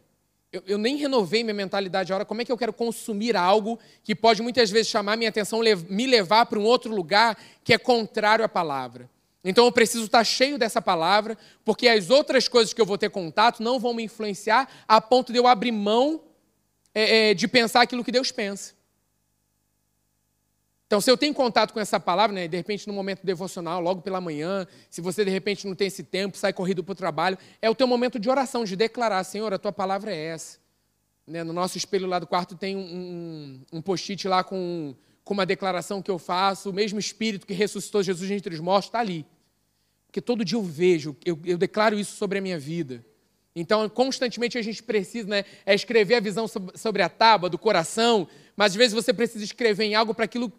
eu, 0.52 0.62
eu, 0.66 0.78
nem 0.78 0.96
renovei 0.96 1.44
minha 1.44 1.54
mentalidade 1.54 2.12
agora. 2.12 2.24
Como 2.24 2.40
é 2.40 2.44
que 2.44 2.50
eu 2.50 2.56
quero 2.56 2.72
consumir 2.72 3.36
algo 3.36 3.78
que 4.02 4.14
pode 4.14 4.40
muitas 4.42 4.70
vezes 4.70 4.88
chamar 4.88 5.16
minha 5.16 5.28
atenção, 5.28 5.60
me 5.88 6.06
levar 6.06 6.46
para 6.46 6.58
um 6.58 6.64
outro 6.64 6.94
lugar 6.94 7.36
que 7.62 7.74
é 7.74 7.78
contrário 7.78 8.44
à 8.44 8.48
palavra? 8.48 9.10
Então 9.44 9.64
eu 9.64 9.72
preciso 9.72 10.04
estar 10.04 10.24
cheio 10.24 10.58
dessa 10.58 10.82
palavra, 10.82 11.36
porque 11.64 11.86
as 11.86 12.10
outras 12.10 12.48
coisas 12.48 12.72
que 12.72 12.80
eu 12.80 12.86
vou 12.86 12.98
ter 12.98 13.10
contato 13.10 13.62
não 13.62 13.78
vão 13.78 13.94
me 13.94 14.02
influenciar 14.02 14.68
a 14.86 15.00
ponto 15.00 15.32
de 15.32 15.38
eu 15.38 15.46
abrir 15.46 15.72
mão 15.72 16.22
é, 16.94 17.30
é, 17.30 17.34
de 17.34 17.46
pensar 17.46 17.82
aquilo 17.82 18.02
que 18.02 18.12
Deus 18.12 18.32
pensa. 18.32 18.74
Então, 20.88 21.02
se 21.02 21.10
eu 21.10 21.18
tenho 21.18 21.34
contato 21.34 21.74
com 21.74 21.80
essa 21.80 22.00
palavra, 22.00 22.34
né, 22.34 22.48
de 22.48 22.56
repente 22.56 22.88
no 22.88 22.94
momento 22.94 23.20
devocional, 23.22 23.78
logo 23.78 24.00
pela 24.00 24.22
manhã, 24.22 24.66
se 24.88 25.02
você 25.02 25.22
de 25.22 25.30
repente 25.30 25.66
não 25.66 25.74
tem 25.74 25.86
esse 25.86 26.02
tempo, 26.02 26.38
sai 26.38 26.50
corrido 26.50 26.82
para 26.82 26.92
o 26.92 26.94
trabalho, 26.94 27.36
é 27.60 27.68
o 27.68 27.74
teu 27.74 27.86
momento 27.86 28.18
de 28.18 28.30
oração, 28.30 28.64
de 28.64 28.74
declarar, 28.74 29.22
Senhor, 29.22 29.52
a 29.52 29.58
tua 29.58 29.70
palavra 29.70 30.10
é 30.10 30.16
essa. 30.16 30.58
Né, 31.26 31.44
no 31.44 31.52
nosso 31.52 31.76
espelho 31.76 32.06
lá 32.06 32.18
do 32.18 32.26
quarto 32.26 32.56
tem 32.56 32.74
um, 32.74 33.60
um, 33.70 33.82
post-it 33.82 34.26
lá 34.26 34.42
com, 34.42 34.94
com 35.22 35.34
uma 35.34 35.44
declaração 35.44 36.00
que 36.00 36.10
eu 36.10 36.18
faço, 36.18 36.70
o 36.70 36.72
mesmo 36.72 36.98
Espírito 36.98 37.46
que 37.46 37.52
ressuscitou 37.52 38.02
Jesus 38.02 38.30
entre 38.30 38.54
os 38.54 38.60
mortos 38.60 38.88
está 38.88 39.00
ali. 39.00 39.26
Porque 40.06 40.22
todo 40.22 40.42
dia 40.42 40.56
eu 40.56 40.62
vejo, 40.62 41.14
eu, 41.22 41.38
eu 41.44 41.58
declaro 41.58 41.98
isso 41.98 42.16
sobre 42.16 42.38
a 42.38 42.40
minha 42.40 42.58
vida. 42.58 43.04
Então, 43.54 43.86
constantemente 43.90 44.56
a 44.56 44.62
gente 44.62 44.82
precisa 44.82 45.28
né, 45.28 45.44
é 45.66 45.74
escrever 45.74 46.14
a 46.14 46.20
visão 46.20 46.46
sobre 46.48 47.02
a 47.02 47.10
tábua 47.10 47.50
do 47.50 47.58
coração, 47.58 48.26
mas 48.56 48.72
às 48.72 48.76
vezes 48.76 48.94
você 48.94 49.12
precisa 49.12 49.44
escrever 49.44 49.84
em 49.84 49.94
algo 49.94 50.14
para 50.14 50.24
aquilo 50.24 50.50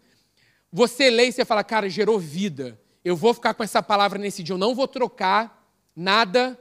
você 0.72 1.10
lê 1.10 1.26
e 1.26 1.32
você 1.32 1.44
fala, 1.44 1.64
cara, 1.64 1.88
gerou 1.88 2.18
vida. 2.18 2.78
Eu 3.04 3.16
vou 3.16 3.34
ficar 3.34 3.54
com 3.54 3.62
essa 3.62 3.82
palavra 3.82 4.18
nesse 4.18 4.42
dia. 4.42 4.54
Eu 4.54 4.58
não 4.58 4.74
vou 4.74 4.86
trocar 4.86 5.68
nada. 5.96 6.58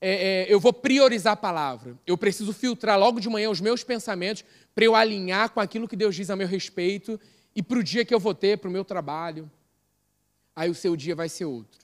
É, 0.00 0.46
é, 0.48 0.52
eu 0.52 0.58
vou 0.58 0.72
priorizar 0.72 1.34
a 1.34 1.36
palavra. 1.36 1.98
Eu 2.06 2.16
preciso 2.16 2.52
filtrar 2.54 2.98
logo 2.98 3.20
de 3.20 3.28
manhã 3.28 3.50
os 3.50 3.60
meus 3.60 3.84
pensamentos 3.84 4.44
para 4.74 4.84
eu 4.84 4.94
alinhar 4.94 5.50
com 5.50 5.60
aquilo 5.60 5.86
que 5.86 5.96
Deus 5.96 6.14
diz 6.14 6.30
a 6.30 6.36
meu 6.36 6.48
respeito 6.48 7.20
e 7.54 7.62
para 7.62 7.78
o 7.78 7.82
dia 7.82 8.04
que 8.04 8.14
eu 8.14 8.20
vou 8.20 8.34
ter, 8.34 8.56
para 8.56 8.68
o 8.68 8.72
meu 8.72 8.84
trabalho. 8.84 9.50
Aí 10.56 10.70
o 10.70 10.74
seu 10.74 10.96
dia 10.96 11.14
vai 11.14 11.28
ser 11.28 11.44
outro. 11.44 11.80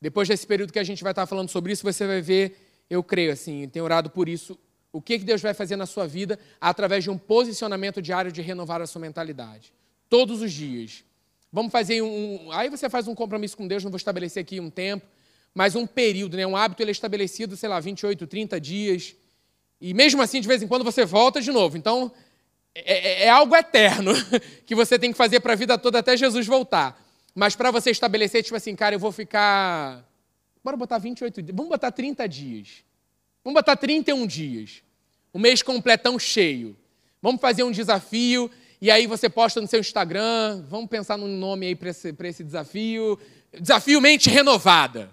Depois 0.00 0.28
desse 0.28 0.46
período 0.46 0.72
que 0.72 0.78
a 0.78 0.84
gente 0.84 1.02
vai 1.02 1.12
estar 1.12 1.26
falando 1.26 1.48
sobre 1.48 1.72
isso, 1.72 1.82
você 1.82 2.06
vai 2.06 2.20
ver, 2.20 2.84
eu 2.88 3.02
creio 3.02 3.32
assim, 3.32 3.66
tenho 3.68 3.84
orado 3.84 4.10
por 4.10 4.28
isso, 4.28 4.58
o 4.92 5.00
que 5.00 5.18
Deus 5.18 5.40
vai 5.40 5.54
fazer 5.54 5.76
na 5.76 5.86
sua 5.86 6.06
vida 6.06 6.38
através 6.60 7.02
de 7.02 7.10
um 7.10 7.18
posicionamento 7.18 8.00
diário 8.02 8.30
de 8.30 8.42
renovar 8.42 8.80
a 8.80 8.86
sua 8.86 9.00
mentalidade 9.00 9.72
todos 10.14 10.42
os 10.42 10.52
dias. 10.52 11.02
Vamos 11.52 11.72
fazer 11.72 12.00
um. 12.00 12.52
Aí 12.52 12.68
você 12.68 12.88
faz 12.88 13.08
um 13.08 13.16
compromisso 13.16 13.56
com 13.56 13.66
Deus, 13.66 13.82
não 13.82 13.90
vou 13.90 13.96
estabelecer 13.96 14.40
aqui 14.40 14.60
um 14.60 14.70
tempo, 14.70 15.04
mas 15.52 15.74
um 15.74 15.88
período, 15.88 16.36
né? 16.36 16.46
um 16.46 16.56
hábito 16.56 16.80
ele 16.84 16.92
é 16.92 16.92
estabelecido, 16.92 17.56
sei 17.56 17.68
lá, 17.68 17.80
28, 17.80 18.24
30 18.24 18.60
dias. 18.60 19.16
E 19.80 19.92
mesmo 19.92 20.22
assim, 20.22 20.40
de 20.40 20.46
vez 20.46 20.62
em 20.62 20.68
quando, 20.68 20.84
você 20.84 21.04
volta 21.04 21.40
de 21.40 21.50
novo. 21.50 21.76
Então, 21.76 22.12
é, 22.72 23.22
é, 23.22 23.24
é 23.24 23.28
algo 23.28 23.56
eterno 23.56 24.12
que 24.64 24.72
você 24.72 25.00
tem 25.00 25.10
que 25.10 25.18
fazer 25.18 25.40
para 25.40 25.54
a 25.54 25.56
vida 25.56 25.76
toda 25.76 25.98
até 25.98 26.16
Jesus 26.16 26.46
voltar. 26.46 26.96
Mas 27.34 27.56
para 27.56 27.72
você 27.72 27.90
estabelecer, 27.90 28.44
tipo 28.44 28.54
assim, 28.54 28.76
cara, 28.76 28.94
eu 28.94 29.00
vou 29.00 29.10
ficar. 29.10 30.08
Bora 30.62 30.76
botar 30.76 30.98
28 30.98 31.42
dias. 31.42 31.56
Vamos 31.56 31.70
botar 31.70 31.90
30 31.90 32.28
dias. 32.28 32.84
Vamos 33.42 33.58
botar 33.58 33.74
31 33.74 34.24
dias. 34.28 34.80
Um 35.34 35.40
mês 35.40 35.60
completão 35.60 36.20
cheio. 36.20 36.76
Vamos 37.20 37.40
fazer 37.40 37.64
um 37.64 37.72
desafio 37.72 38.48
e 38.84 38.90
aí 38.90 39.06
você 39.06 39.30
posta 39.30 39.62
no 39.62 39.66
seu 39.66 39.80
Instagram, 39.80 40.62
vamos 40.68 40.90
pensar 40.90 41.16
num 41.16 41.26
nome 41.26 41.64
aí 41.68 41.74
para 41.74 41.88
esse, 41.88 42.14
esse 42.22 42.44
desafio. 42.44 43.18
Desafio 43.58 43.98
Mente 43.98 44.28
Renovada. 44.28 45.10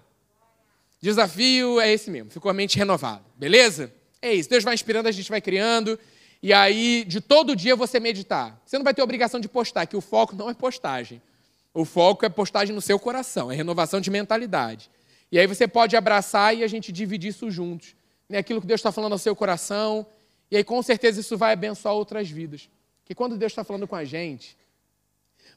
Desafio 1.00 1.80
é 1.80 1.90
esse 1.90 2.12
mesmo, 2.12 2.30
ficou 2.30 2.52
a 2.52 2.54
mente 2.54 2.78
renovada, 2.78 3.24
beleza? 3.38 3.94
É 4.22 4.34
isso, 4.34 4.50
Deus 4.50 4.62
vai 4.62 4.74
inspirando, 4.74 5.08
a 5.08 5.12
gente 5.14 5.30
vai 5.30 5.40
criando. 5.40 5.98
E 6.44 6.52
aí, 6.52 7.06
de 7.08 7.22
todo 7.22 7.56
dia 7.56 7.74
você 7.74 7.98
meditar. 7.98 8.62
Você 8.66 8.78
não 8.78 8.84
vai 8.84 8.94
ter 8.94 9.02
obrigação 9.04 9.40
de 9.40 9.48
postar, 9.48 9.86
que 9.86 9.96
o 9.96 10.02
foco 10.02 10.36
não 10.36 10.50
é 10.50 10.54
postagem. 10.54 11.22
O 11.74 11.86
foco 11.86 12.26
é 12.26 12.30
postagem 12.30 12.76
no 12.76 12.82
seu 12.82 13.00
coração, 13.00 13.50
é 13.50 13.56
renovação 13.56 14.02
de 14.02 14.12
mentalidade. 14.12 14.92
E 15.32 15.40
aí 15.40 15.48
você 15.48 15.66
pode 15.66 15.96
abraçar 15.96 16.58
e 16.58 16.62
a 16.62 16.68
gente 16.68 16.92
dividir 16.92 17.30
isso 17.30 17.50
juntos. 17.50 17.96
Né? 18.28 18.40
Aquilo 18.40 18.60
que 18.60 18.68
Deus 18.68 18.82
está 18.82 18.92
falando 18.92 19.14
ao 19.14 19.18
seu 19.18 19.34
coração. 19.34 20.06
E 20.52 20.58
aí, 20.58 20.64
com 20.66 20.84
certeza, 20.84 21.22
isso 21.22 21.38
vai 21.38 21.54
abençoar 21.54 21.96
outras 21.96 22.30
vidas. 22.30 22.68
Que 23.06 23.16
quando 23.16 23.38
Deus 23.38 23.52
está 23.52 23.64
falando 23.64 23.88
com 23.88 23.96
a 23.96 24.06
gente, 24.06 24.58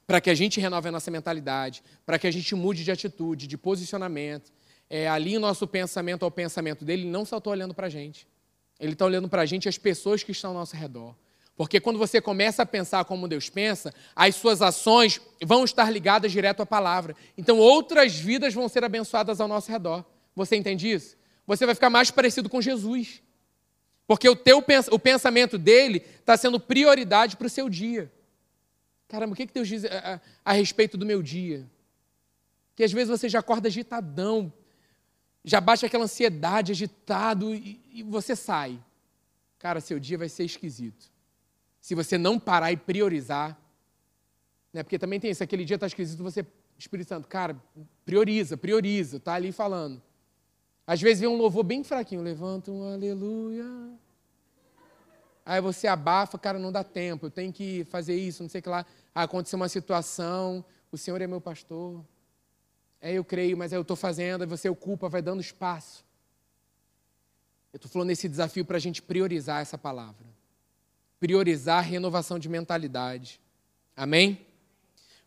para 0.06 0.20
que 0.20 0.30
a 0.30 0.34
gente 0.34 0.60
renove 0.60 0.88
a 0.88 0.92
nossa 0.92 1.10
mentalidade, 1.10 1.82
para 2.04 2.18
que 2.18 2.26
a 2.26 2.30
gente 2.30 2.54
mude 2.54 2.84
de 2.84 2.90
atitude, 2.90 3.46
de 3.46 3.56
posicionamento, 3.56 4.52
é, 4.88 5.08
o 5.10 5.40
nosso 5.40 5.66
pensamento 5.66 6.24
ao 6.24 6.30
pensamento 6.30 6.84
dele, 6.84 7.02
ele 7.02 7.10
não 7.10 7.24
só 7.24 7.38
está 7.38 7.50
olhando 7.50 7.74
para 7.74 7.86
a 7.86 7.90
gente. 7.90 8.26
Ele 8.78 8.92
está 8.92 9.04
olhando 9.04 9.28
para 9.28 9.42
a 9.42 9.46
gente 9.46 9.66
e 9.66 9.68
as 9.68 9.78
pessoas 9.78 10.22
que 10.22 10.32
estão 10.32 10.50
ao 10.50 10.56
nosso 10.56 10.76
redor. 10.76 11.14
Porque 11.56 11.80
quando 11.80 11.98
você 11.98 12.20
começa 12.20 12.62
a 12.62 12.66
pensar 12.66 13.04
como 13.04 13.28
Deus 13.28 13.48
pensa, 13.48 13.94
as 14.14 14.34
suas 14.34 14.60
ações 14.60 15.20
vão 15.42 15.64
estar 15.64 15.88
ligadas 15.90 16.32
direto 16.32 16.60
à 16.60 16.66
palavra. 16.66 17.14
Então 17.38 17.58
outras 17.58 18.14
vidas 18.16 18.52
vão 18.52 18.68
ser 18.68 18.82
abençoadas 18.82 19.40
ao 19.40 19.46
nosso 19.46 19.70
redor. 19.70 20.04
Você 20.34 20.56
entende 20.56 20.90
isso? 20.90 21.16
Você 21.46 21.64
vai 21.64 21.74
ficar 21.74 21.90
mais 21.90 22.10
parecido 22.10 22.48
com 22.48 22.60
Jesus. 22.60 23.22
Porque 24.06 24.28
o, 24.28 24.36
teu, 24.36 24.62
o 24.90 24.98
pensamento 24.98 25.56
dele 25.56 26.04
está 26.20 26.36
sendo 26.36 26.60
prioridade 26.60 27.36
para 27.36 27.46
o 27.46 27.50
seu 27.50 27.68
dia. 27.70 28.12
Caramba, 29.08 29.32
o 29.32 29.36
que 29.36 29.46
Deus 29.46 29.68
diz 29.68 29.84
a, 29.84 30.14
a, 30.14 30.20
a, 30.44 30.52
respeito 30.52 30.96
do 30.96 31.06
meu 31.06 31.22
dia? 31.22 31.66
Que 32.74 32.84
às 32.84 32.92
vezes 32.92 33.08
você 33.08 33.28
já 33.28 33.38
acorda 33.38 33.68
agitadão, 33.68 34.52
já 35.44 35.60
bate 35.60 35.86
aquela 35.86 36.04
ansiedade, 36.04 36.72
agitado, 36.72 37.54
e, 37.54 37.80
e 37.92 38.02
você 38.02 38.34
sai. 38.34 38.78
Cara, 39.58 39.80
seu 39.80 39.98
dia 39.98 40.18
vai 40.18 40.28
ser 40.28 40.44
esquisito. 40.44 41.10
Se 41.80 41.94
você 41.94 42.18
não 42.18 42.38
parar 42.38 42.72
e 42.72 42.76
priorizar, 42.76 43.56
né? 44.72 44.82
porque 44.82 44.98
também 44.98 45.20
tem 45.20 45.30
isso, 45.30 45.42
aquele 45.42 45.64
dia 45.64 45.76
está 45.76 45.86
esquisito, 45.86 46.22
você, 46.22 46.44
Espírito 46.78 47.08
Santo, 47.08 47.28
cara, 47.28 47.56
prioriza, 48.04 48.56
prioriza, 48.56 49.18
está 49.18 49.34
ali 49.34 49.52
falando. 49.52 50.02
Às 50.86 51.00
vezes 51.00 51.20
vem 51.20 51.28
um 51.28 51.36
louvor 51.36 51.62
bem 51.62 51.82
fraquinho, 51.82 52.22
levanta 52.22 52.70
um 52.70 52.92
aleluia. 52.92 53.64
Aí 55.46 55.60
você 55.60 55.86
abafa, 55.86 56.38
cara, 56.38 56.58
não 56.58 56.72
dá 56.72 56.82
tempo, 56.82 57.26
eu 57.26 57.30
tenho 57.30 57.52
que 57.52 57.84
fazer 57.84 58.16
isso, 58.16 58.42
não 58.42 58.50
sei 58.50 58.60
o 58.60 58.62
que 58.62 58.68
lá. 58.68 58.84
Ah, 59.14 59.22
aconteceu 59.22 59.56
uma 59.56 59.68
situação, 59.68 60.64
o 60.90 60.96
Senhor 60.96 61.20
é 61.20 61.26
meu 61.26 61.40
pastor. 61.40 62.04
É, 63.00 63.12
eu 63.12 63.24
creio, 63.24 63.56
mas 63.56 63.72
eu 63.72 63.82
estou 63.82 63.96
fazendo, 63.96 64.42
aí 64.42 64.48
você 64.48 64.68
ocupa, 64.68 65.08
vai 65.08 65.20
dando 65.20 65.40
espaço. 65.40 66.04
Eu 67.72 67.76
estou 67.76 67.90
falando 67.90 68.08
nesse 68.08 68.28
desafio 68.28 68.64
para 68.64 68.76
a 68.76 68.80
gente 68.80 69.02
priorizar 69.02 69.60
essa 69.60 69.76
palavra. 69.76 70.26
Priorizar 71.20 71.78
a 71.78 71.82
renovação 71.82 72.38
de 72.38 72.48
mentalidade. 72.48 73.40
Amém? 73.96 74.46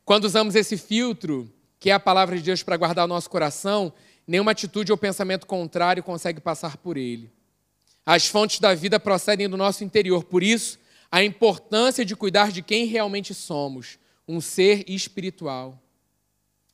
Quando 0.03 0.25
usamos 0.25 0.55
esse 0.55 0.77
filtro, 0.77 1.51
que 1.79 1.89
é 1.89 1.93
a 1.93 1.99
palavra 1.99 2.37
de 2.37 2.43
Deus 2.43 2.63
para 2.63 2.77
guardar 2.77 3.05
o 3.05 3.07
nosso 3.07 3.29
coração, 3.29 3.93
Nenhuma 4.27 4.51
atitude 4.51 4.91
ou 4.91 4.97
pensamento 4.97 5.47
contrário 5.47 6.03
consegue 6.03 6.41
passar 6.41 6.75
por 6.77 6.97
ele. 6.97 7.31
As 8.05 8.27
fontes 8.27 8.59
da 8.59 8.75
vida 8.75 8.99
procedem 8.99 9.47
do 9.47 9.55
nosso 9.55 9.83
interior. 9.83 10.23
Por 10.23 10.43
isso, 10.43 10.77
a 11.11 11.23
importância 11.23 12.03
de 12.03 12.15
cuidar 12.15 12.51
de 12.51 12.61
quem 12.61 12.85
realmente 12.85 13.33
somos, 13.33 13.97
um 14.27 14.41
ser 14.41 14.83
espiritual. 14.89 15.81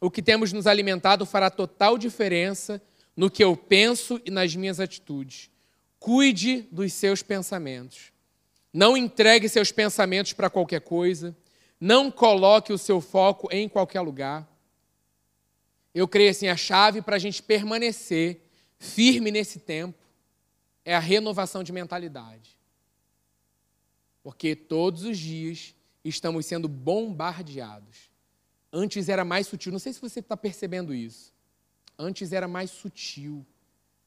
O 0.02 0.10
que 0.10 0.22
temos 0.22 0.52
nos 0.52 0.68
alimentado 0.68 1.26
fará 1.26 1.50
total 1.50 1.98
diferença 1.98 2.82
no 3.16 3.30
que 3.30 3.44
eu 3.44 3.56
penso 3.56 4.20
e 4.26 4.32
nas 4.32 4.56
minhas 4.56 4.80
atitudes. 4.80 5.50
Cuide 6.00 6.68
dos 6.72 6.92
seus 6.94 7.22
pensamentos. 7.22 8.12
Não 8.74 8.98
entregue 8.98 9.48
seus 9.48 9.72
pensamentos 9.72 10.34
para 10.34 10.50
qualquer 10.50 10.82
coisa. 10.82 11.36
Não 11.80 12.10
coloque 12.10 12.74
o 12.74 12.78
seu 12.78 13.00
foco 13.00 13.48
em 13.52 13.70
qualquer 13.70 14.02
lugar. 14.02 14.48
Eu 15.94 16.08
creio 16.08 16.32
assim, 16.32 16.48
a 16.48 16.58
chave 16.58 17.02
para 17.02 17.16
a 17.16 17.20
gente 17.20 17.42
permanecer 17.44 18.42
firme 18.78 19.32
nesse 19.32 19.60
tempo 19.60 19.98
é 20.84 20.96
a 20.96 21.00
renovação 21.00 21.64
de 21.64 21.72
mentalidade. 21.72 22.58
Porque 24.24 24.56
todos 24.56 25.04
os 25.04 25.18
dias 25.18 25.76
estamos 26.04 26.46
sendo 26.46 26.68
bombardeados. 26.68 28.10
Antes 28.72 29.08
era 29.08 29.24
mais 29.24 29.48
sutil, 29.48 29.72
não 29.72 29.80
sei 29.80 29.94
se 29.94 30.02
você 30.02 30.20
está 30.20 30.36
percebendo 30.36 30.94
isso. 30.94 31.32
Antes 31.98 32.34
era 32.34 32.48
mais 32.48 32.72
sutil. 32.72 33.46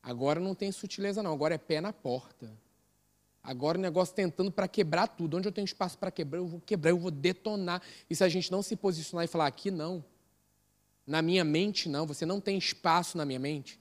Agora 0.02 0.40
não 0.40 0.54
tem 0.54 0.72
sutileza, 0.72 1.22
não. 1.22 1.32
Agora 1.32 1.54
é 1.54 1.58
pé 1.58 1.80
na 1.80 1.92
porta. 1.92 2.50
Agora 3.42 3.78
o 3.78 3.80
negócio 3.80 4.14
tentando 4.14 4.50
para 4.50 4.66
quebrar 4.66 5.06
tudo. 5.06 5.36
Onde 5.36 5.46
eu 5.46 5.52
tenho 5.52 5.64
espaço 5.64 5.96
para 5.96 6.10
quebrar, 6.10 6.40
eu 6.40 6.46
vou 6.46 6.60
quebrar, 6.60 6.90
eu 6.90 6.98
vou 6.98 7.12
detonar. 7.12 7.80
E 8.10 8.16
se 8.16 8.24
a 8.24 8.28
gente 8.28 8.50
não 8.50 8.60
se 8.60 8.74
posicionar 8.74 9.24
e 9.24 9.28
falar 9.28 9.46
aqui, 9.46 9.70
não. 9.70 10.04
Na 11.06 11.22
minha 11.22 11.44
mente, 11.44 11.88
não. 11.88 12.06
Você 12.06 12.26
não 12.26 12.40
tem 12.40 12.58
espaço 12.58 13.16
na 13.16 13.24
minha 13.24 13.38
mente. 13.38 13.78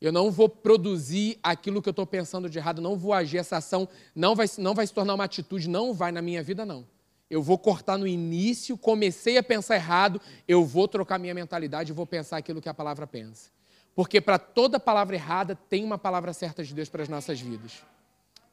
Eu 0.00 0.10
não 0.10 0.30
vou 0.30 0.48
produzir 0.48 1.38
aquilo 1.42 1.82
que 1.82 1.88
eu 1.88 1.92
estou 1.92 2.06
pensando 2.06 2.48
de 2.48 2.56
errado, 2.56 2.80
não 2.80 2.96
vou 2.96 3.12
agir, 3.12 3.36
essa 3.36 3.58
ação 3.58 3.86
não 4.14 4.34
vai, 4.34 4.46
não 4.56 4.74
vai 4.74 4.86
se 4.86 4.94
tornar 4.94 5.14
uma 5.14 5.24
atitude, 5.24 5.68
não 5.68 5.92
vai 5.92 6.10
na 6.10 6.22
minha 6.22 6.42
vida, 6.42 6.64
não. 6.64 6.86
Eu 7.28 7.42
vou 7.42 7.58
cortar 7.58 7.98
no 7.98 8.06
início, 8.06 8.78
comecei 8.78 9.36
a 9.36 9.42
pensar 9.42 9.76
errado, 9.76 10.20
eu 10.48 10.64
vou 10.64 10.88
trocar 10.88 11.18
minha 11.18 11.34
mentalidade 11.34 11.92
e 11.92 11.94
vou 11.94 12.06
pensar 12.06 12.38
aquilo 12.38 12.62
que 12.62 12.68
a 12.68 12.74
palavra 12.74 13.06
pensa. 13.06 13.50
Porque 13.94 14.20
para 14.20 14.38
toda 14.38 14.80
palavra 14.80 15.16
errada 15.16 15.54
tem 15.54 15.84
uma 15.84 15.98
palavra 15.98 16.32
certa 16.32 16.64
de 16.64 16.72
Deus 16.72 16.88
para 16.88 17.02
as 17.02 17.08
nossas 17.08 17.38
vidas. 17.38 17.84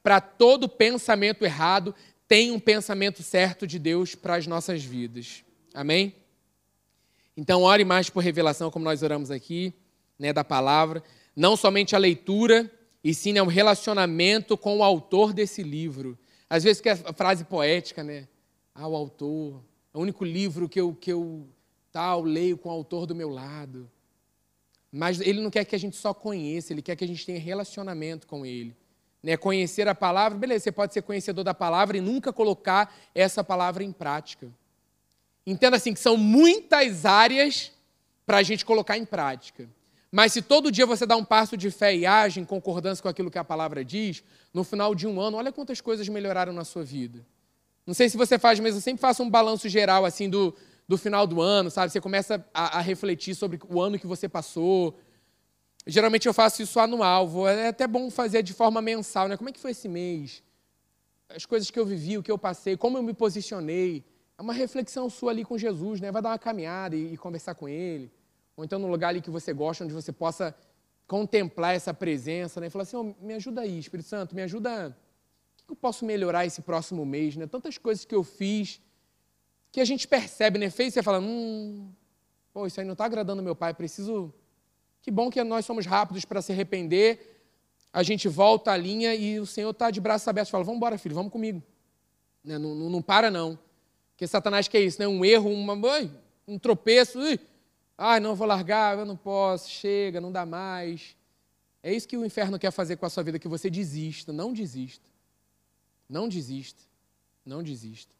Para 0.04 0.20
todo 0.20 0.68
pensamento 0.68 1.46
errado 1.46 1.96
tem 2.28 2.52
um 2.52 2.60
pensamento 2.60 3.24
certo 3.24 3.66
de 3.66 3.80
Deus 3.80 4.16
para 4.16 4.36
as 4.36 4.46
nossas 4.46 4.84
vidas. 4.84 5.46
Amém? 5.74 6.14
Então, 7.38 7.62
ore 7.62 7.86
mais 7.86 8.10
por 8.10 8.24
revelação, 8.24 8.72
como 8.72 8.84
nós 8.84 9.04
oramos 9.04 9.30
aqui, 9.30 9.72
né, 10.18 10.34
da 10.34 10.44
palavra. 10.44 11.04
Não 11.36 11.56
somente 11.56 11.96
a 11.96 12.00
leitura, 12.00 12.70
e 13.04 13.14
sim 13.14 13.40
o 13.40 13.44
um 13.44 13.48
relacionamento 13.48 14.58
com 14.58 14.80
o 14.80 14.84
autor 14.84 15.32
desse 15.32 15.62
livro. 15.62 16.18
Às 16.50 16.64
vezes 16.64 16.82
que 16.82 16.90
é 16.90 16.96
frase 16.96 17.46
poética, 17.46 18.04
né? 18.04 18.28
Ah, 18.74 18.88
o 18.88 18.96
autor. 18.96 19.64
É 19.94 19.98
o 19.98 20.02
único 20.02 20.26
livro 20.26 20.68
que 20.68 20.82
eu, 20.82 20.94
que 20.94 21.14
eu 21.14 21.48
tal, 21.92 22.24
leio 22.24 22.58
com 22.58 22.70
o 22.70 22.72
autor 22.72 23.06
do 23.06 23.14
meu 23.14 23.30
lado. 23.30 23.90
Mas 24.92 25.22
ele 25.22 25.40
não 25.40 25.52
quer 25.52 25.64
que 25.64 25.76
a 25.76 25.80
gente 25.80 25.96
só 25.96 26.14
conheça, 26.14 26.74
ele 26.74 26.82
quer 26.82 26.96
que 26.96 27.04
a 27.04 27.08
gente 27.08 27.26
tenha 27.26 27.40
relacionamento 27.40 28.26
com 28.26 28.46
ele. 28.46 28.76
Né? 29.22 29.38
Conhecer 29.38 29.88
a 29.88 29.96
palavra, 29.96 30.38
beleza, 30.38 30.64
você 30.64 30.72
pode 30.72 30.94
ser 30.94 31.02
conhecedor 31.02 31.44
da 31.44 31.54
palavra 31.54 31.98
e 31.98 32.02
nunca 32.02 32.34
colocar 32.34 32.96
essa 33.14 33.44
palavra 33.44 33.84
em 33.84 33.92
prática. 33.92 34.52
Entenda 35.48 35.78
assim 35.78 35.94
que 35.94 36.00
são 36.02 36.18
muitas 36.18 37.06
áreas 37.06 37.72
para 38.26 38.40
a 38.40 38.44
gente 38.44 38.66
colocar 38.66 38.98
em 38.98 39.06
prática. 39.06 39.70
Mas 40.12 40.34
se 40.34 40.42
todo 40.42 40.70
dia 40.70 40.86
você 40.86 41.06
dá 41.06 41.16
um 41.16 41.24
passo 41.24 41.56
de 41.56 41.72
fé 41.72 41.96
e 41.96 42.06
age 42.06 42.42
em 42.42 42.46
concordância 42.46 43.02
com 43.02 43.08
aquilo 43.08 43.32
que 43.32 43.38
a 43.38 43.46
palavra 43.46 43.84
diz, 43.84 44.22
no 44.54 44.66
final 44.66 44.94
de 44.94 45.08
um 45.08 45.22
ano, 45.22 45.38
olha 45.38 45.50
quantas 45.54 45.80
coisas 45.80 46.06
melhoraram 46.10 46.52
na 46.52 46.66
sua 46.66 46.84
vida. 46.84 47.26
Não 47.86 47.94
sei 47.94 48.10
se 48.10 48.18
você 48.18 48.38
faz, 48.38 48.60
mas 48.60 48.76
eu 48.76 48.82
sempre 48.82 49.00
faço 49.00 49.24
um 49.24 49.30
balanço 49.30 49.70
geral 49.70 50.04
assim 50.04 50.30
do, 50.30 50.54
do 50.86 50.98
final 50.98 51.26
do 51.26 51.42
ano, 51.42 51.72
sabe? 51.72 51.94
Você 51.94 52.02
começa 52.02 52.46
a, 52.54 52.80
a 52.80 52.82
refletir 52.82 53.34
sobre 53.34 53.58
o 53.70 53.82
ano 53.82 53.98
que 53.98 54.06
você 54.06 54.28
passou. 54.28 55.00
Geralmente 55.86 56.28
eu 56.28 56.34
faço 56.34 56.62
isso 56.62 56.78
anual, 56.78 57.48
é 57.48 57.70
até 57.70 57.88
bom 57.88 58.12
fazer 58.12 58.44
de 58.44 58.54
forma 58.54 58.82
mensal, 58.82 59.30
né? 59.30 59.38
Como 59.38 59.50
é 59.50 59.54
que 59.54 59.62
foi 59.62 59.72
esse 59.72 59.88
mês? 59.88 60.44
As 61.30 61.46
coisas 61.46 61.72
que 61.72 61.80
eu 61.80 61.86
vivi, 61.86 62.18
o 62.18 62.24
que 62.24 62.32
eu 62.32 62.38
passei, 62.38 62.76
como 62.76 62.98
eu 62.98 63.04
me 63.04 63.14
posicionei. 63.14 64.04
É 64.38 64.42
uma 64.42 64.54
reflexão 64.54 65.10
sua 65.10 65.32
ali 65.32 65.44
com 65.44 65.58
Jesus, 65.58 66.00
né? 66.00 66.12
Vai 66.12 66.22
dar 66.22 66.30
uma 66.30 66.40
caminhada 66.40 66.96
e, 66.96 67.14
e 67.14 67.18
conversar 67.18 67.56
com 67.56 67.68
Ele. 67.68 68.12
Ou 68.56 68.64
então 68.64 68.78
num 68.78 68.90
lugar 68.90 69.10
ali 69.10 69.22
que 69.22 69.30
você 69.30 69.52
gosta, 69.52 69.84
onde 69.84 69.94
você 69.94 70.12
possa 70.12 70.56
contemplar 71.08 71.74
essa 71.76 71.94
presença, 71.94 72.60
né? 72.60 72.68
E 72.68 72.70
falar 72.70 72.84
assim, 72.84 72.98
oh, 72.98 73.16
me 73.26 73.34
ajuda 73.34 73.62
aí, 73.62 73.80
Espírito 73.80 74.08
Santo, 74.08 74.36
me 74.36 74.42
ajuda. 74.42 74.96
O 75.64 75.66
que 75.66 75.72
eu 75.72 75.76
posso 75.76 76.06
melhorar 76.06 76.46
esse 76.46 76.62
próximo 76.62 77.06
mês, 77.06 77.36
né? 77.36 77.48
Tantas 77.48 77.78
coisas 77.78 78.06
que 78.06 78.14
eu 78.14 78.24
fiz 78.24 78.82
que 79.72 79.82
a 79.82 79.86
gente 79.86 80.08
percebe, 80.08 80.60
né? 80.60 80.70
Fez 80.70 80.94
você 80.94 81.04
fala, 81.04 81.20
hum, 81.20 81.92
pô, 82.54 82.68
isso 82.68 82.80
aí 82.80 82.86
não 82.86 82.94
está 82.94 83.06
agradando 83.06 83.42
meu 83.42 83.56
pai, 83.56 83.74
preciso. 83.74 84.34
Que 85.02 85.10
bom 85.10 85.30
que 85.30 85.44
nós 85.44 85.66
somos 85.66 85.86
rápidos 85.86 86.26
para 86.26 86.42
se 86.42 86.52
arrepender. 86.52 87.44
A 87.94 88.04
gente 88.04 88.28
volta 88.28 88.72
a 88.72 88.78
linha 88.78 89.16
e 89.16 89.40
o 89.40 89.46
Senhor 89.46 89.70
está 89.72 89.90
de 89.90 90.02
braços 90.02 90.28
abertos 90.28 90.50
e 90.50 90.52
fala: 90.52 90.64
Vamos 90.64 90.78
embora, 90.78 90.98
filho, 90.98 91.16
vamos 91.16 91.32
comigo. 91.32 91.64
Né? 92.44 92.58
Não, 92.58 92.76
não, 92.76 92.90
não 92.90 93.02
para, 93.02 93.32
não. 93.32 93.58
Porque 94.18 94.26
Satanás 94.26 94.68
quer 94.68 94.82
isso, 94.82 95.00
né? 95.00 95.08
Um 95.08 95.24
erro, 95.24 95.48
uma, 95.52 95.76
um 96.48 96.58
tropeço. 96.58 97.20
Ui, 97.20 97.40
ai, 97.96 98.20
não 98.20 98.34
vou 98.34 98.48
largar, 98.48 98.98
eu 98.98 99.06
não 99.06 99.16
posso, 99.16 99.70
chega, 99.70 100.20
não 100.20 100.32
dá 100.32 100.44
mais. 100.44 101.16
É 101.84 101.94
isso 101.94 102.08
que 102.08 102.18
o 102.18 102.26
inferno 102.26 102.58
quer 102.58 102.72
fazer 102.72 102.98
com 102.98 103.06
a 103.06 103.12
sua 103.12 103.22
vida, 103.22 103.38
que 103.38 103.48
você 103.48 103.70
desista. 103.70 104.34
Não 104.34 104.52
desista. 104.52 105.08
Não 106.10 106.28
desista. 106.28 106.82
Não 107.46 107.62
desista. 107.62 108.12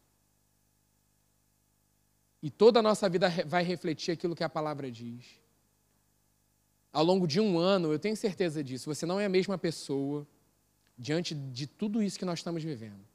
E 2.40 2.48
toda 2.48 2.78
a 2.78 2.82
nossa 2.82 3.08
vida 3.08 3.28
vai 3.44 3.64
refletir 3.64 4.12
aquilo 4.12 4.36
que 4.36 4.44
a 4.44 4.48
palavra 4.48 4.92
diz. 4.92 5.26
Ao 6.92 7.02
longo 7.02 7.26
de 7.26 7.40
um 7.40 7.58
ano, 7.58 7.92
eu 7.92 7.98
tenho 7.98 8.16
certeza 8.16 8.62
disso, 8.62 8.94
você 8.94 9.04
não 9.04 9.18
é 9.18 9.24
a 9.24 9.28
mesma 9.28 9.58
pessoa 9.58 10.24
diante 10.96 11.34
de 11.34 11.66
tudo 11.66 12.00
isso 12.00 12.16
que 12.16 12.24
nós 12.24 12.38
estamos 12.38 12.62
vivendo 12.62 13.07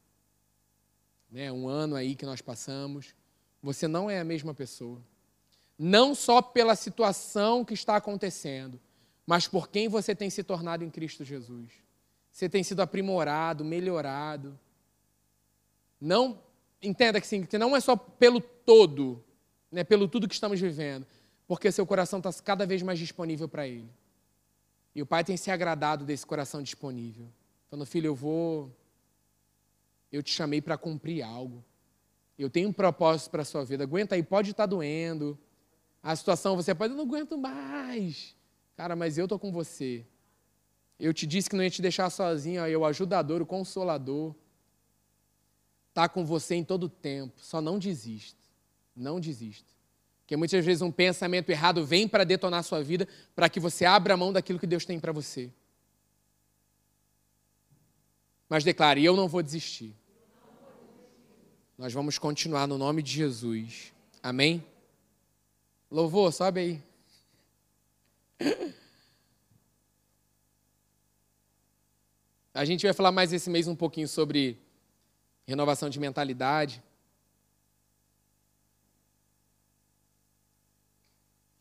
né, 1.34 1.52
um 1.52 1.68
ano 1.68 1.96
aí 1.96 2.14
que 2.16 2.28
nós 2.28 2.42
passamos, 2.42 3.16
você 3.62 3.88
não 3.88 4.08
é 4.08 4.20
a 4.20 4.24
mesma 4.24 4.54
pessoa. 4.54 5.02
Não 5.80 6.14
só 6.14 6.44
pela 6.44 6.76
situação 6.76 7.66
que 7.66 7.74
está 7.74 7.96
acontecendo, 7.96 8.80
mas 9.26 9.48
por 9.48 9.68
quem 9.68 9.88
você 9.88 10.14
tem 10.14 10.30
se 10.30 10.44
tornado 10.44 10.84
em 10.84 10.92
Cristo 10.92 11.24
Jesus. 11.24 11.72
Você 12.32 12.48
tem 12.48 12.62
sido 12.62 12.82
aprimorado, 12.82 13.66
melhorado. 13.66 14.58
Não 16.00 16.40
entenda 16.80 17.20
que, 17.20 17.26
sim, 17.26 17.44
que 17.44 17.58
não 17.58 17.76
é 17.76 17.80
só 17.80 17.96
pelo 17.96 18.40
todo, 18.40 19.24
né, 19.72 19.84
pelo 19.84 20.08
tudo 20.08 20.28
que 20.28 20.36
estamos 20.36 20.60
vivendo, 20.60 21.08
porque 21.48 21.72
seu 21.72 21.86
coração 21.86 22.20
está 22.20 22.32
cada 22.44 22.66
vez 22.66 22.84
mais 22.84 23.00
disponível 23.00 23.50
para 23.50 23.68
Ele. 23.68 23.90
E 24.94 25.02
o 25.02 25.06
Pai 25.06 25.24
tem 25.24 25.36
se 25.36 25.50
agradado 25.50 26.06
desse 26.06 26.26
coração 26.28 26.62
disponível. 26.62 27.28
Falando, 27.72 27.88
filho, 27.88 28.08
eu 28.08 28.16
vou 28.16 28.72
eu 30.14 30.22
te 30.22 30.32
chamei 30.32 30.62
para 30.62 30.78
cumprir 30.78 31.24
algo. 31.24 31.66
Eu 32.38 32.48
tenho 32.48 32.70
um 32.70 32.74
propósito 32.74 33.32
para 33.32 33.42
a 33.42 33.46
sua 33.46 33.66
vida. 33.66 33.84
Aguenta 33.84 34.14
aí, 34.14 34.22
pode 34.22 34.52
estar 34.52 34.64
tá 34.64 34.68
doendo. 34.68 35.38
A 36.04 36.16
situação, 36.16 36.56
você 36.56 36.76
pode, 36.76 36.94
eu 36.94 36.98
não 36.98 37.04
aguento 37.04 37.36
mais. 37.36 38.36
Cara, 38.78 38.96
mas 38.96 39.18
eu 39.18 39.26
estou 39.26 39.40
com 39.40 39.52
você. 39.52 40.06
Eu 41.00 41.14
te 41.14 41.26
disse 41.26 41.50
que 41.50 41.56
não 41.56 41.64
ia 41.64 41.70
te 41.70 41.82
deixar 41.82 42.12
sozinho, 42.12 42.62
ó, 42.62 42.68
eu, 42.68 42.82
o 42.82 42.86
ajudador, 42.86 43.42
o 43.42 43.46
consolador. 43.46 44.36
Está 45.90 46.08
com 46.08 46.24
você 46.24 46.56
em 46.56 46.64
todo 46.64 46.84
o 46.84 46.90
tempo. 46.90 47.34
Só 47.38 47.60
não 47.60 47.80
desista. 47.80 48.40
Não 48.96 49.20
desista. 49.20 49.74
Porque 50.22 50.38
muitas 50.38 50.64
vezes 50.64 50.84
um 50.84 50.92
pensamento 50.92 51.50
errado 51.50 51.84
vem 51.84 52.08
para 52.08 52.24
detonar 52.24 52.64
sua 52.64 52.84
vida, 52.84 53.08
para 53.36 53.50
que 53.50 53.60
você 53.60 53.84
abra 53.84 54.14
a 54.14 54.18
mão 54.18 54.32
daquilo 54.32 54.60
que 54.60 54.68
Deus 54.68 54.86
tem 54.86 55.00
para 55.00 55.12
você. 55.12 55.52
Mas 58.48 58.64
declare: 58.64 59.04
eu 59.04 59.16
não 59.16 59.28
vou 59.28 59.42
desistir. 59.42 60.03
Nós 61.76 61.92
vamos 61.92 62.20
continuar 62.20 62.68
no 62.68 62.78
nome 62.78 63.02
de 63.02 63.12
Jesus. 63.12 63.92
Amém? 64.22 64.64
Louvor, 65.90 66.32
sobe 66.32 66.60
aí. 66.60 66.80
A 72.54 72.64
gente 72.64 72.86
vai 72.86 72.94
falar 72.94 73.12
mais 73.12 73.34
esse 73.34 73.50
mês 73.50 73.68
um 73.68 73.76
pouquinho 73.76 74.08
sobre 74.08 74.60
renovação 75.48 75.90
de 75.90 76.00
mentalidade. 76.00 76.84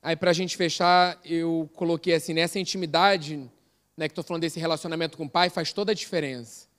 Aí, 0.03 0.15
para 0.15 0.29
a 0.31 0.35
gente 0.35 0.55
fechar, 0.59 1.19
eu 1.25 1.71
coloquei 1.75 2.15
assim: 2.15 2.35
nessa 2.35 2.59
intimidade, 2.59 3.51
né, 3.97 4.09
que 4.09 4.13
estou 4.13 4.23
falando 4.23 4.43
desse 4.43 4.61
relacionamento 4.61 5.17
com 5.17 5.25
o 5.25 5.31
pai, 5.31 5.49
faz 5.49 5.73
toda 5.73 5.93
a 5.93 5.95
diferença 5.95 6.71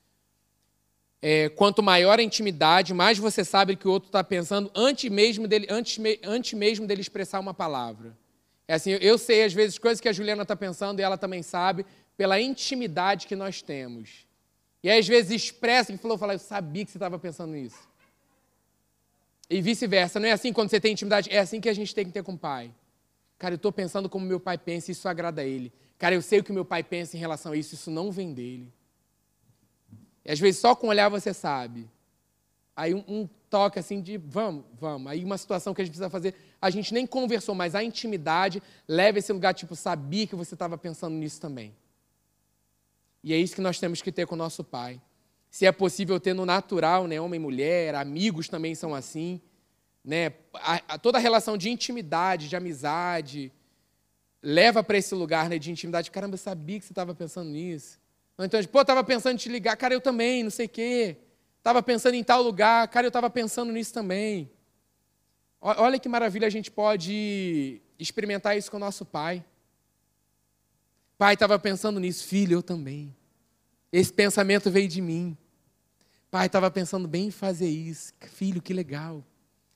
é, 1.25 1.47
quanto 1.47 1.81
maior 1.81 2.19
a 2.19 2.21
intimidade, 2.21 2.93
mais 2.93 3.17
você 3.17 3.45
sabe 3.45 3.77
que 3.77 3.87
o 3.87 3.91
outro 3.91 4.07
está 4.07 4.21
pensando 4.21 4.69
antes 4.75 5.09
mesmo, 5.09 5.47
dele, 5.47 5.65
antes, 5.69 5.97
antes 6.21 6.51
mesmo 6.51 6.85
dele 6.85 6.99
expressar 6.99 7.39
uma 7.39 7.53
palavra. 7.53 8.13
É 8.67 8.73
assim, 8.73 8.91
eu 8.91 9.17
sei 9.17 9.45
às 9.45 9.53
vezes 9.53 9.77
coisas 9.77 10.01
que 10.01 10.09
a 10.09 10.11
Juliana 10.11 10.41
está 10.41 10.53
pensando 10.53 10.99
e 10.99 11.01
ela 11.01 11.17
também 11.17 11.41
sabe, 11.41 11.85
pela 12.17 12.41
intimidade 12.41 13.25
que 13.25 13.37
nós 13.37 13.61
temos. 13.61 14.27
E 14.83 14.91
às 14.91 15.07
vezes 15.07 15.31
expressa, 15.31 15.93
e 15.93 15.97
falou, 15.97 16.17
fala, 16.17 16.33
eu 16.33 16.39
sabia 16.39 16.83
que 16.83 16.91
você 16.91 16.97
estava 16.97 17.17
pensando 17.17 17.53
nisso. 17.53 17.87
E 19.49 19.61
vice-versa, 19.61 20.19
não 20.19 20.27
é 20.27 20.33
assim 20.33 20.51
quando 20.51 20.71
você 20.71 20.79
tem 20.81 20.91
intimidade? 20.91 21.29
É 21.31 21.39
assim 21.39 21.61
que 21.61 21.69
a 21.69 21.73
gente 21.73 21.95
tem 21.95 22.03
que 22.03 22.11
ter 22.11 22.23
com 22.23 22.33
o 22.33 22.37
pai. 22.37 22.69
Cara, 23.39 23.53
eu 23.53 23.55
estou 23.55 23.71
pensando 23.71 24.09
como 24.09 24.25
meu 24.25 24.41
pai 24.41 24.57
pensa, 24.57 24.91
isso 24.91 25.07
agrada 25.07 25.41
a 25.41 25.45
ele. 25.45 25.71
Cara, 25.97 26.15
eu 26.15 26.21
sei 26.21 26.39
o 26.39 26.43
que 26.43 26.51
meu 26.51 26.65
pai 26.65 26.83
pensa 26.83 27.15
em 27.15 27.19
relação 27.21 27.53
a 27.53 27.55
isso, 27.55 27.75
isso 27.75 27.89
não 27.89 28.11
vem 28.11 28.33
dele. 28.33 28.73
E 30.25 30.31
às 30.31 30.39
vezes 30.39 30.59
só 30.59 30.75
com 30.75 30.87
olhar 30.87 31.09
você 31.09 31.33
sabe. 31.33 31.89
Aí 32.75 32.93
um, 32.93 33.03
um, 33.07 33.29
toque 33.49 33.77
assim 33.77 34.01
de 34.01 34.17
vamos, 34.17 34.65
vamos. 34.79 35.11
Aí 35.11 35.23
uma 35.23 35.37
situação 35.37 35.73
que 35.73 35.81
a 35.81 35.85
gente 35.85 35.91
precisa 35.91 36.09
fazer, 36.09 36.33
a 36.61 36.69
gente 36.69 36.93
nem 36.93 37.05
conversou, 37.05 37.53
mas 37.53 37.75
a 37.75 37.83
intimidade 37.83 38.61
leva 38.87 39.19
esse 39.19 39.31
lugar, 39.31 39.53
tipo, 39.53 39.75
sabia 39.75 40.25
que 40.25 40.35
você 40.35 40.55
estava 40.55 40.77
pensando 40.77 41.15
nisso 41.15 41.39
também. 41.39 41.75
E 43.23 43.33
é 43.33 43.37
isso 43.37 43.55
que 43.55 43.61
nós 43.61 43.79
temos 43.79 44.01
que 44.01 44.11
ter 44.11 44.25
com 44.25 44.35
o 44.35 44.37
nosso 44.37 44.63
pai. 44.63 44.99
Se 45.49 45.67
é 45.67 45.71
possível 45.71 46.19
ter 46.19 46.33
no 46.33 46.45
natural, 46.45 47.05
né, 47.05 47.21
homem 47.21 47.39
e 47.39 47.43
mulher, 47.43 47.93
amigos 47.93 48.49
também 48.49 48.73
são 48.73 48.95
assim, 48.95 49.39
né? 50.03 50.33
A, 50.55 50.81
a, 50.95 50.97
toda 50.97 51.19
a 51.19 51.21
relação 51.21 51.55
de 51.55 51.69
intimidade, 51.69 52.49
de 52.49 52.55
amizade, 52.55 53.51
leva 54.41 54.83
para 54.83 54.97
esse 54.97 55.13
lugar 55.13 55.47
né, 55.47 55.59
de 55.59 55.71
intimidade. 55.71 56.09
Caramba, 56.09 56.33
eu 56.33 56.39
sabia 56.39 56.79
que 56.79 56.85
você 56.85 56.91
estava 56.91 57.13
pensando 57.13 57.49
nisso. 57.49 57.99
Então, 58.39 58.63
pô, 58.65 58.81
estava 58.81 59.03
pensando 59.03 59.33
em 59.33 59.37
te 59.37 59.49
ligar, 59.49 59.75
cara, 59.77 59.93
eu 59.93 60.01
também, 60.01 60.43
não 60.43 60.49
sei 60.49 60.65
o 60.65 60.69
quê. 60.69 61.17
Estava 61.57 61.81
pensando 61.81 62.15
em 62.15 62.23
tal 62.23 62.41
lugar, 62.41 62.87
cara, 62.87 63.05
eu 63.05 63.09
estava 63.09 63.29
pensando 63.29 63.71
nisso 63.71 63.93
também. 63.93 64.51
Olha 65.61 65.97
que 65.97 66.09
maravilha 66.09 66.47
a 66.47 66.49
gente 66.49 66.69
pode 66.69 67.81
experimentar 67.97 68.57
isso 68.57 68.69
com 68.69 68.77
o 68.77 68.79
nosso 68.79 69.05
pai. 69.05 69.45
Pai, 71.17 71.35
estava 71.35 71.57
pensando 71.57 71.99
nisso, 71.99 72.25
filho, 72.25 72.55
eu 72.55 72.63
também. 72.63 73.15
Esse 73.91 74.11
pensamento 74.11 74.69
veio 74.69 74.89
de 74.89 74.99
mim. 74.99 75.37
Pai, 76.29 76.47
estava 76.47 76.69
pensando 76.69 77.07
bem 77.07 77.27
em 77.27 77.31
fazer 77.31 77.69
isso. 77.69 78.11
Filho, 78.19 78.61
que 78.61 78.73
legal. 78.73 79.23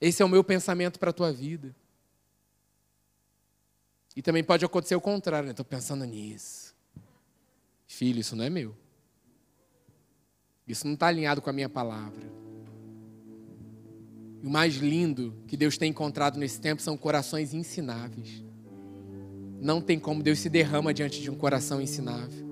Esse 0.02 0.22
é 0.22 0.26
o 0.26 0.30
meu 0.30 0.44
pensamento 0.44 1.00
para 1.00 1.12
a 1.12 1.14
tua 1.14 1.32
vida. 1.32 1.74
E 4.16 4.22
também 4.22 4.44
pode 4.44 4.66
acontecer 4.66 4.96
o 4.96 5.00
contrário, 5.00 5.46
né? 5.46 5.52
Estou 5.52 5.64
pensando 5.64 6.04
nisso. 6.04 6.67
Filho, 7.98 8.20
isso 8.20 8.36
não 8.36 8.44
é 8.44 8.50
meu. 8.50 8.76
Isso 10.68 10.86
não 10.86 10.94
está 10.94 11.08
alinhado 11.08 11.42
com 11.42 11.50
a 11.50 11.54
minha 11.54 11.68
palavra. 11.68 12.32
E 14.44 14.46
o 14.46 14.50
mais 14.52 14.76
lindo 14.76 15.34
que 15.48 15.58
Deus 15.58 15.80
tem 15.80 15.90
encontrado 15.90 16.38
nesse 16.38 16.62
tempo 16.62 16.80
são 16.80 16.96
corações 16.96 17.56
ensináveis. 17.56 18.44
Não 19.60 19.82
tem 19.82 19.98
como 19.98 20.22
Deus 20.22 20.38
se 20.38 20.48
derrama 20.48 20.94
diante 20.94 21.20
de 21.20 21.32
um 21.32 21.36
coração 21.36 21.82
ensinável. 21.82 22.46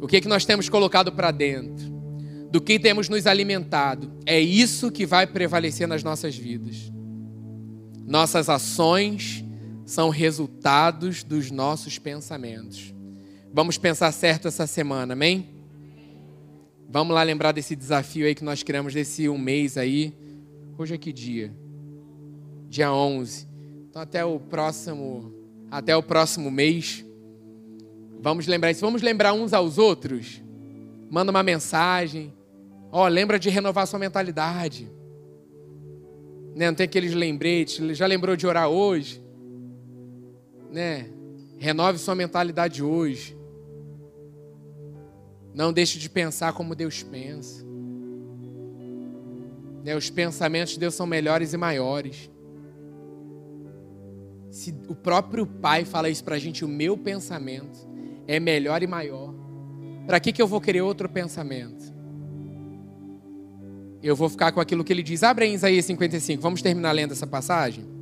O 0.00 0.06
que, 0.08 0.16
é 0.16 0.20
que 0.22 0.28
nós 0.28 0.46
temos 0.46 0.70
colocado 0.70 1.12
para 1.12 1.30
dentro? 1.30 1.90
Do 2.50 2.62
que 2.62 2.80
temos 2.80 3.10
nos 3.10 3.26
alimentado? 3.26 4.10
É 4.24 4.40
isso 4.40 4.90
que 4.90 5.04
vai 5.04 5.26
prevalecer 5.26 5.86
nas 5.86 6.02
nossas 6.02 6.34
vidas. 6.34 6.90
Nossas 8.06 8.48
ações 8.48 9.44
são 9.84 10.08
resultados 10.08 11.22
dos 11.22 11.50
nossos 11.50 11.98
pensamentos. 11.98 12.94
Vamos 13.52 13.76
pensar 13.76 14.12
certo 14.12 14.46
essa 14.46 14.64
semana, 14.64 15.12
amém? 15.12 15.48
Vamos 16.88 17.12
lá 17.12 17.22
lembrar 17.24 17.50
desse 17.50 17.74
desafio 17.74 18.24
aí 18.24 18.32
que 18.32 18.44
nós 18.44 18.62
criamos 18.62 18.94
desse 18.94 19.28
um 19.28 19.36
mês 19.36 19.76
aí. 19.76 20.14
Hoje 20.78 20.94
é 20.94 20.98
que 20.98 21.12
dia? 21.12 21.52
Dia 22.68 22.92
11. 22.92 23.48
Então 23.88 24.02
até 24.02 24.24
o 24.24 24.38
próximo, 24.38 25.34
até 25.68 25.96
o 25.96 26.02
próximo 26.02 26.48
mês. 26.48 27.04
Vamos 28.20 28.46
lembrar 28.46 28.70
isso. 28.70 28.82
Vamos 28.82 29.02
lembrar 29.02 29.32
uns 29.32 29.52
aos 29.52 29.78
outros. 29.78 30.40
Manda 31.10 31.32
uma 31.32 31.42
mensagem. 31.42 32.32
Ó, 32.92 33.04
oh, 33.04 33.08
lembra 33.08 33.36
de 33.36 33.50
renovar 33.50 33.84
sua 33.88 33.98
mentalidade. 33.98 34.88
Né? 36.54 36.68
Não 36.68 36.74
tem 36.74 36.84
aqueles 36.84 37.14
lembretes. 37.14 37.98
Já 37.98 38.06
lembrou 38.06 38.36
de 38.36 38.46
orar 38.46 38.68
hoje? 38.68 39.20
Né? 40.70 41.10
Renove 41.58 41.98
sua 41.98 42.14
mentalidade 42.14 42.80
hoje. 42.80 43.39
Não 45.54 45.72
deixe 45.72 45.98
de 45.98 46.08
pensar 46.08 46.52
como 46.52 46.74
Deus 46.74 47.02
pensa. 47.02 47.64
Né? 49.84 49.96
Os 49.96 50.10
pensamentos 50.10 50.74
de 50.74 50.80
Deus 50.80 50.94
são 50.94 51.06
melhores 51.06 51.52
e 51.52 51.56
maiores. 51.56 52.30
Se 54.50 54.74
o 54.88 54.94
próprio 54.94 55.46
Pai 55.46 55.84
fala 55.84 56.08
isso 56.08 56.24
para 56.24 56.36
a 56.36 56.38
gente, 56.38 56.64
o 56.64 56.68
meu 56.68 56.96
pensamento 56.96 57.78
é 58.26 58.38
melhor 58.38 58.82
e 58.82 58.86
maior. 58.86 59.34
Para 60.06 60.20
que, 60.20 60.32
que 60.32 60.42
eu 60.42 60.46
vou 60.46 60.60
querer 60.60 60.82
outro 60.82 61.08
pensamento? 61.08 61.92
Eu 64.02 64.16
vou 64.16 64.28
ficar 64.28 64.50
com 64.52 64.60
aquilo 64.60 64.82
que 64.82 64.92
ele 64.92 65.02
diz. 65.02 65.22
Abre 65.22 65.46
em 65.46 65.54
Isaías 65.54 65.84
55. 65.84 66.42
Vamos 66.42 66.62
terminar 66.62 66.92
lendo 66.92 67.12
essa 67.12 67.26
passagem? 67.26 67.99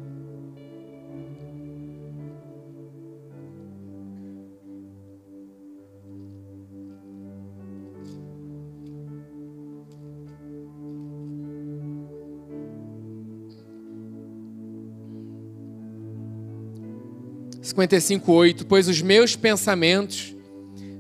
55:8, 17.73 18.65
pois 18.67 18.89
os 18.89 19.03
meus 19.03 19.37
pensamentos 19.37 20.35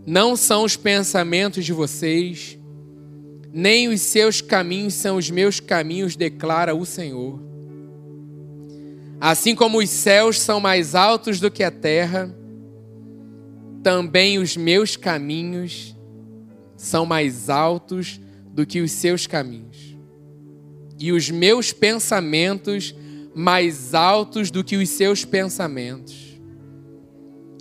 não 0.07 0.37
são 0.37 0.64
os 0.64 0.77
pensamentos 0.77 1.64
de 1.64 1.73
vocês, 1.73 2.59
nem 3.53 3.89
os 3.89 4.01
seus 4.01 4.41
caminhos 4.41 4.95
são 4.95 5.16
os 5.16 5.31
meus 5.31 5.61
caminhos, 5.61 6.16
declara 6.16 6.75
o 6.75 6.85
Senhor. 6.85 7.41
Assim 9.21 9.55
como 9.55 9.79
os 9.79 9.91
céus 9.91 10.41
são 10.41 10.61
mais 10.61 10.95
altos 10.95 11.41
do 11.41 11.51
que 11.51 11.64
a 11.64 11.71
terra, 11.71 12.35
também 13.83 14.39
os 14.39 14.57
meus 14.57 14.97
caminhos 14.97 15.97
são 16.77 17.05
mais 17.05 17.49
altos 17.49 18.21
do 18.53 18.64
que 18.66 18.81
os 18.81 18.93
seus 18.93 19.27
caminhos, 19.27 19.97
e 20.99 21.12
os 21.12 21.31
meus 21.31 21.73
pensamentos 21.73 22.95
mais 23.35 23.95
altos 23.95 24.51
do 24.51 24.64
que 24.64 24.77
os 24.77 24.89
seus 24.89 25.25
pensamentos. 25.25 26.28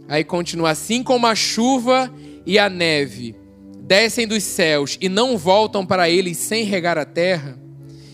Aí 0.08 0.24
continua: 0.24 0.72
assim 0.72 1.03
como 1.03 1.28
a 1.28 1.36
chuva 1.36 2.12
e 2.45 2.58
a 2.58 2.70
neve 2.70 3.36
descem 3.82 4.28
dos 4.28 4.43
céus 4.43 4.97
e 4.99 5.08
não 5.08 5.38
voltam 5.38 5.86
para 5.86 6.10
eles 6.10 6.38
sem 6.38 6.66
regar 6.66 6.97
a 6.97 7.05
terra, 7.05 7.58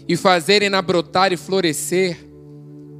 e 0.08 0.16
fazerem-na 0.16 0.82
brotar 0.82 1.34
e 1.34 1.38
florescer, 1.38 2.18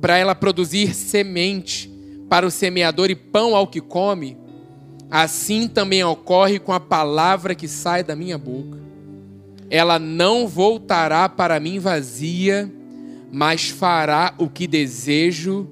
para 0.02 0.18
ela 0.18 0.34
produzir 0.34 0.94
semente 0.94 1.92
para 2.30 2.48
o 2.48 2.52
semeador 2.52 3.12
e 3.12 3.16
pão 3.16 3.56
ao 3.56 3.68
que 3.68 3.80
come, 3.80 4.38
assim 5.12 5.68
também 5.68 6.04
ocorre 6.04 6.58
com 6.60 6.72
a 6.72 6.80
palavra 6.80 7.54
que 7.54 7.68
sai 7.68 8.04
da 8.04 8.16
minha 8.16 8.38
boca. 8.38 8.80
Ela 9.70 10.00
não 10.00 10.48
voltará 10.48 11.30
para 11.30 11.60
mim 11.60 11.78
vazia, 11.78 12.72
mas 13.32 13.70
fará 13.70 14.34
o 14.38 14.50
que 14.50 14.66
desejo 14.66 15.68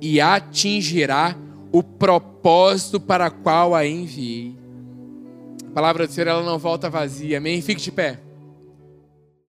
e 0.00 0.20
atingirá 0.20 1.36
o 1.74 1.82
propósito 1.82 3.00
para 3.00 3.28
qual 3.28 3.74
a 3.74 3.84
enviei. 3.84 4.56
A 5.66 5.70
palavra 5.72 6.06
do 6.06 6.12
Senhor 6.12 6.28
ela 6.28 6.42
não 6.44 6.56
volta 6.56 6.88
vazia. 6.88 7.38
Amém? 7.38 7.60
Fique 7.60 7.82
de 7.82 7.90
pé. 7.90 8.20